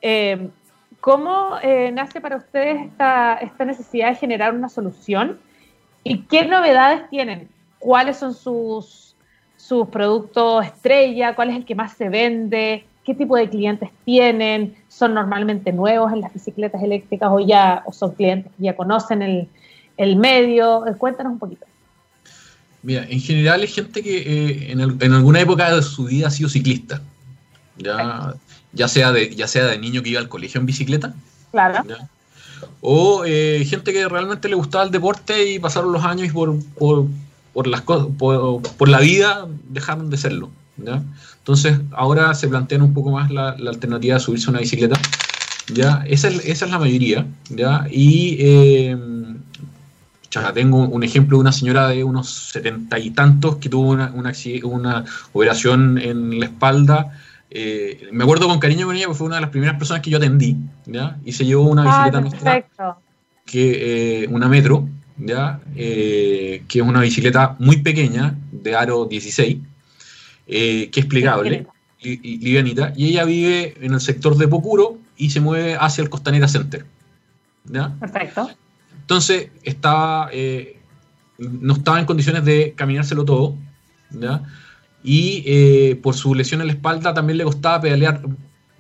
Eh, 0.02 0.50
¿Cómo 1.02 1.58
eh, 1.64 1.92
nace 1.92 2.22
para 2.22 2.38
ustedes 2.38 2.86
esta, 2.86 3.40
necesidad 3.66 4.10
de 4.10 4.16
generar 4.16 4.54
una 4.54 4.70
solución? 4.70 5.40
¿Y 6.04 6.24
qué 6.24 6.46
novedades 6.46 7.10
tienen? 7.10 7.50
¿Cuáles 7.80 8.18
son 8.18 8.34
sus, 8.34 9.16
productos 9.92 10.66
estrella? 10.66 11.36
¿Cuál 11.36 11.52
es 11.52 11.56
el 11.56 11.66
que 11.66 11.76
más 11.76 11.94
se 11.94 12.10
vende? 12.10 12.86
¿Qué 13.06 13.16
tipo 13.16 13.38
de 13.38 13.50
clientes 13.50 13.90
tienen? 14.04 14.76
¿Son 14.88 15.14
normalmente 15.14 15.72
nuevos 15.72 16.12
en 16.12 16.22
las 16.22 16.34
bicicletas 16.34 16.84
eléctricas 16.84 17.30
o 17.32 17.40
ya 17.40 17.84
son 17.92 18.12
clientes 18.12 18.52
que 18.58 18.64
ya 18.64 18.76
conocen 18.76 19.22
el, 19.22 19.48
el 19.98 20.16
medio? 20.18 20.84
Cuéntanos 20.98 21.34
un 21.34 21.40
poquito. 21.40 21.69
Mira, 22.82 23.06
en 23.10 23.20
general 23.20 23.64
es 23.64 23.74
gente 23.74 24.02
que 24.02 24.18
eh, 24.20 24.72
en, 24.72 25.14
alguna 25.14 25.42
época 25.42 25.76
de 25.76 25.82
su 25.82 26.06
vida 26.06 26.28
ha 26.28 26.32
sido 26.32 26.50
ciclista. 26.50 27.02
Ya, 27.78 28.34
ya, 28.74 28.88
sea 28.88 29.12
de, 29.12 29.34
ya 29.36 29.48
sea 29.48 29.66
de 29.66 29.78
niño 29.78 30.02
que 30.02 30.10
iba 30.10 30.20
al 30.20 30.30
colegio 30.30 30.60
en 30.60 30.66
bicicleta. 30.66 31.14
Claro. 31.52 31.84
o 32.82 33.24
eh, 33.26 33.66
gente 33.68 33.92
que 33.92 34.08
realmente 34.08 34.48
le 34.50 34.56
gustaba 34.56 34.84
el 34.84 34.92
deporte 34.92 35.52
y 35.52 35.60
pasaron 35.60 35.92
los 35.92 36.04
años 36.04 36.28
y 36.28 36.32
por, 36.32 36.64
por, 36.76 37.08
por 37.54 37.66
las 37.66 37.82
por, 37.82 38.62
por, 38.62 38.90
la 38.90 39.00
vida 39.00 39.48
dejaron 39.70 40.10
de 40.10 40.18
serlo. 40.18 40.50
¿ya? 40.78 41.02
Entonces 41.40 41.80
ahora 41.92 42.34
se 42.34 42.48
plantean 42.48 42.82
un 42.82 42.94
poco 42.94 43.12
más 43.12 43.32
la, 43.32 43.56
la 43.58 43.72
alternativa 43.72 44.16
de 44.16 44.20
subirse 44.20 44.48
a 44.48 44.52
una 44.52 44.60
bicicleta. 44.60 45.00
¿ya? 45.74 46.04
Esa, 46.08 46.28
es, 46.28 46.46
esa 46.46 46.66
es 46.66 46.72
la 46.72 46.80
mayoría. 46.80 47.26
¿ya? 47.50 47.86
Y 47.90 48.38
eh, 48.40 48.98
tengo 50.30 50.88
un 50.88 51.04
ejemplo 51.04 51.38
de 51.38 51.42
una 51.42 51.52
señora 51.52 51.88
de 51.88 52.04
unos 52.04 52.30
setenta 52.52 53.00
y 53.00 53.12
tantos 53.12 53.58
que 53.58 53.70
tuvo 53.70 53.90
una, 53.90 54.12
una, 54.12 54.32
una 54.64 55.06
operación 55.34 55.98
en 55.98 56.40
la 56.40 56.46
espalda. 56.46 57.12
Eh, 57.50 58.10
me 58.12 58.24
acuerdo 58.24 58.48
con 58.48 58.60
cariño 58.60 58.86
con 58.86 58.96
ella 58.96 59.06
porque 59.06 59.18
fue 59.18 59.28
una 59.28 59.38
de 59.38 59.42
las 59.42 59.50
primeras 59.50 59.78
personas 59.78 60.04
que 60.04 60.12
yo 60.12 60.18
atendí, 60.18 60.56
¿ya? 60.86 61.18
Y 61.26 61.32
se 61.32 61.46
llevó 61.46 61.64
una 61.64 61.84
bicicleta 61.84 62.18
ah, 62.20 62.22
nuestra, 62.22 62.98
que, 63.46 64.24
eh, 64.24 64.28
una 64.30 64.48
metro, 64.48 64.88
¿ya? 65.18 65.60
Eh, 65.76 66.64
que 66.68 66.80
es 66.80 66.86
una 66.86 67.02
bicicleta 67.02 67.56
muy 67.58 67.78
pequeña, 67.78 68.36
de 68.52 68.76
aro 68.76 69.06
16, 69.06 69.58
que 70.46 70.92
es 70.94 71.06
plegable, 71.06 71.66
livianita, 72.02 72.94
y 72.96 73.10
ella 73.10 73.26
vive 73.26 73.76
en 73.82 73.94
el 73.94 74.02
sector 74.02 74.38
de 74.38 74.48
Pocuro 74.48 75.00
y 75.18 75.32
se 75.32 75.42
mueve 75.42 75.76
hacia 75.76 76.04
el 76.04 76.10
Costanera 76.10 76.48
Center. 76.48 76.86
¿ya? 77.66 77.96
Perfecto. 78.00 78.52
Entonces, 79.10 79.50
estaba, 79.64 80.30
eh, 80.32 80.78
no 81.40 81.74
estaba 81.74 82.00
en 82.00 82.06
condiciones 82.06 82.46
de 82.46 82.74
caminárselo 82.76 83.26
todo, 83.26 83.56
¿ya? 84.12 84.44
Y 85.04 85.44
eh, 85.48 86.00
por 86.04 86.14
su 86.14 86.36
lesión 86.36 86.62
en 86.62 86.68
la 86.68 86.74
espalda 86.74 87.12
también 87.12 87.40
le 87.40 87.44
costaba 87.44 87.82
pedalear 87.82 88.22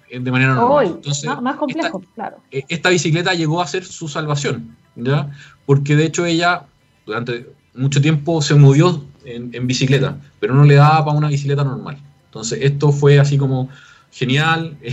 eh, 0.07 0.19
de 0.19 0.31
manera 0.31 0.53
normal. 0.53 0.85
Entonces, 0.85 1.27
más 1.41 1.55
complejo, 1.55 2.03
claro. 2.13 2.37
Esta 2.51 2.91
bicicleta 2.91 3.33
llegó 3.33 3.59
a 3.59 3.65
ser 3.65 3.83
su 3.83 4.07
salvación, 4.07 4.75
¿ya? 4.95 5.31
Porque 5.65 5.95
de 5.95 6.05
hecho 6.05 6.27
ella 6.27 6.67
durante 7.07 7.49
mucho 7.73 7.99
tiempo 7.99 8.43
se 8.43 8.53
movió 8.53 9.03
en, 9.25 9.49
en 9.51 9.65
bicicleta, 9.65 10.15
pero 10.39 10.53
no 10.53 10.63
le 10.63 10.75
daba 10.75 11.05
para 11.05 11.17
una 11.17 11.29
bicicleta 11.29 11.63
normal. 11.63 11.97
Entonces, 12.25 12.59
esto 12.61 12.91
fue 12.91 13.19
así 13.19 13.39
como 13.39 13.67
genial. 14.11 14.77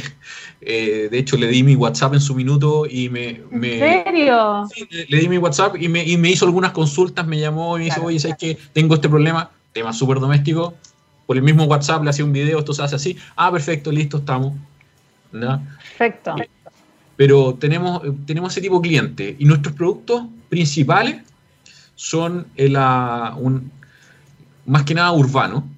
Eh, 0.69 1.09
de 1.13 1.19
hecho, 1.19 1.37
le 1.37 1.47
di 1.47 1.63
mi 1.63 1.77
WhatsApp 1.77 2.15
en 2.15 2.21
su 2.21 2.35
minuto 2.35 2.87
y 2.91 3.09
me... 3.09 3.43
me 3.53 3.75
¿En 3.75 4.05
serio? 4.05 4.67
le, 5.09 5.19
di 5.21 5.29
mi 5.29 5.39
WhatsApp 5.39 5.77
y 5.79 5.87
me, 5.89 6.03
y 6.03 6.17
me, 6.17 6.31
hizo 6.31 6.45
algunas 6.45 6.73
consultas, 6.73 7.25
me 7.25 7.39
llamó 7.39 7.77
y 7.77 7.81
me 7.81 7.85
dijo, 7.85 8.03
oye, 8.03 8.19
¿sabes 8.19 8.37
qué? 8.37 8.59
Tengo 8.73 8.97
este 8.97 9.09
problema, 9.09 9.49
tema 9.73 9.93
súper 9.93 10.19
doméstico. 10.19 10.75
Por 11.27 11.37
el 11.37 11.45
mismo 11.45 11.65
WhatsApp 11.65 12.03
le 12.03 12.11
hacía 12.11 12.25
un 12.25 12.33
video, 12.33 12.59
esto 12.59 12.73
se 12.73 12.83
hace 12.83 12.97
así. 12.97 13.17
Ah, 13.37 13.53
perfecto, 13.53 13.93
listo, 13.93 14.17
estamos. 14.17 14.55
Perfecto. 15.31 16.35
Eh, 16.39 16.51
pero 17.15 17.55
tenemos, 17.55 18.03
tenemos 18.27 18.53
ese 18.53 18.61
tipo 18.61 18.81
de 18.81 18.89
cliente 18.89 19.37
y 19.39 19.45
nuestros 19.45 19.77
productos 19.77 20.25
principales 20.49 21.23
son 21.95 22.49
la, 22.57 23.35
un, 23.39 23.71
más 24.65 24.83
que 24.83 24.95
nada 24.95 25.13
urbano. 25.13 25.69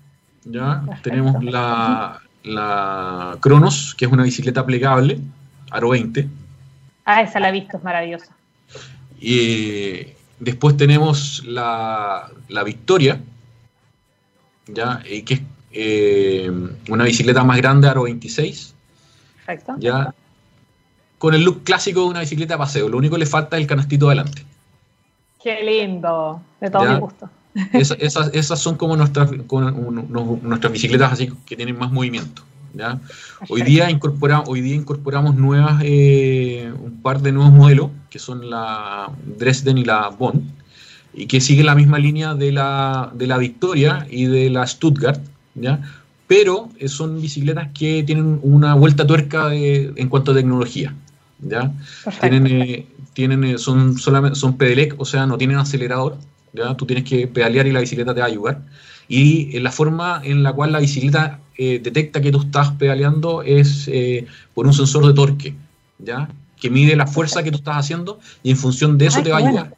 ¿ya? 0.45 0.83
Tenemos 1.03 1.43
la, 1.45 2.23
la 2.45 3.37
Cronos, 3.41 3.95
que 3.97 4.05
es 4.05 4.13
una 4.13 4.23
bicicleta 4.23 4.65
plegable, 4.65 5.21
aro 5.71 5.91
20. 5.91 6.29
Ah, 7.05 7.23
esa 7.23 7.41
la 7.41 7.49
he 7.49 7.53
visto, 7.53 7.77
es 7.77 7.85
maravillosa. 7.85 8.33
Y 9.21 10.09
después 10.39 10.77
tenemos 10.77 11.43
la, 11.45 12.31
la 12.49 12.65
Victoria, 12.65 13.21
¿ya? 14.67 15.01
que 15.03 15.35
es 15.35 15.41
eh, 15.73 16.51
una 16.89 17.05
bicicleta 17.05 17.45
más 17.45 17.57
grande, 17.59 17.89
aro 17.89 18.03
26. 18.05 18.75
Perfecto. 19.47 19.75
¿ya? 19.79 20.15
Con 21.19 21.35
el 21.35 21.43
look 21.43 21.65
clásico 21.65 22.03
de 22.03 22.07
una 22.07 22.21
bicicleta 22.21 22.55
de 22.55 22.59
paseo. 22.59 22.89
Lo 22.89 22.99
único 22.99 23.15
que 23.15 23.21
le 23.21 23.27
falta 23.27 23.57
es 23.57 23.63
el 23.63 23.69
canastito 23.69 24.07
adelante. 24.07 24.45
Qué 25.43 25.63
lindo, 25.63 26.43
de 26.61 26.71
todo 26.71 26.85
mi 26.85 26.99
gusto. 26.99 27.31
Esas, 27.73 28.31
esas, 28.33 28.59
son 28.59 28.77
como 28.77 28.97
nuestras, 28.97 29.31
nuestras 29.31 30.73
bicicletas 30.73 31.13
así 31.13 31.33
que 31.47 31.57
tienen 31.57 31.79
más 31.79 31.91
movimiento. 31.91 32.43
¿ya? 32.75 33.01
Hoy, 33.49 33.63
día 33.63 33.91
incorporamos, 33.91 34.49
hoy 34.49 34.61
día 34.61 34.75
incorporamos 34.75 35.37
nuevas, 35.37 35.81
eh, 35.85 36.73
un 36.83 37.01
par 37.03 37.21
de 37.21 37.33
nuevos 37.33 37.53
modelos, 37.53 37.91
que 38.11 38.19
son 38.19 38.49
la 38.49 39.11
Dresden 39.39 39.79
y 39.79 39.85
la 39.85 40.09
Bonn, 40.09 40.53
y 41.15 41.27
que 41.27 41.41
siguen 41.41 41.67
la 41.67 41.75
misma 41.75 41.99
línea 41.99 42.35
de 42.35 42.53
la, 42.53 43.11
de 43.15 43.27
la 43.27 43.39
Victoria 43.39 44.07
y 44.11 44.27
de 44.27 44.51
la 44.51 44.67
Stuttgart, 44.67 45.21
¿ya? 45.55 45.81
pero 46.27 46.69
eh, 46.79 46.89
son 46.89 47.21
bicicletas 47.21 47.69
que 47.73 48.03
tienen 48.05 48.39
una 48.43 48.75
vuelta 48.75 49.07
tuerca 49.07 49.53
en 49.53 50.09
cuanto 50.09 50.33
a 50.33 50.35
tecnología. 50.35 50.95
¿ya? 51.41 51.73
Tienen, 52.21 52.47
eh, 52.47 52.87
tienen, 53.15 53.59
son, 53.59 53.99
solamente, 53.99 54.39
son 54.39 54.57
pedelec, 54.57 54.95
o 54.99 55.05
sea, 55.05 55.27
no 55.27 55.39
tienen 55.39 55.57
acelerador, 55.57 56.17
Tú 56.77 56.87
tienes 56.87 57.05
que 57.05 57.27
pedalear 57.27 57.67
y 57.67 57.73
la 57.73 57.81
bicicleta 57.81 58.15
te 58.15 58.21
va 58.21 58.27
a 58.27 58.31
ayudar. 58.31 58.63
Y 59.09 59.57
eh, 59.57 59.61
la 59.61 59.73
forma 59.73 60.21
en 60.23 60.43
la 60.43 60.53
cual 60.53 60.73
la 60.73 60.81
bicicleta 60.81 61.41
eh, 61.57 61.81
detecta 61.83 62.21
que 62.21 62.31
tú 62.31 62.43
estás 62.43 62.71
pedaleando 62.73 63.43
es 63.43 63.89
eh, 63.89 64.27
por 64.55 64.67
un 64.67 64.75
sensor 64.75 65.07
de 65.07 65.15
torque, 65.15 65.55
¿ya? 65.99 66.29
Que 66.61 66.69
mide 66.69 66.95
la 66.95 67.07
fuerza 67.07 67.43
que 67.43 67.51
tú 67.51 67.57
estás 67.57 67.79
haciendo 67.79 68.21
y 68.43 68.51
en 68.51 68.59
función 68.59 68.99
de 68.99 69.07
eso 69.07 69.23
te 69.23 69.31
va 69.31 69.39
a 69.39 69.47
ayudar. 69.47 69.77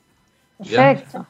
Perfecto. 0.58 1.26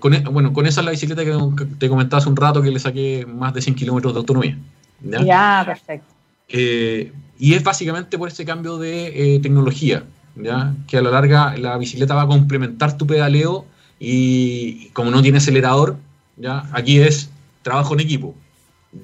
con, 0.00 0.14
e, 0.14 0.20
bueno, 0.20 0.52
con 0.52 0.66
esa 0.66 0.80
es 0.80 0.84
la 0.86 0.90
bicicleta 0.92 1.24
que 1.24 1.66
te 1.78 1.88
comentaba 1.88 2.20
hace 2.20 2.28
un 2.30 2.36
rato 2.36 2.62
que 2.62 2.70
le 2.70 2.78
saqué 2.78 3.26
más 3.26 3.52
de 3.52 3.60
100 3.60 3.74
kilómetros 3.74 4.14
de 4.14 4.20
autonomía. 4.20 4.58
Ya, 5.00 5.62
perfecto. 5.64 6.14
y 6.48 7.54
es 7.54 7.62
básicamente 7.62 8.16
por 8.16 8.28
ese 8.28 8.44
cambio 8.44 8.78
de 8.78 9.38
tecnología, 9.42 10.04
¿ya? 10.36 10.74
que 10.88 10.96
a 10.96 11.02
la 11.02 11.10
larga 11.10 11.56
la 11.56 11.76
bicicleta 11.76 12.14
va 12.14 12.22
a 12.22 12.26
complementar 12.26 12.96
tu 12.96 13.06
pedaleo 13.06 13.66
y 13.98 14.88
como 14.90 15.10
no 15.10 15.22
tiene 15.22 15.38
acelerador, 15.38 15.96
¿ya? 16.36 16.68
aquí 16.72 17.00
es 17.00 17.30
trabajo 17.62 17.94
en 17.94 18.00
equipo. 18.00 18.34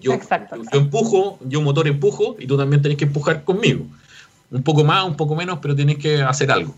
Yo, 0.01 0.19
yo 0.73 0.79
empujo, 0.79 1.39
yo 1.43 1.61
motor 1.61 1.87
empujo 1.87 2.37
y 2.39 2.47
tú 2.47 2.57
también 2.57 2.81
tenés 2.81 2.97
que 2.97 3.05
empujar 3.05 3.45
conmigo. 3.45 3.85
Un 4.51 4.63
poco 4.63 4.85
más, 4.85 5.05
un 5.05 5.17
poco 5.17 5.35
menos, 5.35 5.59
pero 5.61 5.75
tienes 5.75 5.99
que 5.99 6.23
hacer 6.23 6.51
algo. 6.51 6.75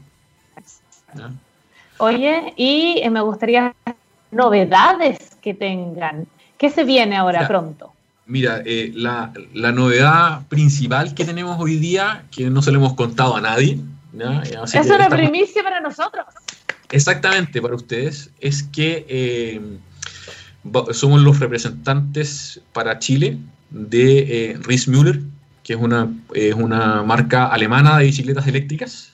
Oye, 1.98 2.52
y 2.56 3.00
eh, 3.02 3.10
me 3.10 3.20
gustaría 3.20 3.74
novedades 4.30 5.36
que 5.40 5.54
tengan. 5.54 6.26
¿Qué 6.58 6.70
se 6.70 6.84
viene 6.84 7.16
ahora 7.16 7.46
pronto? 7.46 7.92
Mira, 8.26 8.62
eh, 8.64 8.90
la, 8.94 9.32
la, 9.54 9.70
novedad 9.70 10.46
principal 10.48 11.14
que 11.14 11.24
tenemos 11.24 11.60
hoy 11.60 11.76
día, 11.76 12.24
que 12.30 12.50
no 12.50 12.60
se 12.60 12.72
lo 12.72 12.78
hemos 12.78 12.94
contado 12.94 13.36
a 13.36 13.40
nadie. 13.40 13.78
es 14.72 14.86
una 14.90 15.08
primicia 15.08 15.62
para 15.62 15.80
nosotros. 15.80 16.26
Exactamente, 16.90 17.60
para 17.60 17.74
ustedes, 17.74 18.30
es 18.40 18.62
que 18.62 19.04
eh, 19.08 19.60
somos 20.92 21.20
los 21.20 21.40
representantes 21.40 22.60
para 22.72 22.98
Chile 22.98 23.38
de 23.70 24.52
eh, 24.52 24.58
Müller, 24.86 25.20
que 25.62 25.72
es 25.72 25.78
una, 25.78 26.08
es 26.34 26.54
una 26.54 27.02
marca 27.02 27.46
alemana 27.46 27.98
de 27.98 28.04
bicicletas 28.04 28.46
eléctricas. 28.46 29.12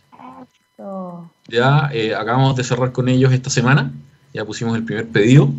Ya 1.49 1.91
eh, 1.93 2.15
acabamos 2.15 2.57
de 2.57 2.65
cerrar 2.65 2.93
con 2.93 3.09
ellos 3.09 3.33
esta 3.33 3.51
semana, 3.51 3.93
ya 4.33 4.45
pusimos 4.45 4.77
el 4.77 4.85
primer 4.85 5.09
pedido. 5.09 5.51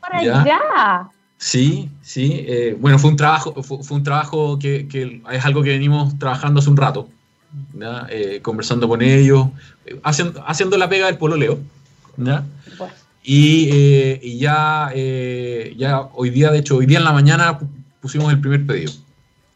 ¡Para 0.00 0.22
ya! 0.22 1.08
Sí, 1.36 1.90
sí. 2.02 2.44
Eh, 2.46 2.76
bueno, 2.78 2.98
fue 2.98 3.10
un 3.10 3.16
trabajo, 3.16 3.62
fue, 3.62 3.96
un 3.96 4.04
trabajo 4.04 4.58
que, 4.58 4.88
que, 4.88 5.22
es 5.30 5.44
algo 5.44 5.62
que 5.62 5.70
venimos 5.70 6.18
trabajando 6.18 6.60
hace 6.60 6.68
un 6.68 6.76
rato. 6.76 7.08
Eh, 8.10 8.40
conversando 8.42 8.88
con 8.88 9.02
ellos, 9.02 9.48
eh, 9.84 9.98
haciendo, 10.04 10.42
haciendo 10.46 10.76
la 10.78 10.88
pega 10.88 11.06
del 11.06 11.18
pololeo. 11.18 11.58
¿ya? 12.16 12.44
Y, 13.22 13.68
eh, 13.72 14.20
y, 14.22 14.38
ya, 14.38 14.92
ya 15.76 16.00
hoy 16.14 16.30
día, 16.30 16.50
de 16.50 16.58
hecho, 16.58 16.76
hoy 16.76 16.86
día 16.86 16.98
en 16.98 17.04
la 17.04 17.12
mañana 17.12 17.58
pusimos 18.00 18.32
el 18.32 18.40
primer 18.40 18.66
pedido. 18.66 18.92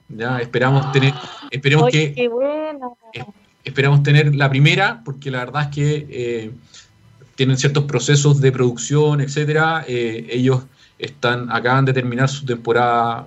Ya 0.09 0.39
esperamos 0.39 0.91
tener, 0.93 1.15
esperemos 1.51 1.91
que 1.91 2.31
esperamos 3.63 4.03
tener 4.03 4.35
la 4.35 4.51
primera, 4.51 5.01
porque 5.05 5.31
la 5.31 5.39
verdad 5.45 5.63
es 5.63 5.69
que 5.69 6.53
tienen 7.37 7.57
ciertos 7.57 7.85
procesos 7.85 8.41
de 8.41 8.53
producción, 8.53 9.21
etcétera. 9.21 9.85
ellos 9.87 10.65
están, 10.99 11.51
acaban 11.51 11.85
de 11.85 11.93
terminar 11.93 12.29
su 12.29 12.45
temporada 12.45 13.27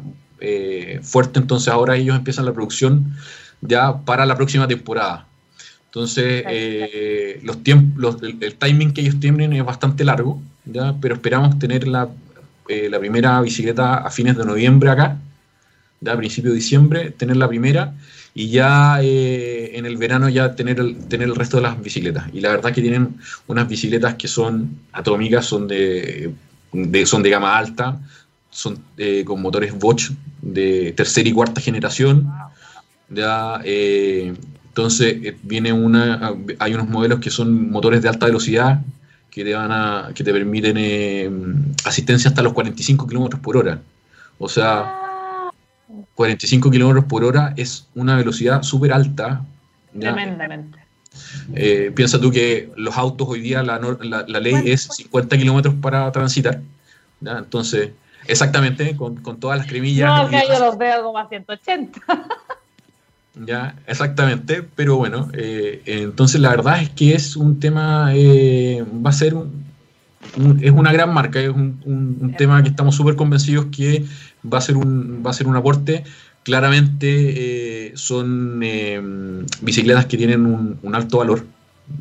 fuerte, 1.01 1.39
entonces 1.39 1.69
ahora 1.69 1.95
ellos 1.95 2.15
empiezan 2.15 2.45
la 2.45 2.53
producción 2.53 3.15
ya 3.61 3.97
para 3.97 4.25
la 4.25 4.35
próxima 4.35 4.67
temporada. 4.67 5.27
Entonces, 5.87 6.43
eh, 6.47 7.39
los 7.43 7.63
tiempos, 7.63 8.17
el, 8.21 8.55
timing 8.55 8.93
que 8.93 9.01
ellos 9.01 9.19
tienen 9.19 9.53
es 9.53 9.65
bastante 9.65 10.03
largo, 10.03 10.41
¿ya? 10.65 10.93
pero 11.01 11.15
esperamos 11.15 11.57
tener 11.59 11.87
la, 11.87 12.09
eh, 12.67 12.89
la, 12.89 12.99
primera 12.99 13.41
bicicleta 13.41 13.95
a 13.95 14.11
fines 14.11 14.37
de 14.37 14.45
noviembre 14.45 14.89
acá, 14.89 15.17
¿ya? 16.01 16.13
a 16.13 16.17
principios 16.17 16.53
de 16.53 16.59
diciembre, 16.59 17.11
tener 17.11 17.37
la 17.37 17.47
primera 17.47 17.93
y 18.35 18.49
ya 18.49 19.01
eh, 19.01 19.71
en 19.75 19.85
el 19.87 19.97
verano 19.97 20.29
ya 20.29 20.55
tener 20.55 20.79
el, 20.79 20.97
tener 21.07 21.29
el 21.29 21.35
resto 21.35 21.57
de 21.57 21.63
las 21.63 21.81
bicicletas. 21.81 22.25
Y 22.33 22.41
la 22.41 22.49
verdad 22.49 22.73
que 22.73 22.81
tienen 22.81 23.15
unas 23.47 23.67
bicicletas 23.67 24.15
que 24.15 24.27
son 24.27 24.77
atómicas, 24.91 25.45
son 25.45 25.67
de, 25.67 26.31
son 27.05 27.23
de 27.23 27.29
gama 27.29 27.57
alta, 27.57 27.99
son 28.51 28.79
con 29.25 29.41
motores 29.41 29.73
Bosch 29.73 30.11
de 30.41 30.93
tercera 30.95 31.27
y 31.27 31.31
cuarta 31.31 31.61
generación 31.61 32.29
ya 33.09 33.61
eh, 33.63 34.33
Entonces, 34.67 35.17
eh, 35.23 35.37
viene 35.43 35.73
una, 35.73 36.33
hay 36.59 36.73
unos 36.73 36.89
modelos 36.89 37.19
que 37.19 37.29
son 37.29 37.69
motores 37.71 38.01
de 38.01 38.09
alta 38.09 38.25
velocidad 38.25 38.81
que 39.37 39.43
te, 39.43 39.53
van 39.53 39.71
a, 39.71 40.09
que 40.15 40.23
te 40.23 40.33
permiten 40.33 40.77
eh, 40.79 41.29
asistencia 41.85 42.29
hasta 42.29 42.41
los 42.41 42.53
45 42.53 43.07
kilómetros 43.07 43.39
por 43.39 43.55
hora. 43.55 43.79
O 44.39 44.49
sea, 44.49 45.51
45 46.15 46.71
kilómetros 46.71 47.05
por 47.05 47.23
hora 47.23 47.53
es 47.55 47.87
una 47.93 48.15
velocidad 48.15 48.63
súper 48.63 48.93
alta. 48.93 49.43
Tremendamente. 49.97 50.79
Eh, 51.53 51.91
piensa 51.95 52.19
tú 52.19 52.31
que 52.31 52.71
los 52.75 52.97
autos 52.97 53.27
hoy 53.29 53.41
día, 53.41 53.63
la, 53.63 53.79
la, 54.01 54.39
ley 54.39 54.55
es 54.65 54.89
50 54.95 55.37
kilómetros 55.37 55.75
para 55.81 56.11
transitar. 56.11 56.61
Entonces, 57.21 57.91
exactamente, 58.27 58.95
con, 58.95 59.17
con, 59.17 59.39
todas 59.39 59.59
las 59.59 59.67
cremillas. 59.67 60.09
No, 60.09 60.29
que 60.29 60.43
yo 60.47 60.59
los 60.59 60.77
veo 60.77 61.03
como 61.03 61.17
a 61.17 61.27
180. 61.27 61.99
Ya, 63.45 63.75
exactamente, 63.85 64.63
pero 64.75 64.97
bueno, 64.97 65.29
eh, 65.33 65.81
entonces 65.85 66.41
la 66.41 66.49
verdad 66.49 66.81
es 66.81 66.89
que 66.89 67.13
es 67.13 67.35
un 67.35 67.59
tema, 67.59 68.11
eh, 68.15 68.83
va 69.05 69.11
a 69.11 69.13
ser, 69.13 69.35
es 70.61 70.71
una 70.71 70.91
gran 70.91 71.13
marca, 71.13 71.39
es 71.39 71.49
un, 71.49 71.79
un, 71.85 72.33
tema 72.37 72.63
que 72.63 72.69
estamos 72.69 72.95
súper 72.95 73.15
convencidos 73.15 73.65
que 73.65 74.05
va 74.51 74.57
a 74.57 74.61
ser 74.61 74.77
un, 74.77 75.23
va 75.25 75.31
a 75.31 75.33
ser 75.33 75.47
un 75.47 75.55
aporte. 75.55 76.03
Claramente 76.43 77.87
eh, 77.87 77.91
son 77.95 78.59
bicicletas 79.61 80.05
que 80.05 80.17
tienen 80.17 80.45
un, 80.45 80.95
alto 80.95 81.17
valor. 81.17 81.45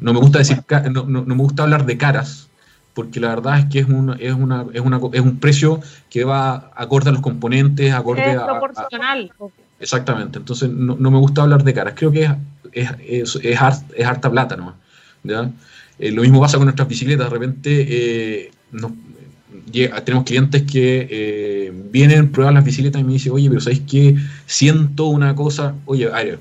No 0.00 0.12
me 0.12 0.20
gusta 0.20 0.38
decir, 0.38 0.62
no, 0.92 1.04
no, 1.04 1.24
me 1.24 1.34
gusta 1.34 1.64
hablar 1.64 1.84
de 1.84 1.98
caras, 1.98 2.48
porque 2.94 3.18
la 3.18 3.28
verdad 3.28 3.58
es 3.58 3.64
que 3.66 3.80
es, 3.80 3.88
un, 3.88 4.16
es, 4.20 4.32
una, 4.32 4.64
es, 4.72 4.80
una, 4.80 5.00
es 5.12 5.20
un 5.20 5.38
precio 5.38 5.80
que 6.08 6.24
va 6.24 6.70
acorde 6.76 7.10
a 7.10 7.12
los 7.12 7.22
componentes, 7.22 7.92
acorde 7.92 8.32
es 8.32 8.40
proporcional. 8.40 9.32
a, 9.40 9.65
Exactamente, 9.78 10.38
entonces 10.38 10.70
no, 10.70 10.96
me 10.96 11.18
gusta 11.18 11.42
hablar 11.42 11.62
de 11.62 11.74
caras, 11.74 11.94
creo 11.96 12.10
que 12.10 12.30
es, 12.72 12.90
es, 13.06 13.38
es, 13.42 13.60
harta 13.60 14.30
plata 14.30 14.56
¿no? 14.56 14.74
¿ya? 15.22 15.50
Eh, 15.98 16.12
lo 16.12 16.22
mismo 16.22 16.40
pasa 16.40 16.56
con 16.56 16.66
nuestras 16.66 16.88
bicicletas, 16.88 17.26
de 17.26 17.30
repente 17.30 17.86
eh, 17.88 18.50
tenemos 20.04 20.24
clientes 20.24 20.62
que 20.62 21.06
eh, 21.10 21.72
vienen, 21.90 22.30
prueban 22.30 22.54
las 22.54 22.64
bicicletas 22.64 23.00
y 23.00 23.04
me 23.04 23.14
dicen, 23.14 23.32
oye, 23.32 23.48
pero 23.48 23.60
¿sabéis 23.60 23.82
qué? 23.88 24.16
Siento 24.46 25.06
una 25.06 25.34
cosa, 25.34 25.74
oye, 25.86 26.06
a 26.06 26.22
ver, 26.22 26.38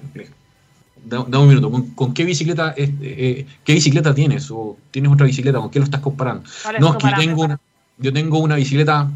da, 1.05 1.21
un 1.21 1.47
minuto, 1.47 1.71
¿con, 1.95 2.13
qué 2.13 2.25
bicicleta 2.25 2.73
qué 2.75 3.45
bicicleta 3.65 4.13
tienes? 4.13 4.51
¿O 4.51 4.77
tienes 4.91 5.11
otra 5.11 5.25
bicicleta? 5.25 5.59
¿Con 5.59 5.71
qué 5.71 5.79
lo 5.79 5.85
estás 5.85 6.01
comparando? 6.01 6.43
No, 6.79 6.91
es 6.91 6.97
que 6.97 7.09
yo 7.09 7.15
tengo, 7.17 7.43
una, 7.43 7.59
yo 7.97 8.11
tengo 8.11 8.39
una 8.39 8.55
bicicleta 8.55 9.09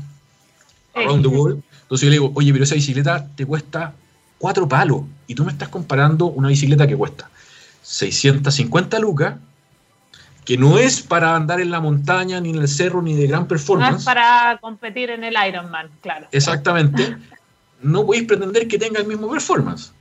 around 0.96 1.22
the 1.22 1.28
world, 1.28 1.62
entonces 1.82 2.06
yo 2.06 2.10
le 2.10 2.16
digo, 2.16 2.32
oye, 2.36 2.52
pero 2.54 2.64
esa 2.64 2.76
bicicleta 2.76 3.28
te 3.36 3.46
cuesta 3.46 3.94
cuatro 4.40 4.68
palos. 4.68 5.02
Y 5.28 5.36
tú 5.36 5.46
me 5.46 5.52
estás 5.52 5.70
comparando 5.70 6.26
una 6.26 6.48
bicicleta 6.48 6.88
que 6.88 6.98
cuesta 6.98 7.30
650 7.84 9.00
lucas, 9.00 9.36
que 10.46 10.58
no 10.58 10.78
es 10.78 11.02
para 11.02 11.36
andar 11.36 11.60
en 11.60 11.70
la 11.70 11.80
montaña, 11.80 12.40
ni 12.40 12.50
en 12.50 12.58
el 12.58 12.68
cerro, 12.68 13.02
ni 13.02 13.16
de 13.16 13.28
gran 13.28 13.48
performance. 13.48 13.92
No 13.92 13.98
es 13.98 14.06
para 14.06 14.58
competir 14.62 15.12
en 15.12 15.24
el 15.24 15.36
Ironman, 15.48 15.90
claro. 16.02 16.28
Exactamente. 16.32 17.18
no 17.82 18.06
podéis 18.06 18.28
pretender 18.28 18.68
que 18.68 18.78
tenga 18.78 19.00
el 19.00 19.08
mismo 19.08 19.30
performance. 19.30 19.92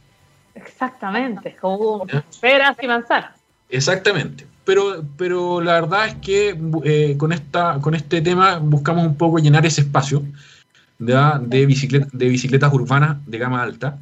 Exactamente, 0.54 1.56
como 1.60 2.06
peras 2.40 2.76
y 2.82 2.86
manzanas. 2.86 3.32
Exactamente. 3.68 4.46
Pero, 4.64 5.02
pero 5.16 5.60
la 5.62 5.74
verdad 5.80 6.08
es 6.08 6.14
que 6.16 6.58
eh, 6.84 7.16
con, 7.16 7.32
esta, 7.32 7.78
con 7.80 7.94
este 7.94 8.20
tema 8.20 8.58
buscamos 8.58 9.06
un 9.06 9.16
poco 9.16 9.38
llenar 9.38 9.64
ese 9.64 9.82
espacio 9.82 10.22
de, 10.98 11.14
de 12.12 12.28
bicicletas 12.28 12.72
urbanas 12.72 13.16
de 13.26 13.38
gama 13.38 13.62
alta 13.62 13.98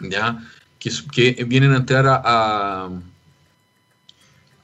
¿ya? 0.00 0.42
Que, 0.78 1.44
vienen 1.46 1.72
a 1.72 1.76
entrar 1.76 2.06
a, 2.06 2.88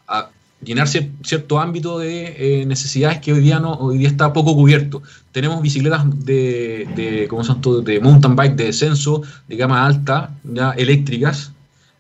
a, 0.09 0.31
llenar 0.63 0.89
cierto 0.89 1.61
ámbito 1.61 1.99
de 1.99 2.63
eh, 2.63 2.67
necesidades 2.67 3.21
que 3.21 3.33
hoy 3.33 3.41
día 3.41 3.61
no 3.61 3.75
hoy 3.75 3.99
día 3.99 4.09
está 4.09 4.33
poco 4.33 4.55
cubierto. 4.55 5.03
Tenemos 5.33 5.61
bicicletas 5.61 6.05
de, 6.25 6.89
de 6.97 7.27
¿cómo 7.29 7.45
son 7.45 7.61
de 7.85 8.01
mountain 8.01 8.35
bike 8.35 8.57
de 8.57 8.65
descenso, 8.65 9.23
de 9.49 9.57
gama 9.57 9.85
alta, 9.85 10.31
ya 10.45 10.71
eléctricas, 10.73 11.53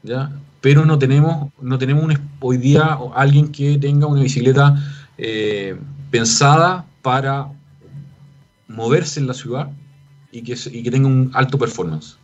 ya, 0.03 0.33
pero 0.61 0.87
no 0.87 0.99
tenemos 0.99 1.53
no 1.61 1.79
tenemos 1.79 2.13
hoy 2.41 2.57
día 2.57 2.99
alguien 3.15 3.53
que 3.53 3.79
tenga 3.79 4.07
una 4.07 4.23
bicicleta 4.23 4.83
eh, 5.19 5.77
pensada 6.11 6.87
para 7.03 7.49
moverse 8.69 9.21
en 9.21 9.27
la 9.27 9.35
ciudad 9.35 9.69
y 10.33 10.43
que, 10.43 10.57
y 10.73 10.83
que 10.83 10.91
tenga 10.91 11.09
un 11.09 11.31
alto 11.35 11.59
performance. 11.59 12.17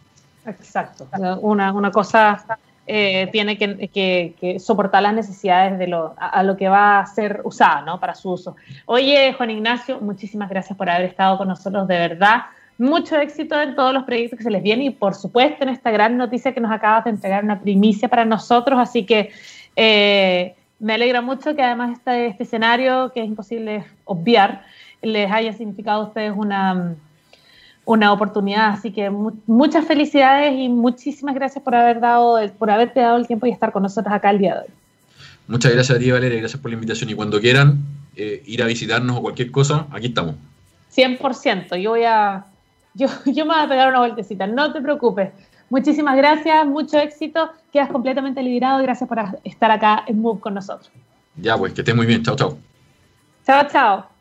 Exacto. 0.47 1.07
Una, 1.41 1.73
una 1.73 1.91
cosa 1.91 2.45
eh, 2.85 3.29
tiene 3.31 3.57
que, 3.57 4.57
soportar 4.59 5.03
las 5.03 5.15
necesidades 5.15 5.79
de 5.79 5.87
lo, 5.87 6.15
a, 6.19 6.43
lo 6.43 6.57
que 6.57 6.69
va 6.69 6.99
a 6.99 7.07
ser 7.07 7.41
usada, 7.45 7.83
¿no? 7.83 8.01
Para 8.01 8.15
su 8.15 8.33
uso. 8.33 8.57
Oye, 8.87 9.35
Juan 9.35 9.51
Ignacio, 9.51 10.01
muchísimas 10.01 10.49
gracias 10.51 10.77
por 10.77 10.91
haber 10.91 11.07
estado 11.07 11.39
con 11.39 11.49
nosotros, 11.49 11.87
de 11.87 11.97
verdad. 11.97 12.43
Mucho 12.79 13.17
éxito 13.19 13.61
en 13.61 13.77
todos 13.77 13.95
los 13.95 14.03
proyectos 14.03 14.39
que 14.39 14.43
se 14.43 14.51
les 14.51 14.63
vienen 14.63 14.87
y, 14.87 14.91
por 14.91 15.15
supuesto, 15.15 15.63
en 15.63 15.69
esta 15.69 15.93
gran 15.93 16.17
noticia 16.17 16.53
que 16.53 16.61
nos 16.61 16.73
acabas 16.73 17.05
de 17.05 17.11
entregar, 17.11 17.45
una 17.45 17.61
primicia 17.61 18.09
para 18.09 18.25
nosotros. 18.25 18.79
Así 18.81 19.07
que 19.07 19.31
eh, 19.77 20.57
me 20.81 20.95
alegra 20.95 21.21
mucho 21.21 21.55
que 21.55 21.63
además 21.63 21.93
este, 21.99 22.27
este 22.27 22.43
escenario, 22.43 23.13
que 23.13 23.21
es 23.21 23.29
imposible 23.29 23.85
obviar, 24.05 24.65
les 25.03 25.31
haya 25.31 25.53
significado 25.53 26.03
a 26.03 26.07
ustedes 26.07 26.33
una 26.35 26.97
una 27.85 28.13
oportunidad. 28.13 28.71
Así 28.71 28.93
que 28.93 29.11
muchas 29.11 29.87
felicidades 29.87 30.55
y 30.57 30.69
muchísimas 30.69 31.35
gracias 31.35 31.63
por 31.63 31.75
haber 31.75 32.01
dado, 32.01 32.39
por 32.59 32.71
haberte 32.71 33.01
dado 33.01 33.17
el 33.17 33.27
tiempo 33.27 33.47
y 33.47 33.51
estar 33.51 33.73
con 33.73 33.83
nosotros 33.83 34.13
acá 34.13 34.31
el 34.31 34.39
día 34.39 34.55
de 34.55 34.61
hoy. 34.61 34.75
Muchas 35.49 35.73
gracias 35.73 35.97
a 35.97 36.01
ti, 36.01 36.11
Valeria, 36.11 36.39
gracias 36.39 36.61
por 36.61 36.71
la 36.71 36.77
invitación. 36.77 37.11
Y 37.11 37.15
cuando 37.15 37.41
quieran 37.41 37.79
eh, 38.17 38.43
ir 38.47 38.63
a 38.63 38.67
visitarnos 38.67 39.17
o 39.17 39.23
cualquier 39.23 39.51
cosa, 39.51 39.87
aquí 39.91 40.07
estamos. 40.07 40.37
100%, 40.95 41.77
yo 41.77 41.91
voy 41.91 42.05
a, 42.05 42.45
yo, 42.95 43.09
yo 43.27 43.45
me 43.45 43.55
voy 43.55 43.65
a 43.65 43.69
pegar 43.69 43.89
una 43.89 43.99
vueltecita, 43.99 44.47
no 44.47 44.73
te 44.73 44.81
preocupes. 44.81 45.31
Muchísimas 45.71 46.17
gracias, 46.17 46.67
mucho 46.67 46.99
éxito, 46.99 47.51
quedas 47.73 47.89
completamente 47.89 48.43
liberado 48.43 48.81
y 48.81 48.83
gracias 48.83 49.09
por 49.09 49.19
estar 49.43 49.71
acá 49.71 50.05
en 50.07 50.21
Move 50.21 50.41
con 50.41 50.53
nosotros. 50.55 50.91
Ya, 51.37 51.57
pues, 51.57 51.73
que 51.73 51.81
estés 51.81 51.97
muy 51.97 52.05
bien, 52.05 52.23
chao, 52.23 52.37
chao. 52.37 52.59
Chao, 53.47 53.67
chao. 53.73 54.12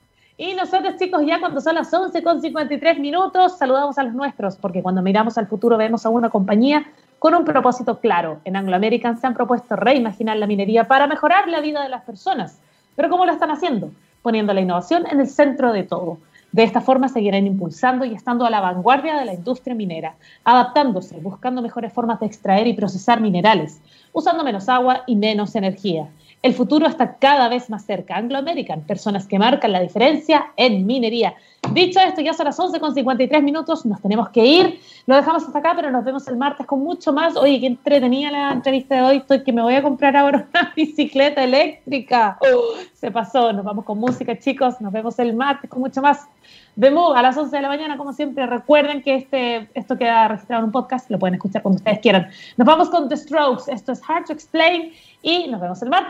Y 0.41 0.55
nosotros, 0.55 0.95
chicos, 0.97 1.21
ya 1.23 1.39
cuando 1.39 1.61
son 1.61 1.75
las 1.75 1.93
11 1.93 2.23
con 2.23 2.41
53 2.41 2.97
minutos, 2.97 3.59
saludamos 3.59 3.99
a 3.99 4.03
los 4.05 4.15
nuestros, 4.15 4.55
porque 4.55 4.81
cuando 4.81 5.03
miramos 5.03 5.37
al 5.37 5.45
futuro 5.45 5.77
vemos 5.77 6.03
a 6.03 6.09
una 6.09 6.31
compañía 6.31 6.83
con 7.19 7.35
un 7.35 7.45
propósito 7.45 7.99
claro. 7.99 8.39
En 8.43 8.55
Anglo 8.55 8.75
American 8.75 9.21
se 9.21 9.27
han 9.27 9.35
propuesto 9.35 9.75
reimaginar 9.75 10.37
la 10.37 10.47
minería 10.47 10.85
para 10.85 11.05
mejorar 11.05 11.47
la 11.47 11.61
vida 11.61 11.83
de 11.83 11.89
las 11.89 12.01
personas. 12.05 12.59
Pero 12.95 13.07
¿cómo 13.11 13.27
lo 13.27 13.33
están 13.33 13.51
haciendo? 13.51 13.91
Poniendo 14.23 14.51
la 14.55 14.61
innovación 14.61 15.05
en 15.11 15.19
el 15.19 15.27
centro 15.27 15.71
de 15.73 15.83
todo. 15.83 16.17
De 16.51 16.63
esta 16.63 16.81
forma 16.81 17.07
seguirán 17.07 17.45
impulsando 17.45 18.03
y 18.03 18.15
estando 18.15 18.43
a 18.43 18.49
la 18.49 18.61
vanguardia 18.61 19.19
de 19.19 19.25
la 19.25 19.35
industria 19.35 19.75
minera, 19.75 20.15
adaptándose, 20.43 21.19
buscando 21.19 21.61
mejores 21.61 21.93
formas 21.93 22.19
de 22.19 22.25
extraer 22.25 22.65
y 22.65 22.73
procesar 22.73 23.21
minerales, 23.21 23.79
usando 24.11 24.43
menos 24.43 24.67
agua 24.69 25.03
y 25.05 25.15
menos 25.17 25.55
energía 25.55 26.09
el 26.41 26.53
futuro 26.53 26.87
está 26.87 27.17
cada 27.17 27.49
vez 27.49 27.69
más 27.69 27.85
cerca. 27.85 28.15
Anglo 28.15 28.37
American, 28.37 28.81
personas 28.81 29.27
que 29.27 29.37
marcan 29.37 29.71
la 29.71 29.79
diferencia 29.79 30.51
en 30.57 30.85
minería. 30.87 31.35
Dicho 31.73 31.99
esto, 31.99 32.21
ya 32.21 32.33
son 32.33 32.45
las 32.45 32.59
11 32.59 32.79
con 32.79 32.95
53 32.95 33.43
minutos, 33.43 33.85
nos 33.85 34.01
tenemos 34.01 34.29
que 34.29 34.43
ir. 34.43 34.79
Lo 35.05 35.15
dejamos 35.15 35.43
hasta 35.43 35.59
acá, 35.59 35.73
pero 35.75 35.91
nos 35.91 36.03
vemos 36.03 36.27
el 36.27 36.37
martes 36.37 36.65
con 36.65 36.83
mucho 36.83 37.13
más. 37.13 37.37
Oye, 37.37 37.59
qué 37.59 37.67
entretenida 37.67 38.31
la 38.31 38.51
entrevista 38.51 38.95
de 38.95 39.01
hoy. 39.03 39.17
Estoy 39.17 39.43
que 39.43 39.53
me 39.53 39.61
voy 39.61 39.75
a 39.75 39.83
comprar 39.83 40.17
ahora 40.17 40.47
una 40.53 40.73
bicicleta 40.75 41.43
eléctrica. 41.43 42.37
Oh, 42.41 42.73
se 42.93 43.11
pasó, 43.11 43.53
nos 43.53 43.63
vamos 43.63 43.85
con 43.85 43.99
música, 43.99 44.37
chicos. 44.37 44.81
Nos 44.81 44.91
vemos 44.91 45.19
el 45.19 45.35
martes 45.35 45.69
con 45.69 45.79
mucho 45.79 46.01
más. 46.01 46.27
Vemos 46.75 47.15
a 47.15 47.21
las 47.21 47.37
11 47.37 47.55
de 47.55 47.61
la 47.61 47.67
mañana, 47.67 47.97
como 47.97 48.13
siempre. 48.13 48.47
Recuerden 48.47 49.01
que 49.01 49.15
este, 49.15 49.69
esto 49.73 49.97
queda 49.97 50.27
registrado 50.27 50.61
en 50.61 50.65
un 50.65 50.71
podcast, 50.71 51.09
lo 51.11 51.19
pueden 51.19 51.35
escuchar 51.35 51.61
cuando 51.61 51.77
ustedes 51.77 51.99
quieran. 51.99 52.29
Nos 52.57 52.65
vamos 52.65 52.89
con 52.89 53.07
The 53.07 53.17
Strokes. 53.17 53.71
Esto 53.71 53.91
es 53.91 54.01
Hard 54.09 54.25
to 54.25 54.33
Explain 54.33 54.91
y 55.21 55.47
nos 55.47 55.61
vemos 55.61 55.81
el 55.81 55.89
martes. 55.89 56.09